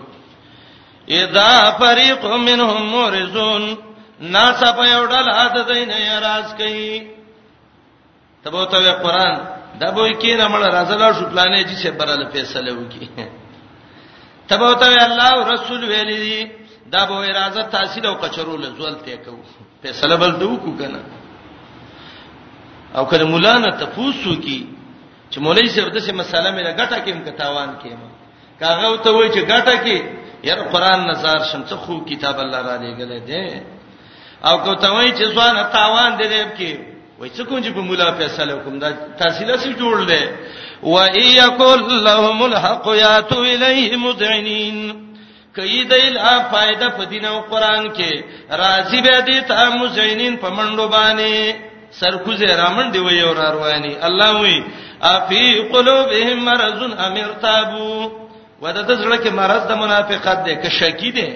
اذا 1.11 1.79
فريق 1.79 2.25
منهم 2.27 2.87
مورزون 2.91 3.77
ناس 4.21 4.61
په 4.61 4.85
یو 4.87 5.05
ډول 5.07 5.29
عادت 5.31 5.71
نه 5.89 5.99
یراز 6.01 6.55
کوي 6.59 7.09
تبو 8.45 8.65
ته 8.65 8.93
قرآن 8.93 9.39
دا 9.81 9.91
به 9.91 10.13
کې 10.21 10.39
نه 10.41 10.49
مړ 10.49 10.61
راځلا 10.61 11.13
شو 11.19 11.25
پلانې 11.31 11.63
چې 11.69 11.75
سپراله 11.85 12.29
فیصله 12.33 12.73
وکي 12.73 13.09
تبو 14.49 14.73
ته 14.81 15.05
الله 15.05 15.29
او 15.33 15.43
رسول 15.53 15.85
ویلي 15.85 16.17
دي 16.17 16.51
دا 16.91 17.05
به 17.05 17.25
اراده 17.25 17.63
تحصیل 17.63 18.07
او 18.07 18.15
کچرو 18.17 18.57
لزول 18.57 18.95
ته 18.95 19.17
کو 19.25 19.39
فیصله 19.83 20.17
بل 20.17 20.33
دو 20.41 20.57
کو 20.57 20.73
کنه 20.79 21.01
او 22.95 23.05
کله 23.07 23.25
مولانا 23.25 23.71
تفوسو 23.85 24.35
کی 24.41 24.67
چې 25.31 25.39
مولوی 25.39 25.69
صاحب 25.69 25.93
دغه 25.93 26.13
مسله 26.13 26.51
مې 26.51 26.63
راټا 26.63 26.99
کېم 27.07 27.25
کتاوان 27.29 27.79
کېم 27.83 27.99
کاغه 28.61 28.97
ته 28.97 29.11
وای 29.11 29.31
چې 29.33 29.45
ګټه 29.49 29.77
کې 29.85 30.24
ير 30.51 30.59
قران 30.73 31.01
نزار 31.11 31.41
شمڅ 31.51 31.71
خو 31.85 31.95
کتاب 32.11 32.37
الله 32.45 32.61
را 32.69 32.77
لېګلې 32.83 33.21
دي 33.29 33.47
او 34.49 34.57
کو 34.65 34.73
ته 34.83 34.89
وای 34.95 35.11
چې 35.19 35.25
ځوان 35.35 35.55
تاوان 35.77 36.11
دې 36.21 36.27
دې 36.33 36.41
کې 36.57 36.73
وای 37.19 37.31
څه 37.37 37.43
کوم 37.49 37.59
چې 37.65 37.71
په 37.77 37.81
مولا 37.89 38.09
فیصله 38.19 38.55
کوم 38.65 38.75
دا 38.83 38.89
تحصیل 39.21 39.51
سي 39.63 39.71
جوړ 39.81 39.95
لې 40.11 40.23
و 40.93 40.97
ايکل 41.21 41.83
لهم 42.09 42.39
الحق 42.49 42.87
یاتو 43.05 43.39
الیه 43.53 43.97
مذعنین 44.07 44.79
کئ 45.57 45.75
دل 45.91 46.17
ا 46.33 46.35
فائدہ 46.53 46.89
په 46.97 47.05
دین 47.11 47.25
او 47.31 47.39
قران 47.53 47.85
کې 47.97 48.13
راضی 48.63 49.01
به 49.07 49.21
دي 49.29 49.39
ته 49.51 49.59
مذعنین 49.83 50.35
په 50.43 50.49
منډو 50.57 50.87
باندې 50.91 51.55
سرکوزه 52.01 52.57
رامن 52.63 52.87
دی 52.93 52.99
وای 53.07 53.21
او 53.23 53.33
رواني 53.39 53.95
الله 54.07 54.31
وای 54.41 54.59
افی 55.13 55.47
قلوبهم 55.73 56.39
مرض 56.49 56.79
ام 57.05 57.15
ارتابو 57.25 58.24
ودا 58.65 58.83
د 58.89 58.93
زړه 59.01 59.17
کې 59.23 59.31
مرض 59.41 59.63
د 59.69 59.73
منافقت 59.85 60.39
دی 60.45 60.55
که 60.63 60.69
شکی 60.81 61.11
دی 61.17 61.29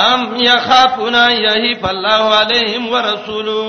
ام 0.00 0.20
یخافونا 0.46 1.24
یہی 1.46 1.70
فالله 1.84 2.22
علیهم 2.40 2.88
ورسولو 2.94 3.62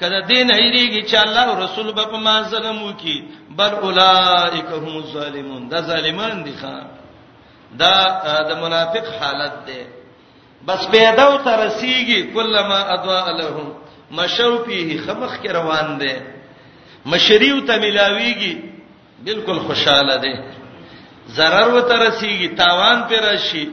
کله 0.00 0.26
دین 0.30 0.50
ایریږي 0.54 1.02
چې 1.10 1.14
الله 1.14 1.42
او 1.50 1.56
رسول 1.64 1.90
به 1.98 2.04
په 2.12 2.16
ما 2.26 2.34
ظلم 2.52 2.78
وکي 2.82 3.16
بل 3.58 3.74
اولائک 3.88 4.64
هم 4.76 4.94
الظالمون 5.02 5.68
دا 5.74 5.80
ظالمان 5.90 6.42
دي 6.46 6.54
ښا 6.62 6.72
دا 7.84 7.92
د 8.48 8.56
منافق 8.64 9.06
حالت 9.20 9.56
ده 9.66 9.86
بس 10.70 10.86
پیدا 10.96 11.22
او 11.32 11.36
ترسیږي 11.44 12.34
کلمہ 12.34 12.80
ادوا 12.96 13.20
لهم 13.42 13.68
مشو 14.20 14.56
فيه 14.64 14.98
خمخ 15.04 15.36
کې 15.42 15.50
روان 15.50 15.98
ده 15.98 16.26
مشریو 17.14 17.60
ته 17.60 17.78
ملاویږي 17.86 18.56
بالکل 19.24 19.58
خوشاله 19.68 20.16
ده 20.26 20.34
zarar 21.36 21.68
وته 21.76 21.94
رسیږي 22.06 22.48
تاوان 22.62 22.98
پر 23.08 23.18
راشي 23.30 23.64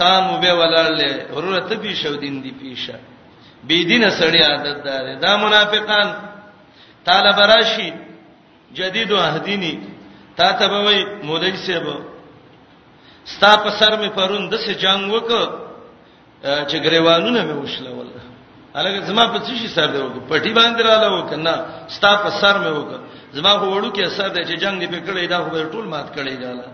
قامو 0.00 0.34
به 0.42 0.50
ولړلې 0.60 1.10
ورته 1.34 1.74
به 1.82 1.92
شو 2.00 2.14
دین 2.22 2.36
دی 2.44 2.52
پیشه 2.60 2.94
بی 3.68 3.78
دینه 3.90 4.08
سړی 4.20 4.40
عادت 4.50 4.78
دار 4.86 5.04
دا 5.24 5.32
منافقان 5.44 6.08
طالب 7.08 7.38
راشي 7.52 7.88
جدید 8.78 9.10
عہدینی 9.26 9.74
تا 10.36 10.52
ته 10.58 10.66
وای 10.84 10.98
مولوی 11.26 11.56
صاحب 11.66 11.86
ستا 13.32 13.52
په 13.62 13.70
سر 13.78 13.92
می 14.00 14.08
پرون 14.16 14.42
د 14.48 14.54
څه 14.64 14.70
جنگ 14.82 15.02
وک 15.14 15.30
چې 16.68 16.76
غریوانونه 16.84 17.40
مې 17.46 17.54
وښلول 17.62 18.08
الګ 18.78 18.96
زما 19.08 19.24
په 19.32 19.38
څه 19.46 19.52
شي 19.60 19.68
سر 19.76 19.88
دی 19.92 19.98
وک 20.02 20.16
پټی 20.30 20.50
باندې 20.58 20.80
رااله 20.86 21.08
وک 21.18 21.30
نه 21.46 21.54
ستا 21.96 22.10
په 22.22 22.28
سر 22.40 22.54
مې 22.62 22.70
وک 22.78 22.90
زما 23.36 23.50
خو 23.58 23.66
وړو 23.68 23.90
کې 23.94 24.02
اثر 24.04 24.28
دی 24.34 24.40
چې 24.48 24.54
جنگ 24.62 24.74
دې 24.82 24.86
په 24.92 24.98
کړی 25.06 25.24
دا 25.28 25.38
خو 25.38 25.50
ټول 25.74 25.84
مات 25.94 26.08
کړی 26.16 26.34
جاله 26.42 26.64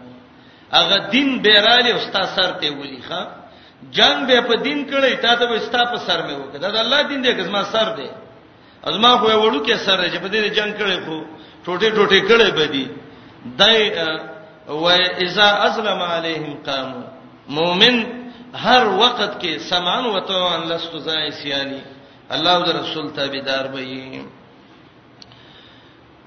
هغه 0.79 0.97
دین 1.15 1.29
بیراله 1.45 1.91
او 1.95 1.99
ستا 2.07 2.23
سر 2.37 2.51
ته 2.61 2.69
ولي 2.81 3.01
ښا 3.09 3.21
جنگ 3.97 4.17
به 4.29 4.39
په 4.49 4.55
دین 4.67 4.79
کړی 4.91 5.13
تا 5.25 5.33
ته 5.39 5.45
به 5.51 5.57
ستا 5.67 5.81
په 5.93 5.99
سر 6.07 6.21
مې 6.27 6.35
وکړه 6.41 6.59
دا 6.63 6.81
الله 6.85 7.01
دین 7.11 7.21
دې 7.25 7.33
کزما 7.39 7.63
سر 7.75 7.89
دې 7.99 8.09
ازما 8.89 9.11
خو 9.21 9.27
وړو 9.43 9.61
کې 9.67 9.75
سر 9.87 9.99
دې 10.13 10.19
په 10.25 10.29
دې 10.33 10.39
جنگ 10.59 10.71
کړی 10.81 10.99
خو 11.07 11.17
ټوټه 11.65 11.89
ټوټه 11.97 12.21
کړی 12.31 12.51
به 12.59 12.65
دي 12.75 12.85
دای 13.61 13.79
و 14.83 14.85
اذا 15.25 15.49
ازلم 15.67 16.01
عليهم 16.15 16.53
قاموا 16.67 17.03
مؤمن 17.57 17.97
هر 18.65 18.83
وخت 19.03 19.33
کې 19.41 19.53
سمان 19.71 20.05
وتو 20.11 20.47
ان 20.55 20.61
لست 20.71 20.93
زای 21.07 21.31
سیانی 21.41 21.81
الله 22.35 22.53
او 22.59 22.65
رسول 22.81 23.07
تابعدار 23.19 23.65
به 23.75 23.87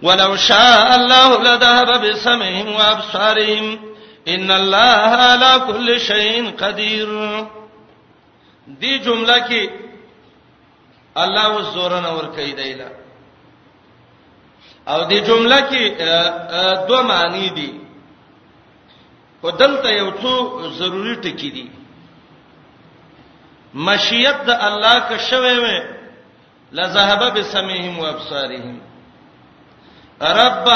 ولو 0.05 0.31
شاء 0.49 0.87
الله 0.97 1.29
لذهب 1.47 1.89
بسمعهم 2.05 2.67
وابصارهم 2.77 3.67
ان 4.35 4.51
الله 4.51 4.95
على 5.27 5.51
كل 5.67 5.99
شيء 5.99 6.55
قدير 6.61 7.09
دې 8.67 8.93
جمله 9.05 9.37
کې 9.39 9.69
الله 11.23 11.47
وزورن 11.57 12.05
اور 12.05 12.23
کوي 12.37 12.51
دیلا 12.61 12.89
او 14.87 14.99
دې 15.09 15.19
جمله 15.27 15.61
کې 15.69 15.83
دوه 16.87 17.01
معنی 17.01 17.49
دي 17.49 17.71
خو 19.41 19.49
دلته 19.49 19.89
یو 19.89 20.11
څو 20.11 20.69
ضروری 20.69 21.15
ټکي 21.15 21.49
دي 21.59 21.67
مشیت 23.73 24.45
د 24.45 24.49
الله 24.49 24.99
کا 25.09 25.17
شوه 25.17 25.57
و 25.63 25.65
لذهب 26.77 27.33
بسمعهم 27.37 27.99
وابصارهم 27.99 28.79
رب 30.37 30.67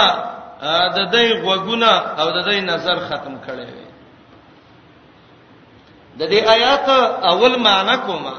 د 0.97 0.99
دې 1.13 1.27
غوګونه 1.43 1.91
او 2.21 2.27
د 2.37 2.45
دې 2.49 2.57
نظر 2.71 2.97
ختم 3.07 3.33
کړي 3.45 3.67
وي 3.75 3.89
د 6.19 6.21
دې 6.31 6.39
آیات 6.55 6.87
اول 7.31 7.53
معنی 7.67 7.95
کومه 8.05 8.35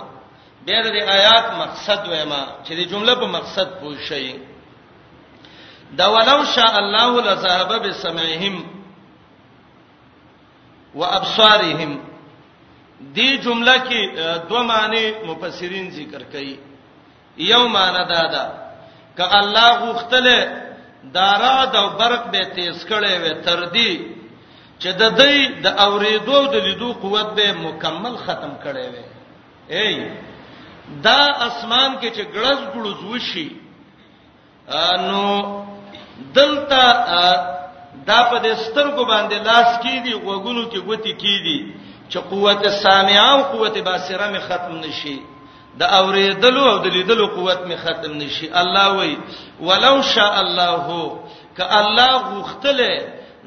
بیا 0.67 0.79
د 0.83 0.89
دې 0.97 1.03
آیات 1.19 1.47
مقصد 1.63 2.01
وایما 2.11 2.43
چې 2.67 2.73
د 2.79 2.83
جمله 2.91 3.15
په 3.15 3.27
مقصد 3.27 3.67
پوه 3.81 3.99
شئ 4.09 4.27
دا 5.99 6.07
ولو 6.15 6.39
شاء 6.55 6.75
الله 6.85 7.11
لذهب 7.31 7.71
بسمعهم 7.87 8.57
وابصارهم 10.95 11.93
دې 13.17 13.29
جمله 13.45 13.75
کې 13.89 14.01
دوه 14.49 14.63
معنی 14.63 15.05
مفسرین 15.31 15.91
ذکر 15.99 16.23
کړي 16.33 16.55
یو 17.37 17.63
معنی 17.69 18.03
دا 18.15 18.23
ده 18.33 18.45
ک 19.17 19.21
الله 19.21 19.69
غوښتله 19.85 20.72
داراد 21.15 21.77
او 21.77 21.91
برق 21.91 22.31
به 22.31 22.45
تیز 22.55 22.85
کړي 22.89 23.15
وي 23.23 23.35
تر 23.43 23.61
دې 23.73 23.91
چې 24.83 24.89
د 24.93 25.03
دې 25.19 25.37
د 25.65 25.67
اوریدو 25.87 26.33
او 26.37 26.47
د 26.47 26.55
لیدو 26.67 26.89
قوت 27.03 27.29
به 27.37 27.47
مکمل 27.65 28.15
ختم 28.25 28.53
کړي 28.65 28.87
وي 28.93 29.05
ای 29.79 30.11
دا 31.07 31.21
اسمان 31.49 31.91
کې 32.01 32.09
چې 32.17 32.23
ګړز 32.37 32.61
ګړز 32.75 32.99
وشي 33.11 33.47
نو 35.11 35.25
دلته 36.35 36.81
دا 38.09 38.21
په 38.31 38.37
دې 38.45 38.53
سترګو 38.67 39.03
باندې 39.13 39.39
لاس 39.49 39.71
کیږي 39.85 40.15
وګونو 40.29 40.63
کې 40.73 40.81
ګوتی 40.87 41.13
کیږي 41.23 41.59
چې 42.11 42.19
قوت 42.31 42.63
سامعه 42.83 43.27
او 43.35 43.43
قوت 43.53 43.75
بصره 43.89 44.27
می 44.33 44.41
ختم 44.49 44.75
نشي 44.85 45.17
د 45.83 45.85
اوریدلو 46.01 46.63
او 46.73 46.79
د 46.85 46.87
لیدلو 46.97 47.27
قوت 47.37 47.61
می 47.69 47.77
ختم 47.85 48.13
نشي 48.23 48.47
الله 48.61 48.85
وای 48.97 49.13
ولو 49.67 49.95
شاء 50.15 50.35
الله 50.45 50.87
ک 51.57 51.61
الله 51.81 52.11
غوختله 52.31 52.93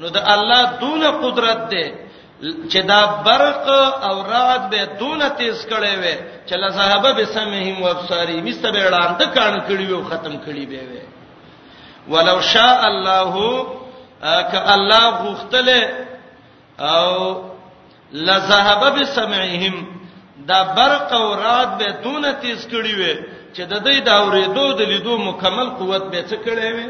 نو 0.00 0.06
د 0.16 0.18
الله 0.34 0.62
دون 0.82 1.02
قدرت 1.22 1.60
ده 1.72 1.84
چې 2.70 2.78
دا 2.90 3.00
برق 3.28 3.64
او 4.08 4.16
رعد 4.34 4.62
به 4.70 4.80
دون 5.00 5.20
تیز 5.38 5.56
کړي 5.72 5.92
وي 6.02 6.16
چې 6.48 6.54
لزهبه 6.62 7.10
بسمهم 7.20 7.76
وابصاری 7.82 8.40
مستبه 8.48 8.78
وړاند 8.86 9.22
کان 9.36 9.54
کړي 9.68 9.84
وي 9.90 10.00
ختم 10.10 10.34
کړي 10.46 10.64
به 10.70 10.82
وي 10.90 11.02
ولو 12.12 12.38
شاء 12.52 12.80
الله 12.92 13.32
ک 14.50 14.52
الله 14.74 15.02
غوختله 15.22 15.80
او 16.94 17.12
لزهبه 18.28 18.88
بسمعهم 18.98 19.76
دا 20.48 20.60
برق 20.76 21.12
او 21.12 21.26
رعد 21.42 21.70
به 21.78 21.88
دونه 22.04 22.32
تیز 22.42 22.60
کړی 22.72 22.94
وي 23.00 23.14
چې 23.56 23.62
د 23.72 23.74
دې 23.86 23.96
دا 24.08 24.14
اورېدو 24.24 24.66
د 24.80 24.82
لیدو 24.92 25.14
مکمل 25.28 25.68
قوت 25.78 26.04
به 26.12 26.20
څه 26.30 26.36
کړی 26.46 26.70
وي 26.76 26.86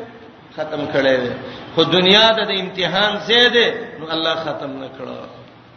ختم 0.56 0.80
کړی 0.94 1.14
وي 1.22 1.32
خو 1.74 1.82
دنیا 1.96 2.26
د 2.38 2.40
امتحان 2.62 3.12
زیاده 3.28 3.66
نو 4.00 4.04
الله 4.14 4.34
ختم 4.44 4.72
نه 4.82 4.88
کړو 4.96 5.16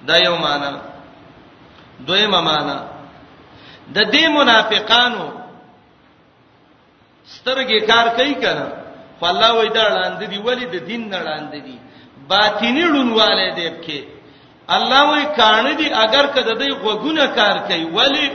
دا 0.07 0.15
یو 0.28 0.36
معنی 0.45 0.72
دویمه 2.07 2.41
معنی 2.49 2.80
د 3.95 3.99
دې 4.13 4.24
منافقانو 4.38 5.26
سترګې 7.36 7.78
کار 7.91 8.07
کوي 8.17 8.36
کنه 8.43 8.67
خو 9.20 9.26
الله 9.32 9.49
وې 9.59 9.70
دا 9.78 9.86
لاندې 9.97 10.26
دی 10.32 10.38
ولی 10.47 10.65
د 10.76 10.78
دین 10.89 11.01
نه 11.13 11.20
لاندې 11.28 11.59
دی 11.65 11.78
باطینی 12.30 12.84
لونواله 12.93 13.49
دی 13.55 13.70
په 13.84 14.18
الله 14.76 15.03
وی 15.11 15.26
کانه 15.38 15.74
دي 15.80 15.86
اگر 15.93 16.26
کده 16.28 16.53
دوی 16.53 16.72
غوګونه 16.82 17.26
کار 17.36 17.57
کوي 17.67 17.86
ولی 17.86 18.28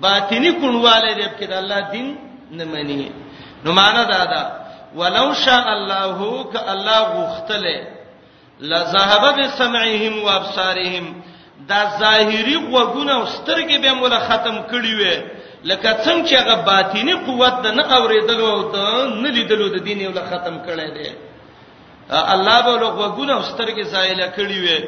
باطینی 0.00 0.50
کڼواله 0.52 1.12
دې 1.20 1.28
کې 1.40 1.44
د 1.48 1.52
الله 1.52 1.80
دین 1.92 2.16
نه 2.50 2.64
مانی 2.64 3.10
نو 3.64 3.72
معنا 3.72 4.04
دا 4.04 4.24
ده 4.24 4.42
ولو 4.96 5.34
شاء 5.34 5.66
الله 5.76 6.20
ک 6.44 6.54
الله 6.68 7.06
غختله 7.22 7.78
لذهب 8.60 9.22
بسمعهم 9.40 10.22
وابصارهم 10.24 11.22
دا 11.68 11.80
ظاهری 11.98 12.56
غوګونه 12.70 13.12
او 13.12 13.26
سترګې 13.26 13.76
به 13.82 13.92
مولا 13.92 14.18
ختم 14.18 14.62
کړي 14.70 14.92
وي 15.00 15.14
لکه 15.64 15.90
څنګه 16.04 16.28
چې 16.28 16.32
هغه 16.36 16.54
باطینی 16.66 17.14
قوت 17.14 17.62
د 17.62 17.66
نه 17.66 17.82
اوریدلو 17.96 18.46
او 18.50 18.62
د 18.72 18.76
نه 19.22 19.28
لیدلو 19.30 19.68
د 19.68 19.82
دین 19.84 20.00
یو 20.00 20.12
ختم 20.12 20.58
کړي 20.68 20.88
دي 20.94 21.08
الله 22.34 22.60
به 22.62 22.76
لوګونه 22.82 23.32
او 23.32 23.42
سترګې 23.42 23.82
زایل 23.82 24.20
کړي 24.36 24.56
وي 24.64 24.78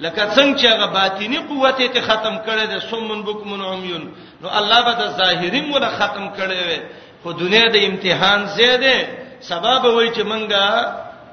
لکه 0.00 0.22
څنګه 0.36 0.56
چې 0.60 0.66
هغه 0.72 0.86
باطینی 0.96 1.38
قوت 1.50 1.78
ته 1.94 2.00
ختم 2.08 2.34
کړي 2.46 2.64
د 2.72 2.76
سمن 2.90 3.20
بکمن 3.28 3.60
عمیون 3.70 4.04
نو 4.42 4.48
الله 4.58 4.80
به 4.86 4.92
د 5.00 5.08
ظاهری 5.20 5.60
مولا 5.68 5.90
ختم 5.98 6.24
کړي 6.38 6.58
وي 6.68 6.78
خو 7.22 7.28
دنیا 7.42 7.66
د 7.74 7.84
امتحان 7.88 8.46
زیاده 8.56 8.94
سبب 9.50 9.82
وای 9.96 10.08
چې 10.14 10.22
منګه 10.30 10.66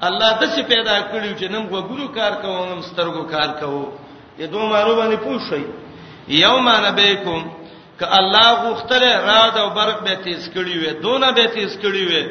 الله 0.08 0.32
د 0.42 0.44
څه 0.56 0.60
پیدا 0.74 0.98
کړیو 1.12 1.34
چې 1.40 1.48
نن 1.54 1.64
وګورو 1.74 2.08
کار 2.18 2.34
کوو 2.42 2.66
نن 2.72 2.82
سترګو 2.90 3.24
کار 3.34 3.50
کوو 3.60 3.86
یا 4.40 4.48
دوه 4.54 4.66
مارو 4.74 4.94
باندې 5.02 5.20
پوښی 5.28 5.62
یوم 6.46 6.70
نبیکم 6.88 7.42
ک 8.00 8.04
الله 8.20 8.50
غختله 8.68 9.12
را 9.28 9.44
د 9.56 9.58
برق 9.78 10.04
به 10.04 10.16
تیز 10.26 10.42
کړی 10.56 10.74
وي 10.82 10.92
دونه 11.06 11.32
به 11.32 11.46
تیز 11.54 11.72
کړی 11.84 12.02
وي 12.10 12.22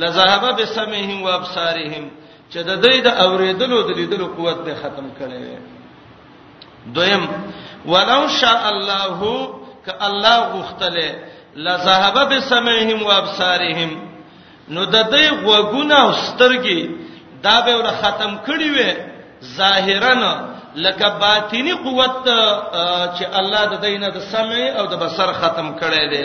لزهبه 0.00 0.50
بسمهم 0.58 1.22
وابصارهم 1.22 2.10
چې 2.52 2.58
د 2.68 2.82
دوی 2.82 3.00
د 3.00 3.06
اوریدلو 3.26 3.82
د 3.82 3.90
لیدلو 3.98 4.26
قوت 4.26 4.58
به 4.66 4.74
ختم 4.82 5.06
کړي 5.20 5.38
وي 5.48 5.58
دویم 6.92 7.24
ولو 7.92 8.22
شاء 8.40 8.62
الله 8.72 9.20
ک 9.86 9.88
الله 10.06 10.38
غختله 10.60 11.08
لذهب 11.64 12.16
بسمعهم 12.32 13.02
وابصارهم 13.02 13.90
نو 14.68 14.84
د 14.84 14.96
دې 15.12 15.26
غوګونه 15.44 15.94
او 16.04 16.12
سترګې 16.12 16.80
دا 17.44 17.60
به 17.64 17.74
ور 17.76 17.88
ختم 18.02 18.38
کړي 18.46 18.70
وي 18.76 18.90
ظاهرا 19.56 20.14
لکه 20.76 21.08
باطینی 21.20 21.72
قوت 21.84 22.26
چې 23.16 23.24
الله 23.38 23.64
د 23.72 23.74
دینه 23.84 24.08
د 24.08 24.18
سمع 24.18 24.58
او 24.78 24.84
د 24.86 24.94
بصر 25.04 25.28
ختم 25.32 25.66
کړي 25.80 26.04
دي 26.12 26.24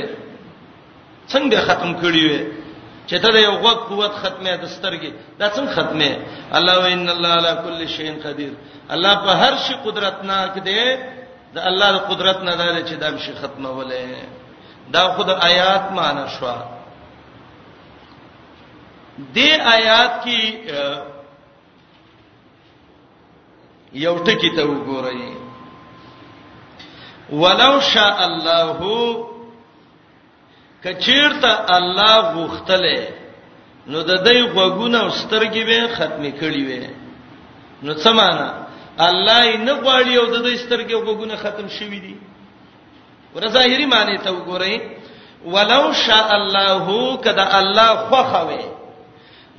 څنګه 1.31 1.57
ختم 1.67 1.91
کړي 2.01 2.21
وي 2.29 2.39
چې 3.09 3.17
ته 3.19 3.29
د 3.35 3.37
یو 3.47 3.53
غوږ 3.63 3.79
قوت 3.89 4.13
ختمه 4.21 4.51
د 4.61 4.65
سترګې 4.77 5.11
دا 5.41 5.47
څنګه 5.55 5.71
ختمه 5.75 6.11
الله 6.57 6.75
وان 6.83 7.09
الله 7.15 7.31
علی 7.39 7.53
کل 7.63 7.79
شیء 7.97 8.09
قدیر 8.25 8.53
الله 8.93 9.13
په 9.25 9.31
هر 9.41 9.53
شي 9.65 9.73
قدرت 9.85 10.17
ناک 10.29 10.53
دی 10.67 10.79
د 11.55 11.57
الله 11.69 11.87
د 11.93 11.97
قدرت 12.09 12.37
نه 12.47 12.53
دا 12.59 12.67
چې 12.89 12.93
دا 13.03 13.09
شي 13.25 13.33
ختمه 13.41 13.69
ولې 13.69 14.93
دا 14.93 15.01
خود 15.13 15.29
آیات 15.49 15.83
معنا 15.97 16.25
شو 16.35 16.45
دې 19.35 19.49
آیات 19.75 20.13
کې 20.25 20.41
یو 24.05 24.13
ټکی 24.25 24.49
ته 24.55 24.63
وګورئ 24.69 25.21
ولو 27.41 27.73
شاء 27.81 28.15
الله 28.29 29.27
کچیرته 30.83 31.51
الله 31.77 32.15
غوختله 32.35 32.97
نو 33.91 33.99
د 34.11 34.13
دې 34.27 34.39
غوګونه 34.55 34.99
سترګې 35.21 35.63
به 35.69 35.79
ختمې 35.97 36.31
کړې 36.41 36.63
وې 36.67 36.81
نو 37.85 37.91
څه 38.01 38.11
معنا 38.19 38.49
الله 39.07 39.39
یې 39.49 39.57
نه 39.67 39.73
غواړي 39.83 40.13
او 40.21 40.25
د 40.35 40.37
دې 40.45 40.55
سترګې 40.65 40.95
غوګونه 41.05 41.35
ختم 41.43 41.67
شوي 41.77 41.99
دي 42.05 42.15
ورځاهيري 43.35 43.85
معنی 43.93 44.17
ته 44.25 44.29
وګورئ 44.35 44.75
ولو 45.53 45.83
شاء 46.05 46.29
الله 46.41 46.85
کدا 47.25 47.45
الله 47.59 47.89
خوخوي 48.09 48.63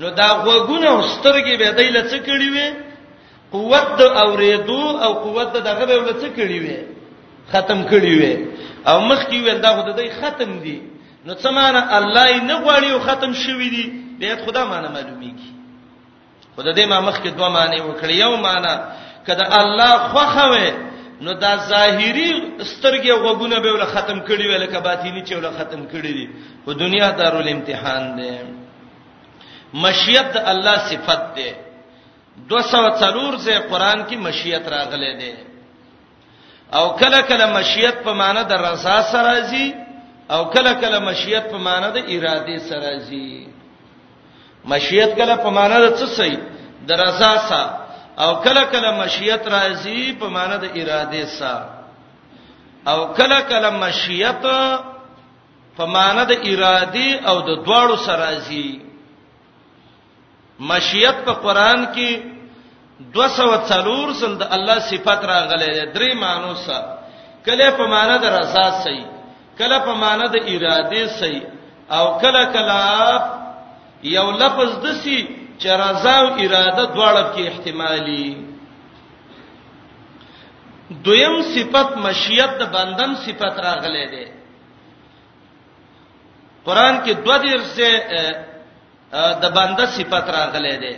نو 0.01 0.09
دا 0.21 0.29
غوګونه 0.45 0.89
سترګې 1.15 1.55
به 1.61 1.69
دې 1.79 1.87
لڅ 1.97 2.11
کړې 2.29 2.49
وې 2.55 2.69
قوت 3.53 3.89
د 4.01 4.03
اورېدو 4.23 4.83
او 5.05 5.13
قوت 5.25 5.53
دغه 5.69 5.85
به 5.89 5.97
لڅ 6.09 6.23
کړې 6.37 6.59
وې 6.65 6.79
ختم 7.53 7.79
کړی 7.93 8.13
وي 8.21 8.35
او 8.91 8.97
مخکې 9.11 9.37
ویل 9.45 9.61
دا 9.63 9.71
خو 9.77 9.83
د 9.89 9.91
دې 9.99 10.09
ختم 10.21 10.51
دي 10.65 10.77
نو 11.25 11.35
څه 11.35 11.51
معنی 11.51 11.79
الله 11.97 12.27
یې 12.29 12.41
نه 12.43 12.55
غواړي 12.65 12.91
او 12.93 13.01
ختم 13.01 13.33
شوی 13.35 13.69
دی 13.75 13.87
به 14.21 14.37
خدا 14.47 14.65
معنی 14.65 14.89
معلومیږي 14.89 15.51
خدا 16.57 16.73
دې 16.75 16.85
ما 16.87 17.01
مخ 17.01 17.19
کې 17.23 17.29
دوه 17.37 17.49
معنی 17.49 17.81
وکړي 17.81 18.13
یو 18.25 18.37
معنی 18.37 18.75
کله 19.27 19.61
الله 19.61 19.97
خوخوي 20.15 20.71
نو 21.25 21.33
دا 21.33 21.57
ظاهيري 21.57 22.53
سترګې 22.73 23.13
وګونه 23.13 23.61
به 23.61 23.73
ول 23.73 23.85
ختم 23.87 24.21
کړي 24.27 24.47
ویل 24.49 24.67
کبه 24.67 24.79
باطینی 24.81 25.23
چې 25.27 25.33
ول 25.33 25.51
ختم 25.59 25.87
کړي 25.93 26.09
دي 26.19 26.31
خو 26.65 26.73
دنیا 26.73 27.11
دارول 27.11 27.49
امتحان 27.49 28.17
ده 28.17 28.45
مشیت 29.75 30.37
الله 30.37 30.77
صفت 30.89 31.35
ده 31.37 31.55
240 32.49 33.39
سے 33.45 33.59
قران 33.71 34.03
کی 34.09 34.17
مشیت 34.17 34.69
راغله 34.69 35.13
ده 35.19 35.39
او 36.79 36.89
کله 36.97 37.21
کله 37.21 37.47
مشیت 37.53 37.95
په 38.05 38.13
معنی 38.13 38.45
د 38.45 38.53
رضا 38.53 39.03
سره 39.13 39.23
راځي 39.23 39.80
او 40.35 40.43
کله 40.55 40.73
کله 40.83 40.99
مشیت 41.09 41.45
په 41.53 41.59
معنا 41.67 41.89
د 41.97 41.99
اراده 42.15 42.57
سره 42.69 42.91
زی 43.09 43.29
مشیت 44.73 45.11
کله 45.21 45.35
په 45.45 45.51
معنا 45.57 45.77
د 45.85 45.89
څه 46.01 46.07
سي 46.19 46.33
د 46.89 46.91
رضا 47.05 47.33
سره 47.49 47.67
او 48.25 48.31
کله 48.45 48.63
کله 48.73 48.91
مشیت 49.03 49.43
راځي 49.57 50.01
په 50.21 50.27
معنا 50.37 50.57
د 50.65 50.67
اراده 50.81 51.25
سره 51.39 51.71
او 52.91 52.99
کله 53.19 53.39
کله 53.51 53.71
مشیت 53.83 54.43
په 55.77 55.85
معنا 55.97 56.23
د 56.33 56.35
اراده 56.51 57.07
او 57.31 57.37
د 57.49 57.51
دواړو 57.67 57.97
سره 58.07 58.17
راځي 58.25 58.69
مشیت 60.71 61.17
په 61.27 61.33
قران 61.45 61.81
کې 61.95 62.11
240 63.15 64.19
سل 64.21 64.33
د 64.43 64.45
الله 64.57 64.79
صفات 64.91 65.21
راغلي 65.35 65.71
درې 65.97 66.11
مانو 66.23 66.55
سره 66.67 66.89
کله 67.47 67.67
په 67.79 67.85
معنا 67.95 68.17
د 68.25 68.27
رضا 68.39 68.67
سره 68.85 69.20
کله 69.61 69.79
په 69.89 69.95
معنی 70.03 70.27
د 70.33 70.37
اراده 70.55 71.03
سي 71.21 71.35
او 71.97 72.05
کله 72.23 72.43
کله 72.57 72.81
یو 74.17 74.27
لفظ 74.43 74.71
دسی 74.85 75.19
چې 75.61 75.69
رضا 75.85 76.15
او 76.25 76.29
اراده 76.45 76.85
دواړه 76.97 77.25
کې 77.33 77.43
احتمالي 77.51 78.27
دویم 81.07 81.37
صفت 81.55 81.89
مشیت 82.05 82.51
د 82.61 82.65
بندم 82.77 83.11
صفت 83.25 83.55
راغلې 83.67 84.07
ده 84.15 84.25
قران 86.67 86.95
کې 87.05 87.13
دوه 87.25 87.37
دیر 87.45 87.61
سے 87.77 87.89
د 89.43 89.45
بنده 89.57 89.85
صفت 89.97 90.25
راغلې 90.39 90.77
ده 90.85 90.95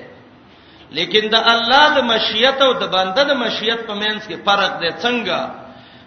لیکن 0.97 1.23
د 1.35 1.37
الله 1.55 1.85
د 1.97 1.99
مشیت 2.13 2.57
او 2.67 2.71
د 2.83 2.85
بنده 2.95 3.23
د 3.31 3.33
مشیت 3.43 3.81
په 3.89 3.95
مینس 4.03 4.23
کې 4.29 4.37
فرق 4.47 4.73
ده 4.83 4.89
څنګه 5.03 5.41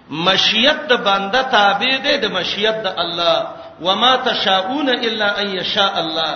مشیت 0.09 0.85
د 0.89 0.93
بنده 1.05 1.41
تابع 1.51 1.95
دی 2.03 2.17
د 2.21 2.25
مشیت 2.31 2.75
د 2.83 2.87
الله 2.97 3.37
وما 3.81 4.15
تشاؤون 4.25 4.89
الا 4.89 5.27
ان 5.39 5.47
یشاء 5.57 5.93
الله 6.01 6.33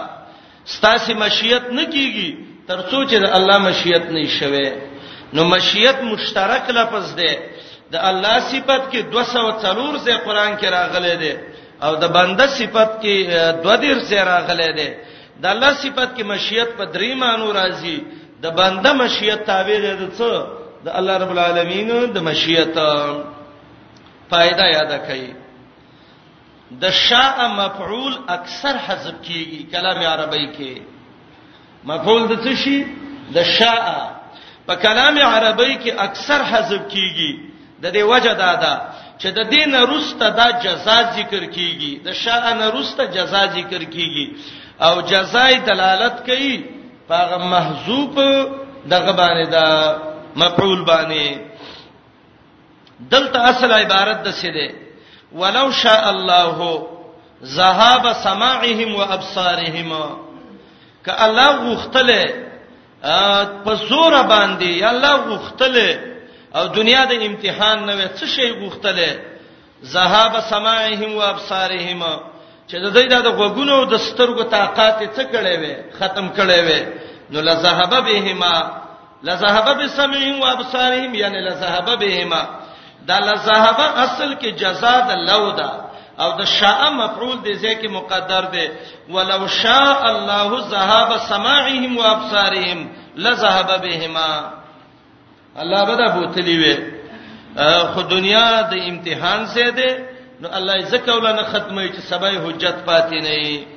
ستاسو 0.66 1.14
مشیت 1.14 1.64
نه 1.78 1.86
کیږي 1.86 2.30
ترڅو 2.68 3.06
چې 3.10 3.18
د 3.24 3.26
الله 3.38 3.58
مشیت 3.58 4.04
نه 4.12 4.28
شوي 4.40 4.70
نو 5.34 5.44
مشیت 5.44 5.98
مشترک 6.04 6.70
لفظ 6.70 7.14
دی 7.18 7.32
د 7.92 7.96
الله 8.10 8.40
صفت 8.40 8.92
کې 8.92 9.00
204 9.14 9.98
ځای 9.98 10.18
قران 10.26 10.58
کې 10.58 10.66
راغلي 10.68 11.16
دی 11.16 11.34
او 11.82 11.96
د 11.96 12.04
بنده 12.14 12.48
صفت 12.48 13.02
کې 13.02 13.16
2 13.64 14.02
ځای 14.10 14.20
راغلي 14.34 14.72
دی 14.78 14.90
د 15.42 15.46
الله 15.46 15.74
صفت 15.74 16.16
کې 16.18 16.24
مشیت 16.26 16.70
په 16.78 16.84
درې 16.94 17.14
مانو 17.22 17.54
راځي 17.54 17.98
د 18.42 18.46
بنده 18.58 18.94
مشیت 18.94 19.46
تابع 19.46 19.78
دی 19.86 19.94
د 20.02 20.14
څه 20.18 20.32
د 20.86 20.88
الله 20.98 21.18
رب 21.18 21.32
العالمین 21.38 21.90
د 22.14 22.18
مشیت 22.24 22.76
فائدہ 24.30 24.66
یاد 24.78 24.92
کړئ 25.08 25.26
د 26.82 26.92
شاء 27.06 27.36
مفعول 27.60 28.14
اکثر 28.38 28.76
حذف 28.88 29.14
کیږي 29.22 29.64
کلام 29.72 30.00
عربی 30.14 30.46
کې 30.48 30.82
مفعول 31.92 32.24
د 32.32 32.42
څه 32.44 32.56
شي 32.64 32.86
د 33.38 33.44
شاء 33.54 33.86
په 34.68 34.76
کلام 34.86 35.18
عربی 35.32 35.76
کې 35.78 35.92
اکثر 36.08 36.42
حذف 36.52 36.82
کیږي 36.92 37.50
د 37.82 37.86
دې 37.86 38.04
وجه 38.14 38.34
دا 38.44 38.52
ده 38.64 38.74
چې 39.20 39.28
د 39.28 39.50
دین 39.56 39.76
رسته 39.94 40.30
دا 40.42 40.48
جزاء 40.66 41.02
ذکر 41.18 41.42
کیږي 41.46 42.02
د 42.10 42.14
شاء 42.24 42.54
نه 42.62 42.70
رسته 42.76 43.06
جزاء 43.18 43.46
ذکر 43.58 43.82
کیږي 43.84 44.26
او 44.88 45.02
جزاء 45.16 45.50
دلالت 45.74 46.26
کوي 46.32 46.56
په 47.10 47.38
محذوف 47.56 48.16
دغه 48.86 49.12
باندې 49.12 49.50
دا 49.58 49.68
مفعول 50.44 50.84
باندې 50.86 51.49
دلته 53.00 53.40
اصل 53.50 53.72
عبارت 53.72 54.20
د 54.26 54.32
څه 54.42 54.50
ده 54.58 54.68
ولو 55.40 55.72
شاء 55.72 56.04
الله 56.14 56.58
ذهاب 57.60 58.06
سماعهم 58.26 58.90
وابصارهم 59.00 59.90
ک 61.06 61.08
الله 61.26 61.48
غوختله 61.68 62.22
په 63.66 63.72
زور 63.90 64.14
باندې 64.34 64.72
الله 64.92 65.14
غوختله 65.30 65.90
او 66.58 66.64
دنیا 66.78 67.04
د 67.12 67.14
امتحان 67.28 67.78
نه 67.90 68.08
څه 68.18 68.26
شی 68.36 68.48
غوختله 68.60 69.10
ذهاب 69.94 70.34
سماعهم 70.52 71.12
وابصارهم 71.22 72.02
چې 72.70 72.76
د 72.84 72.86
دوی 72.96 73.06
د 73.08 73.28
غوګونو 73.40 73.76
د 73.92 73.96
سترګو 74.08 74.44
طاقت 74.56 74.98
څه 75.18 75.24
کړي 75.34 75.56
وي 75.62 75.74
ختم 76.00 76.26
کړي 76.38 76.60
وي 76.68 76.82
نو 77.34 77.40
لذهب 77.50 77.92
بهما 78.08 78.56
لذهب 79.28 79.66
بسمعهم 79.82 80.36
وابصارهم 80.42 81.16
یعنی 81.22 81.40
لذهب 81.48 82.00
بهما 82.00 82.42
دا 83.08 83.20
لذهب 83.20 83.80
اصل 84.06 84.34
کې 84.34 84.50
جزاء 84.60 85.00
د 85.10 85.12
لو 85.32 85.52
ده 85.60 85.72
او 86.20 86.30
د 86.40 86.44
شاء 86.46 86.80
مفعول 87.02 87.38
دی 87.44 87.54
ځکه 87.64 87.88
مقدر 87.90 88.44
دی 88.46 88.68
ولو 89.10 89.48
شاء 89.48 90.02
الله 90.14 90.60
ذهاب 90.72 91.12
سماعهم 91.32 91.98
وابصارهم 91.98 92.80
لذهب 93.16 93.82
بهما 93.82 94.30
الله 95.62 95.84
بدا 95.84 96.08
بوتلی 96.16 96.58
وی 96.62 96.76
خو 97.94 98.02
دنیا 98.02 98.50
د 98.72 98.74
امتحان 98.92 99.46
سے 99.54 99.72
دی 99.78 99.90
نو 100.42 100.48
الله 100.58 100.74
زکه 100.94 101.16
ولنه 101.18 101.44
ختمه 101.44 101.84
چې 101.88 102.00
سبا 102.12 102.28
حجت 102.30 102.78
پاتې 102.88 103.14
نه 103.26 103.34
ای 103.44 103.68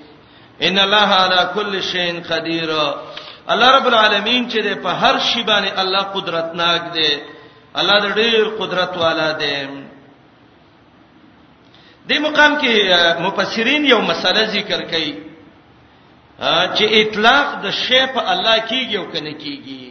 ان 0.67 0.79
الله 0.79 1.09
علی 1.25 1.41
کل 1.55 1.81
شیء 1.83 2.21
قدیر 2.31 2.71
الله 3.53 3.71
رب 3.77 3.87
العالمین 3.87 4.51
چې 4.51 4.75
په 4.85 4.91
هر 5.03 5.19
شی 5.19 5.43
باندې 5.45 5.79
الله 5.81 6.03
قدرتناک 6.03 6.83
دی 6.93 7.13
الله 7.81 7.97
د 8.05 8.07
ډیر 8.21 8.43
قدرت 8.61 8.93
والا 9.03 9.29
دی 9.43 9.59
د 12.09 12.11
مقام 12.27 12.53
کې 12.63 12.75
مفسرین 13.27 13.83
یو 13.93 14.01
مسله 14.09 14.43
ذکر 14.57 14.81
کړي 14.93 15.13
چې 16.77 16.85
اطلاق 17.01 17.47
د 17.65 17.67
شی 17.83 18.03
په 18.15 18.21
الله 18.33 18.57
کېږي 18.71 18.97
او 19.01 19.07
کنه 19.13 19.33
کېږي 19.45 19.83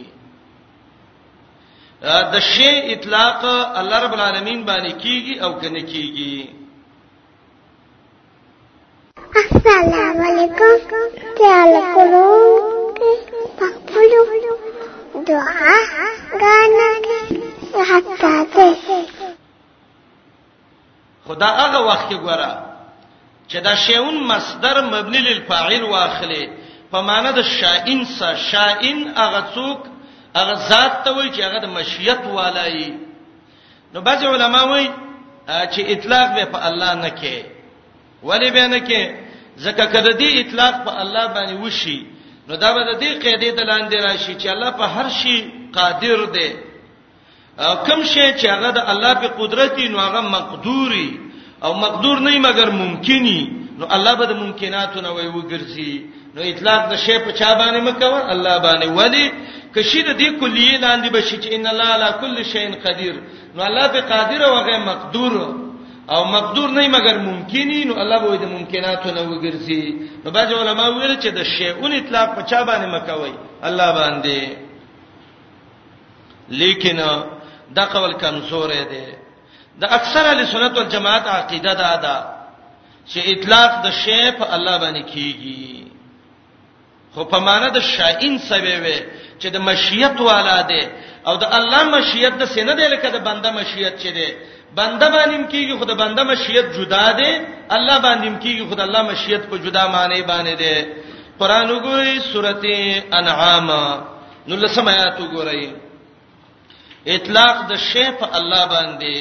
د 2.32 2.34
شی 2.52 2.70
اطلاق 2.94 3.40
الله 3.80 3.96
رب 4.04 4.12
العالمین 4.18 4.60
باندې 4.68 4.92
کیږي 5.04 5.34
او 5.44 5.50
کنه 5.60 5.82
کیږي 5.92 6.36
السلام 9.44 10.18
علیکم 10.30 10.80
تعال 11.38 11.72
کولو 11.94 12.30
پخپلو 13.58 14.22
دعا 15.28 15.76
غانا 16.42 16.90
حتا 17.78 18.44
ته 18.54 18.76
خدا 21.28 21.46
هغه 21.46 21.78
وخت 21.80 22.08
کې 22.10 22.14
ګوره 22.14 22.52
چې 23.48 23.56
دا 23.60 23.74
شیون 23.74 24.24
مصدر 24.24 24.82
مبني 24.82 25.18
للفاعل 25.18 25.82
واخلي 25.82 26.50
په 26.92 27.00
معنی 27.02 27.32
د 27.32 27.42
شائن 27.42 28.04
سا 28.04 28.34
شائن 28.34 29.12
هغه 29.16 29.44
څوک 29.54 29.80
هغه 30.36 30.54
ذات 30.68 31.04
ته 31.04 31.12
وایي 31.16 31.30
چې 31.36 31.40
هغه 31.40 31.58
د 31.58 31.64
مشیت 31.66 32.20
والای 32.26 32.94
نو 33.94 34.00
بعض 34.00 34.24
علما 34.24 34.62
وایي 34.64 34.90
چې 35.48 35.80
اطلاق 35.80 36.32
به 36.34 36.44
په 36.44 36.66
الله 36.68 36.94
نه 36.94 37.08
کې 37.08 37.44
ولی 38.22 38.50
به 38.50 38.66
نه 38.66 38.78
کې 38.78 39.16
ځکه 39.58 39.84
کله 39.84 40.12
دې 40.18 40.38
اطلاق 40.38 40.74
په 40.84 41.00
الله 41.00 41.26
باندې 41.26 41.64
وشي 41.64 42.06
نو 42.48 42.54
دا 42.56 42.72
به 42.72 42.82
د 42.84 43.00
دې 43.00 43.24
قاعده 43.24 43.50
د 43.50 43.60
لاندې 43.60 44.10
راشي 44.10 44.34
چې 44.40 44.46
الله 44.46 44.70
په 44.70 44.84
هر 44.84 45.08
شي 45.08 45.50
قادر 45.74 46.24
دی 46.24 46.71
کم 47.58 48.02
شی 48.04 48.26
چې 48.40 48.46
هغه 48.48 48.70
د 48.76 48.78
الله 48.92 49.14
په 49.22 49.28
قدرت 49.38 49.78
نو 49.78 49.98
هغه 49.98 50.20
مقدوري 50.20 51.20
او 51.64 51.74
مقدور 51.74 52.18
نه 52.20 52.38
مګر 52.48 52.68
ممکني 52.70 53.40
نو 53.78 53.86
الله 53.94 54.14
به 54.14 54.24
د 54.26 54.32
ممکناتو 54.42 55.00
نه 55.00 55.10
وي 55.12 55.28
وګرځي 55.32 55.94
نو 56.34 56.40
اطلاق 56.44 56.82
د 56.92 56.94
شی 57.04 57.18
په 57.24 57.32
چا 57.38 57.54
باندې 57.58 57.80
مکو 57.88 58.16
الله 58.32 58.58
باندې 58.58 58.86
ولی 58.98 59.24
کشي 59.74 60.02
د 60.02 60.10
دې 60.20 60.28
کلیه 60.40 60.78
لاندې 60.78 61.08
بشي 61.12 61.36
چې 61.42 61.48
ان 61.54 61.66
الله 61.66 61.86
علی 61.96 62.10
کل 62.20 62.42
شی 62.52 62.66
قدیر 62.84 63.14
نو 63.54 63.60
الله 63.68 63.86
به 63.88 64.00
قادر 64.00 64.42
او 64.42 64.56
غیر 64.68 64.80
مقدور 64.90 65.34
او 66.12 66.24
مقدور 66.24 66.68
نه 66.70 66.88
مګر 66.96 67.16
ممکنی 67.28 67.84
نو 67.84 67.94
الله 68.02 68.18
به 68.22 68.36
د 68.44 68.46
ممکناتو 68.54 69.08
نه 69.16 69.22
وګرځي 69.28 69.84
نو 70.24 70.30
باج 70.30 70.52
علماء 70.52 70.88
ویل 70.90 71.14
چې 71.20 71.28
د 71.36 71.40
شیون 71.56 71.92
اطلاق 71.98 72.28
په 72.36 72.42
چا 72.50 72.64
باندې 72.64 72.86
مکوي 72.96 73.34
الله 73.68 73.88
باندې 73.94 74.38
لیکن 76.48 76.98
دا 77.76 77.84
قول 77.84 78.12
کمزورې 78.22 78.82
دی 78.92 79.04
د 79.80 79.84
اکثر 79.98 80.24
اهل 80.30 80.46
سنت 80.52 80.74
والجماعت 80.78 81.26
عقیده 81.38 81.72
دا 81.84 81.92
ده 82.04 82.16
چې 83.10 83.18
اطلاق 83.34 83.70
د 83.84 83.90
شی 84.02 84.30
په 84.38 84.44
الله 84.56 84.74
باندې 84.84 85.02
کیږي 85.12 85.68
خو 87.14 87.24
په 87.24 87.38
معنا 87.46 87.68
د 87.68 87.80
شائن 87.80 88.38
سبب 88.38 88.84
چې 89.40 89.48
د 89.54 89.58
مشیت 89.68 90.16
والا 90.20 90.58
دی 90.70 90.82
او 91.26 91.34
د 91.36 91.44
الله 91.58 91.82
مشیت 91.96 92.32
د 92.40 92.44
سینه 92.54 92.74
دی 92.78 92.86
لکه 92.94 93.08
د 93.10 93.16
بنده 93.26 93.50
مشیت 93.58 93.94
چي 94.02 94.10
دی 94.16 94.28
بنده 94.76 95.08
باندې 95.16 95.36
کیږي 95.52 95.78
خو 95.78 95.84
د 95.84 95.92
بنده 96.02 96.22
مشیت 96.24 96.66
جدا 96.78 97.06
دی 97.20 97.30
الله 97.76 97.96
باندې 98.06 98.42
کیږي 98.44 98.64
خو 98.68 98.74
د 98.74 98.80
الله 98.80 99.02
مشیت 99.10 99.42
په 99.50 99.56
جدا 99.64 99.84
معنی 99.94 100.22
باندې 100.32 100.54
دی 100.62 100.74
قران 101.38 101.66
وګورئ 101.70 102.18
سورته 102.32 103.02
انعام 103.20 103.66
نو 104.48 104.54
لسمات 104.64 105.16
وګورئ 105.20 105.66
اطلاق 107.06 107.56
د 107.70 107.72
شی 107.92 108.04
په 108.18 108.26
الله 108.38 108.64
باندې 108.66 109.16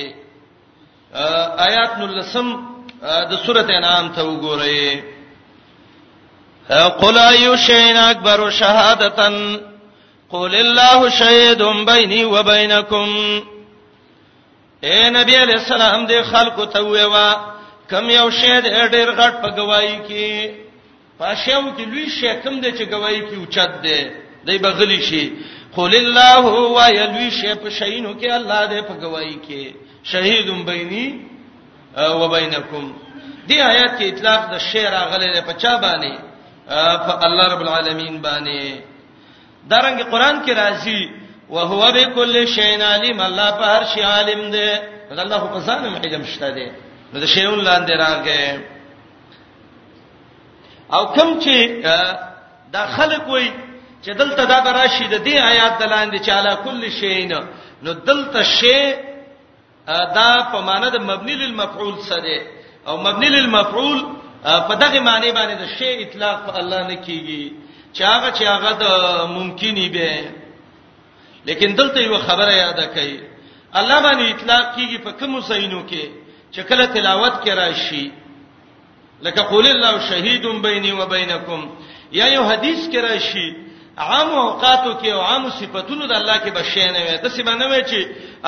آیات 1.67 1.91
نلسم 1.97 2.47
د 3.31 3.33
سورته 3.45 3.73
انعام 3.77 4.09
ته 4.15 4.23
وګورئ 4.23 5.01
قل 7.01 7.17
ايو 7.17 7.55
شيء 7.55 7.95
اكبر 8.11 8.49
شهادة 8.49 9.27
قل 10.29 10.55
الله 10.55 11.09
شهيد 11.09 11.61
بيني 11.61 12.23
وبينكم 12.25 13.09
اے 14.83 15.01
نبی 15.09 15.35
علیہ 15.37 15.55
السلام 15.55 16.07
دې 16.07 16.21
خلکو 16.31 16.65
ته 16.65 16.81
ویوا 16.85 17.29
کم 17.89 18.09
یو 18.09 18.29
شی 18.29 18.47
دې 18.61 18.89
ډېر 18.91 19.09
غټ 19.17 19.33
په 19.41 19.47
گواہی 19.57 19.95
کې 20.07 20.51
پښیو 21.19 21.75
کې 21.77 21.85
لوی 21.91 22.05
شی 22.19 22.33
کم 22.43 22.61
دې 22.61 22.71
چې 22.77 22.85
گواہی 22.91 23.21
کې 23.21 23.35
اوچت 23.37 23.71
دې 23.83 24.11
دای 24.45 24.57
بغلی 24.57 25.01
شي 25.09 25.23
قل 25.77 25.95
الله 25.95 26.35
هو 26.37 26.77
يلوي 26.83 27.29
شي 27.31 27.55
په 27.55 27.69
شینو 27.69 28.11
کې 28.19 28.29
الله 28.29 28.67
دې 28.71 28.81
په 28.89 28.93
گواہی 29.03 29.37
کې 29.47 29.75
شهیدم 30.03 30.63
بیني 30.65 31.05
و 31.95 32.27
بینکم 32.27 32.93
دې 33.47 33.57
آیات 33.71 33.99
کې 33.99 34.03
اطلاق 34.07 34.41
د 34.53 34.57
شعر 34.57 34.93
غلې 35.11 35.41
په 35.47 35.53
چا 35.61 35.73
باندې 35.83 36.13
په 37.07 37.23
الله 37.27 37.45
رب 37.53 37.61
العالمین 37.65 38.21
باندې 38.21 38.59
دارنګ 39.71 39.99
قران 40.11 40.43
کې 40.45 40.51
راځي 40.61 41.01
وهو 41.49 41.91
بكل 41.91 42.47
شيء 42.47 42.81
عليم 42.83 43.21
الله 43.21 43.51
په 43.51 43.65
هر 43.73 43.83
شي 43.95 44.01
عالم 44.03 44.51
دی 44.51 44.67
الله 45.23 45.39
په 45.53 45.59
ځان 45.67 45.79
مې 45.95 46.05
علم 46.05 46.23
شته 46.25 46.49
دی 46.49 46.67
نو 47.13 47.17
د 47.23 47.25
شیون 47.25 47.59
لاندې 47.63 47.93
راغې 48.05 48.59
او 50.93 51.05
کوم 51.15 51.39
چې 51.39 51.57
دا 52.73 52.87
خلک 52.87 53.27
وایي 53.27 53.51
چې 54.05 54.09
دلته 54.17 54.43
دا 54.51 54.59
دراشي 54.67 55.07
د 55.07 55.23
دې 55.23 55.35
آیات 55.51 55.73
دلاندې 55.79 56.19
چې 56.25 56.31
علا 56.37 56.53
کل 56.65 56.81
شین 56.99 57.29
نو 57.87 57.93
دلته 58.09 58.43
شی 58.53 58.83
دا 60.17 60.27
په 60.53 60.59
معنی 60.69 60.89
د 60.93 60.97
مبنی 61.09 61.35
للمفعول 61.41 61.95
سره 62.09 62.37
او 62.87 62.95
مبنی 63.05 63.29
للمفعول 63.35 63.99
په 64.45 64.73
دغه 64.83 64.99
معنی 65.09 65.31
باندې 65.31 65.57
د 65.63 65.65
شی 65.77 65.91
اطلاق 66.03 66.45
په 66.47 66.55
الله 66.59 66.81
نه 66.87 66.97
کیږي 67.05 67.51
چې 67.95 68.01
هغه 68.11 68.29
چې 68.37 68.43
هغه 68.43 68.71
د 68.71 68.85
ممکنی 69.37 69.89
به 69.89 70.31
لیکن 71.45 71.75
دلته 71.81 71.99
یو 72.03 72.17
خبره 72.27 72.51
یاد 72.53 72.79
کړئ 72.95 73.79
الله 73.79 73.97
باندې 74.01 74.35
اطلاق 74.35 74.75
کیږي 74.75 74.97
په 75.05 75.11
کوم 75.19 75.41
سینو 75.41 75.81
کې 75.89 76.03
چې 76.53 76.59
کله 76.69 76.85
تلاوت 76.85 77.33
کې 77.43 77.49
راشي 77.61 78.05
لکه 79.25 79.41
قول 79.53 79.67
الله 79.67 80.09
شهید 80.09 80.45
بیني 80.61 80.91
وبینکم 80.91 81.59
یا 82.11 82.25
یو 82.27 82.43
حدیث 82.43 82.79
کې 82.91 82.95
راشي 83.09 83.49
عام 84.09 84.29
اوقاتو 84.39 84.91
کې 84.99 85.07
او 85.15 85.21
عام 85.21 85.43
صفاتونو 85.59 86.03
د 86.11 86.13
الله 86.21 86.37
کې 86.43 86.49
بشینه 86.57 86.99
وي 87.07 87.15
د 87.25 87.27
سیمانه 87.37 87.65
وي 87.71 87.81
چې 87.89 87.99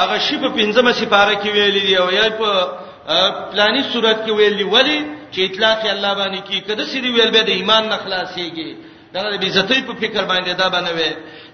هغه 0.01 0.15
شی 0.25 0.35
په 0.43 0.49
پنځمه 0.59 0.91
سپاره 1.01 1.33
کې 1.41 1.49
ویلي 1.55 1.79
دی 1.87 1.95
او 2.03 2.09
یا 2.19 2.25
په 2.41 2.49
پلاني 3.51 3.81
صورت 3.93 4.17
کې 4.25 4.31
ویلي 4.37 4.63
ولی 4.73 4.99
چې 5.33 5.39
اطلاق 5.49 5.81
الله 5.95 6.11
باندې 6.19 6.39
کې 6.47 6.57
کده 6.67 6.83
سړي 6.93 7.09
ویل 7.15 7.31
به 7.35 7.41
د 7.49 7.51
ایمان 7.59 7.83
نه 7.91 7.97
خلاصيږي 8.03 8.71
دا 9.13 9.19
د 9.35 9.37
بیزتۍ 9.43 9.79
په 9.87 9.93
فکر 10.01 10.21
باندې 10.31 10.49
دا 10.61 10.67
باندې 10.75 10.91
وي 10.99 11.11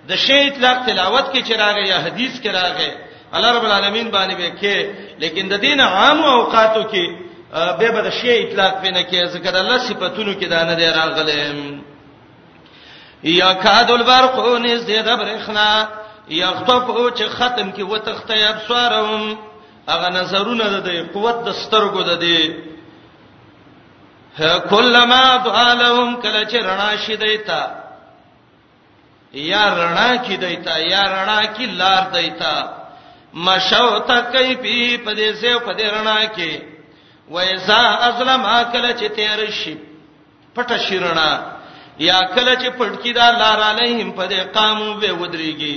د 0.09 0.11
شی 0.25 0.37
اطلاق 0.47 0.77
تلاوت 0.87 1.25
کې 1.33 1.41
چراغه 1.49 1.83
یا 1.91 1.97
حدیث 2.05 2.33
کې 2.41 2.49
راغی 2.59 2.89
الله 3.35 3.49
رب 3.55 3.63
العالمین 3.67 4.07
باندې 4.17 4.33
به 4.41 4.47
کې 4.61 4.75
لیکن 5.23 5.43
د 5.53 5.55
دین 5.65 5.79
عام 5.79 6.21
اوقاتو 6.23 6.83
کې 6.91 7.05
به 7.79 7.91
به 7.93 8.01
د 8.07 8.09
شی 8.19 8.29
اطلاق 8.43 8.73
پینې 8.83 9.03
کې 9.11 9.19
ذکر 9.35 9.53
الله 9.55 9.77
صفاتونو 9.77 10.33
کې 10.39 10.45
دا 10.49 10.59
نه 10.69 10.73
دی 10.79 10.85
راغلی 10.85 11.41
یا 13.23 13.53
کاد 13.53 13.91
البرق 13.91 14.57
نزد 14.65 14.89
دبرخنا 14.91 15.85
یخطفو 16.29 17.09
چې 17.09 17.23
ختم 17.27 17.71
کې 17.71 17.79
وتخته 17.81 18.49
ابصارهم 18.49 19.37
اغه 19.89 20.09
نظرونه 20.09 20.79
د 20.79 21.07
قوت 21.13 21.35
د 21.45 21.51
سترګو 21.51 22.01
د 22.03 22.19
دی 22.19 22.55
کلمہ 24.71 25.23
ضالهم 25.45 26.21
کله 26.21 26.43
چې 26.49 26.63
رڼا 26.63 26.97
شي 27.05 27.15
دیتا 27.15 27.61
یا 29.33 29.63
رڼا 29.75 30.11
کې 30.25 30.33
دیتا 30.39 30.77
یا 30.79 31.03
رڼا 31.15 31.41
کې 31.57 31.63
لار 31.77 32.03
دیتا 32.13 32.53
مشو 33.33 33.99
تکای 33.99 34.55
پی 34.55 34.97
پدې 34.97 35.33
سه 35.41 35.59
پدې 35.65 35.83
رڼا 35.93 36.21
کې 36.25 36.61
وایزا 37.29 37.81
ازلم 38.09 38.45
اکل 38.45 38.93
چې 38.93 39.15
تیر 39.15 39.51
شي 39.63 39.75
پټ 40.55 40.77
شي 40.87 40.99
رڼا 40.99 41.58
یا 42.07 42.19
کله 42.35 42.51
چې 42.59 42.69
پټکی 42.79 43.11
دا 43.13 43.27
لار 43.41 43.59
علیهم 43.69 44.11
په 44.17 44.25
دې 44.31 44.39
قامو 44.55 44.89
به 45.01 45.11
ودرېږي 45.21 45.75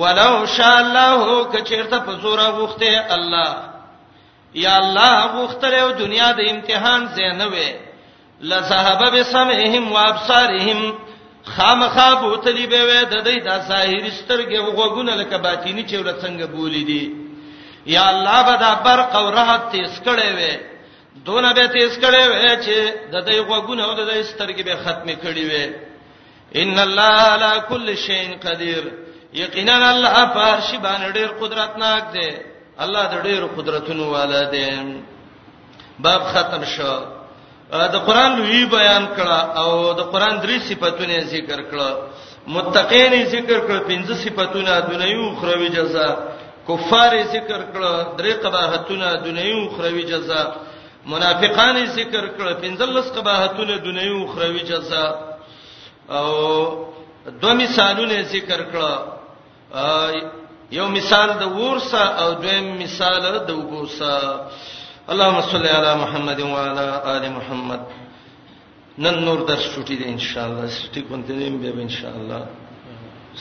ولو 0.00 0.46
شاء 0.56 0.78
الله 0.78 1.44
کچیرته 1.52 1.98
په 2.06 2.12
زور 2.22 2.40
غوخته 2.58 3.14
الله 3.14 3.50
یا 4.64 4.72
الله 4.82 5.26
غوختره 5.34 5.92
دنیا 6.02 6.30
د 6.38 6.50
امتحان 6.52 7.06
زینوي 7.18 7.68
لذهب 8.40 9.00
بسمعهم 9.16 9.92
وابصارهم 9.92 10.80
خامخا 11.44 12.10
بوتلی 12.22 12.66
به 12.66 12.80
وې 12.88 13.04
د 13.04 13.14
دې 13.28 13.38
د 13.48 13.62
ظاهری 13.70 14.10
سترګې 14.10 14.78
وګونه 14.78 15.14
لکه 15.20 15.38
باطینی 15.38 15.84
چې 15.88 15.96
ورڅنګه 16.02 16.46
بولی 16.56 16.84
دي 16.84 17.02
یا 17.86 18.08
الله 18.10 18.42
به 18.46 18.56
دا 18.64 18.74
برق 18.84 19.16
او 19.16 19.26
رحت 19.36 19.62
تیز 19.72 20.00
کړي 20.04 20.28
وي 20.38 20.69
دون 21.26 21.52
به 21.52 21.66
تیز 21.68 21.98
کړي 21.98 22.24
وې 22.34 22.54
چې 22.64 22.76
د 23.12 23.16
دې 23.26 23.36
غوګونه 23.48 23.82
او 23.88 23.94
د 23.94 24.02
دې 24.10 24.20
سترګې 24.32 24.62
به 24.68 24.74
ختمه 24.84 25.14
کړي 25.24 25.44
وې 25.50 25.64
ان 26.62 26.78
الله 26.78 27.16
علی 27.34 27.52
کل 27.68 27.86
شیء 28.04 28.26
قدیر 28.44 28.82
یقینا 29.34 29.90
الله 29.92 30.24
پر 30.34 30.60
شی 30.68 30.76
باندې 30.84 31.08
ډېر 31.18 31.30
قدرتناک 31.40 32.02
دی 32.14 32.28
الله 32.82 33.04
د 33.14 33.16
ډېر 33.26 33.40
قدرتونو 33.56 34.04
والا 34.12 34.42
دی 34.50 34.66
باب 35.98 36.22
ختم 36.32 36.64
شو 36.64 36.96
د 37.94 37.96
قران 38.06 38.30
لوی 38.40 38.64
بیان 38.66 39.04
کړه 39.16 39.40
او 39.60 39.70
د 40.00 40.02
قران 40.12 40.40
درې 40.42 40.56
صفاتونه 40.70 41.18
ذکر 41.34 41.58
کړه 41.70 41.90
متقین 42.46 43.12
ذکر 43.34 43.58
کړه 43.66 43.78
پنځه 43.90 44.14
صفاتونه 44.24 44.80
دنیوي 44.80 45.36
خروي 45.40 45.68
جزاء 45.68 46.14
کفار 46.68 47.12
ذکر 47.34 47.60
کړه 47.72 47.92
درې 48.18 48.32
قباحتونه 48.44 49.06
دنیوي 49.14 49.68
خروي 49.76 50.02
جزاء 50.02 50.48
منافقان 51.10 51.76
ذکر 51.98 52.24
کړ 52.36 52.46
پنځلس 52.62 53.06
قباحتونه 53.16 53.74
دنیوي 53.86 54.14
او 54.18 54.24
اخروی 54.28 54.62
جزاء 54.72 55.12
او 56.20 56.28
دوه 57.42 57.52
مثالونه 57.62 58.16
ذکر 58.34 58.60
کړ 58.72 58.80
یو 60.78 60.86
مثال 60.98 61.28
د 61.42 61.44
ورسا 61.60 62.04
او 62.22 62.28
دویم 62.42 62.66
مثال 62.82 63.22
د 63.24 63.26
وګوسا 63.58 64.16
اللهم 65.12 65.38
صل 65.52 65.64
علی 65.78 65.92
محمد 66.04 66.40
و 66.48 66.50
علی 66.68 66.88
آل 67.14 67.24
محمد 67.38 67.82
نن 69.04 69.14
نور 69.26 69.38
درس 69.50 69.64
چټی 69.74 69.94
دی 70.00 70.04
ان 70.14 70.18
شاء 70.30 70.46
الله 70.48 70.64
چټی 70.78 71.00
کنټینیم 71.10 71.54
به 71.62 71.70
ان 71.88 71.94
شاء 71.98 72.14
الله 72.22 72.42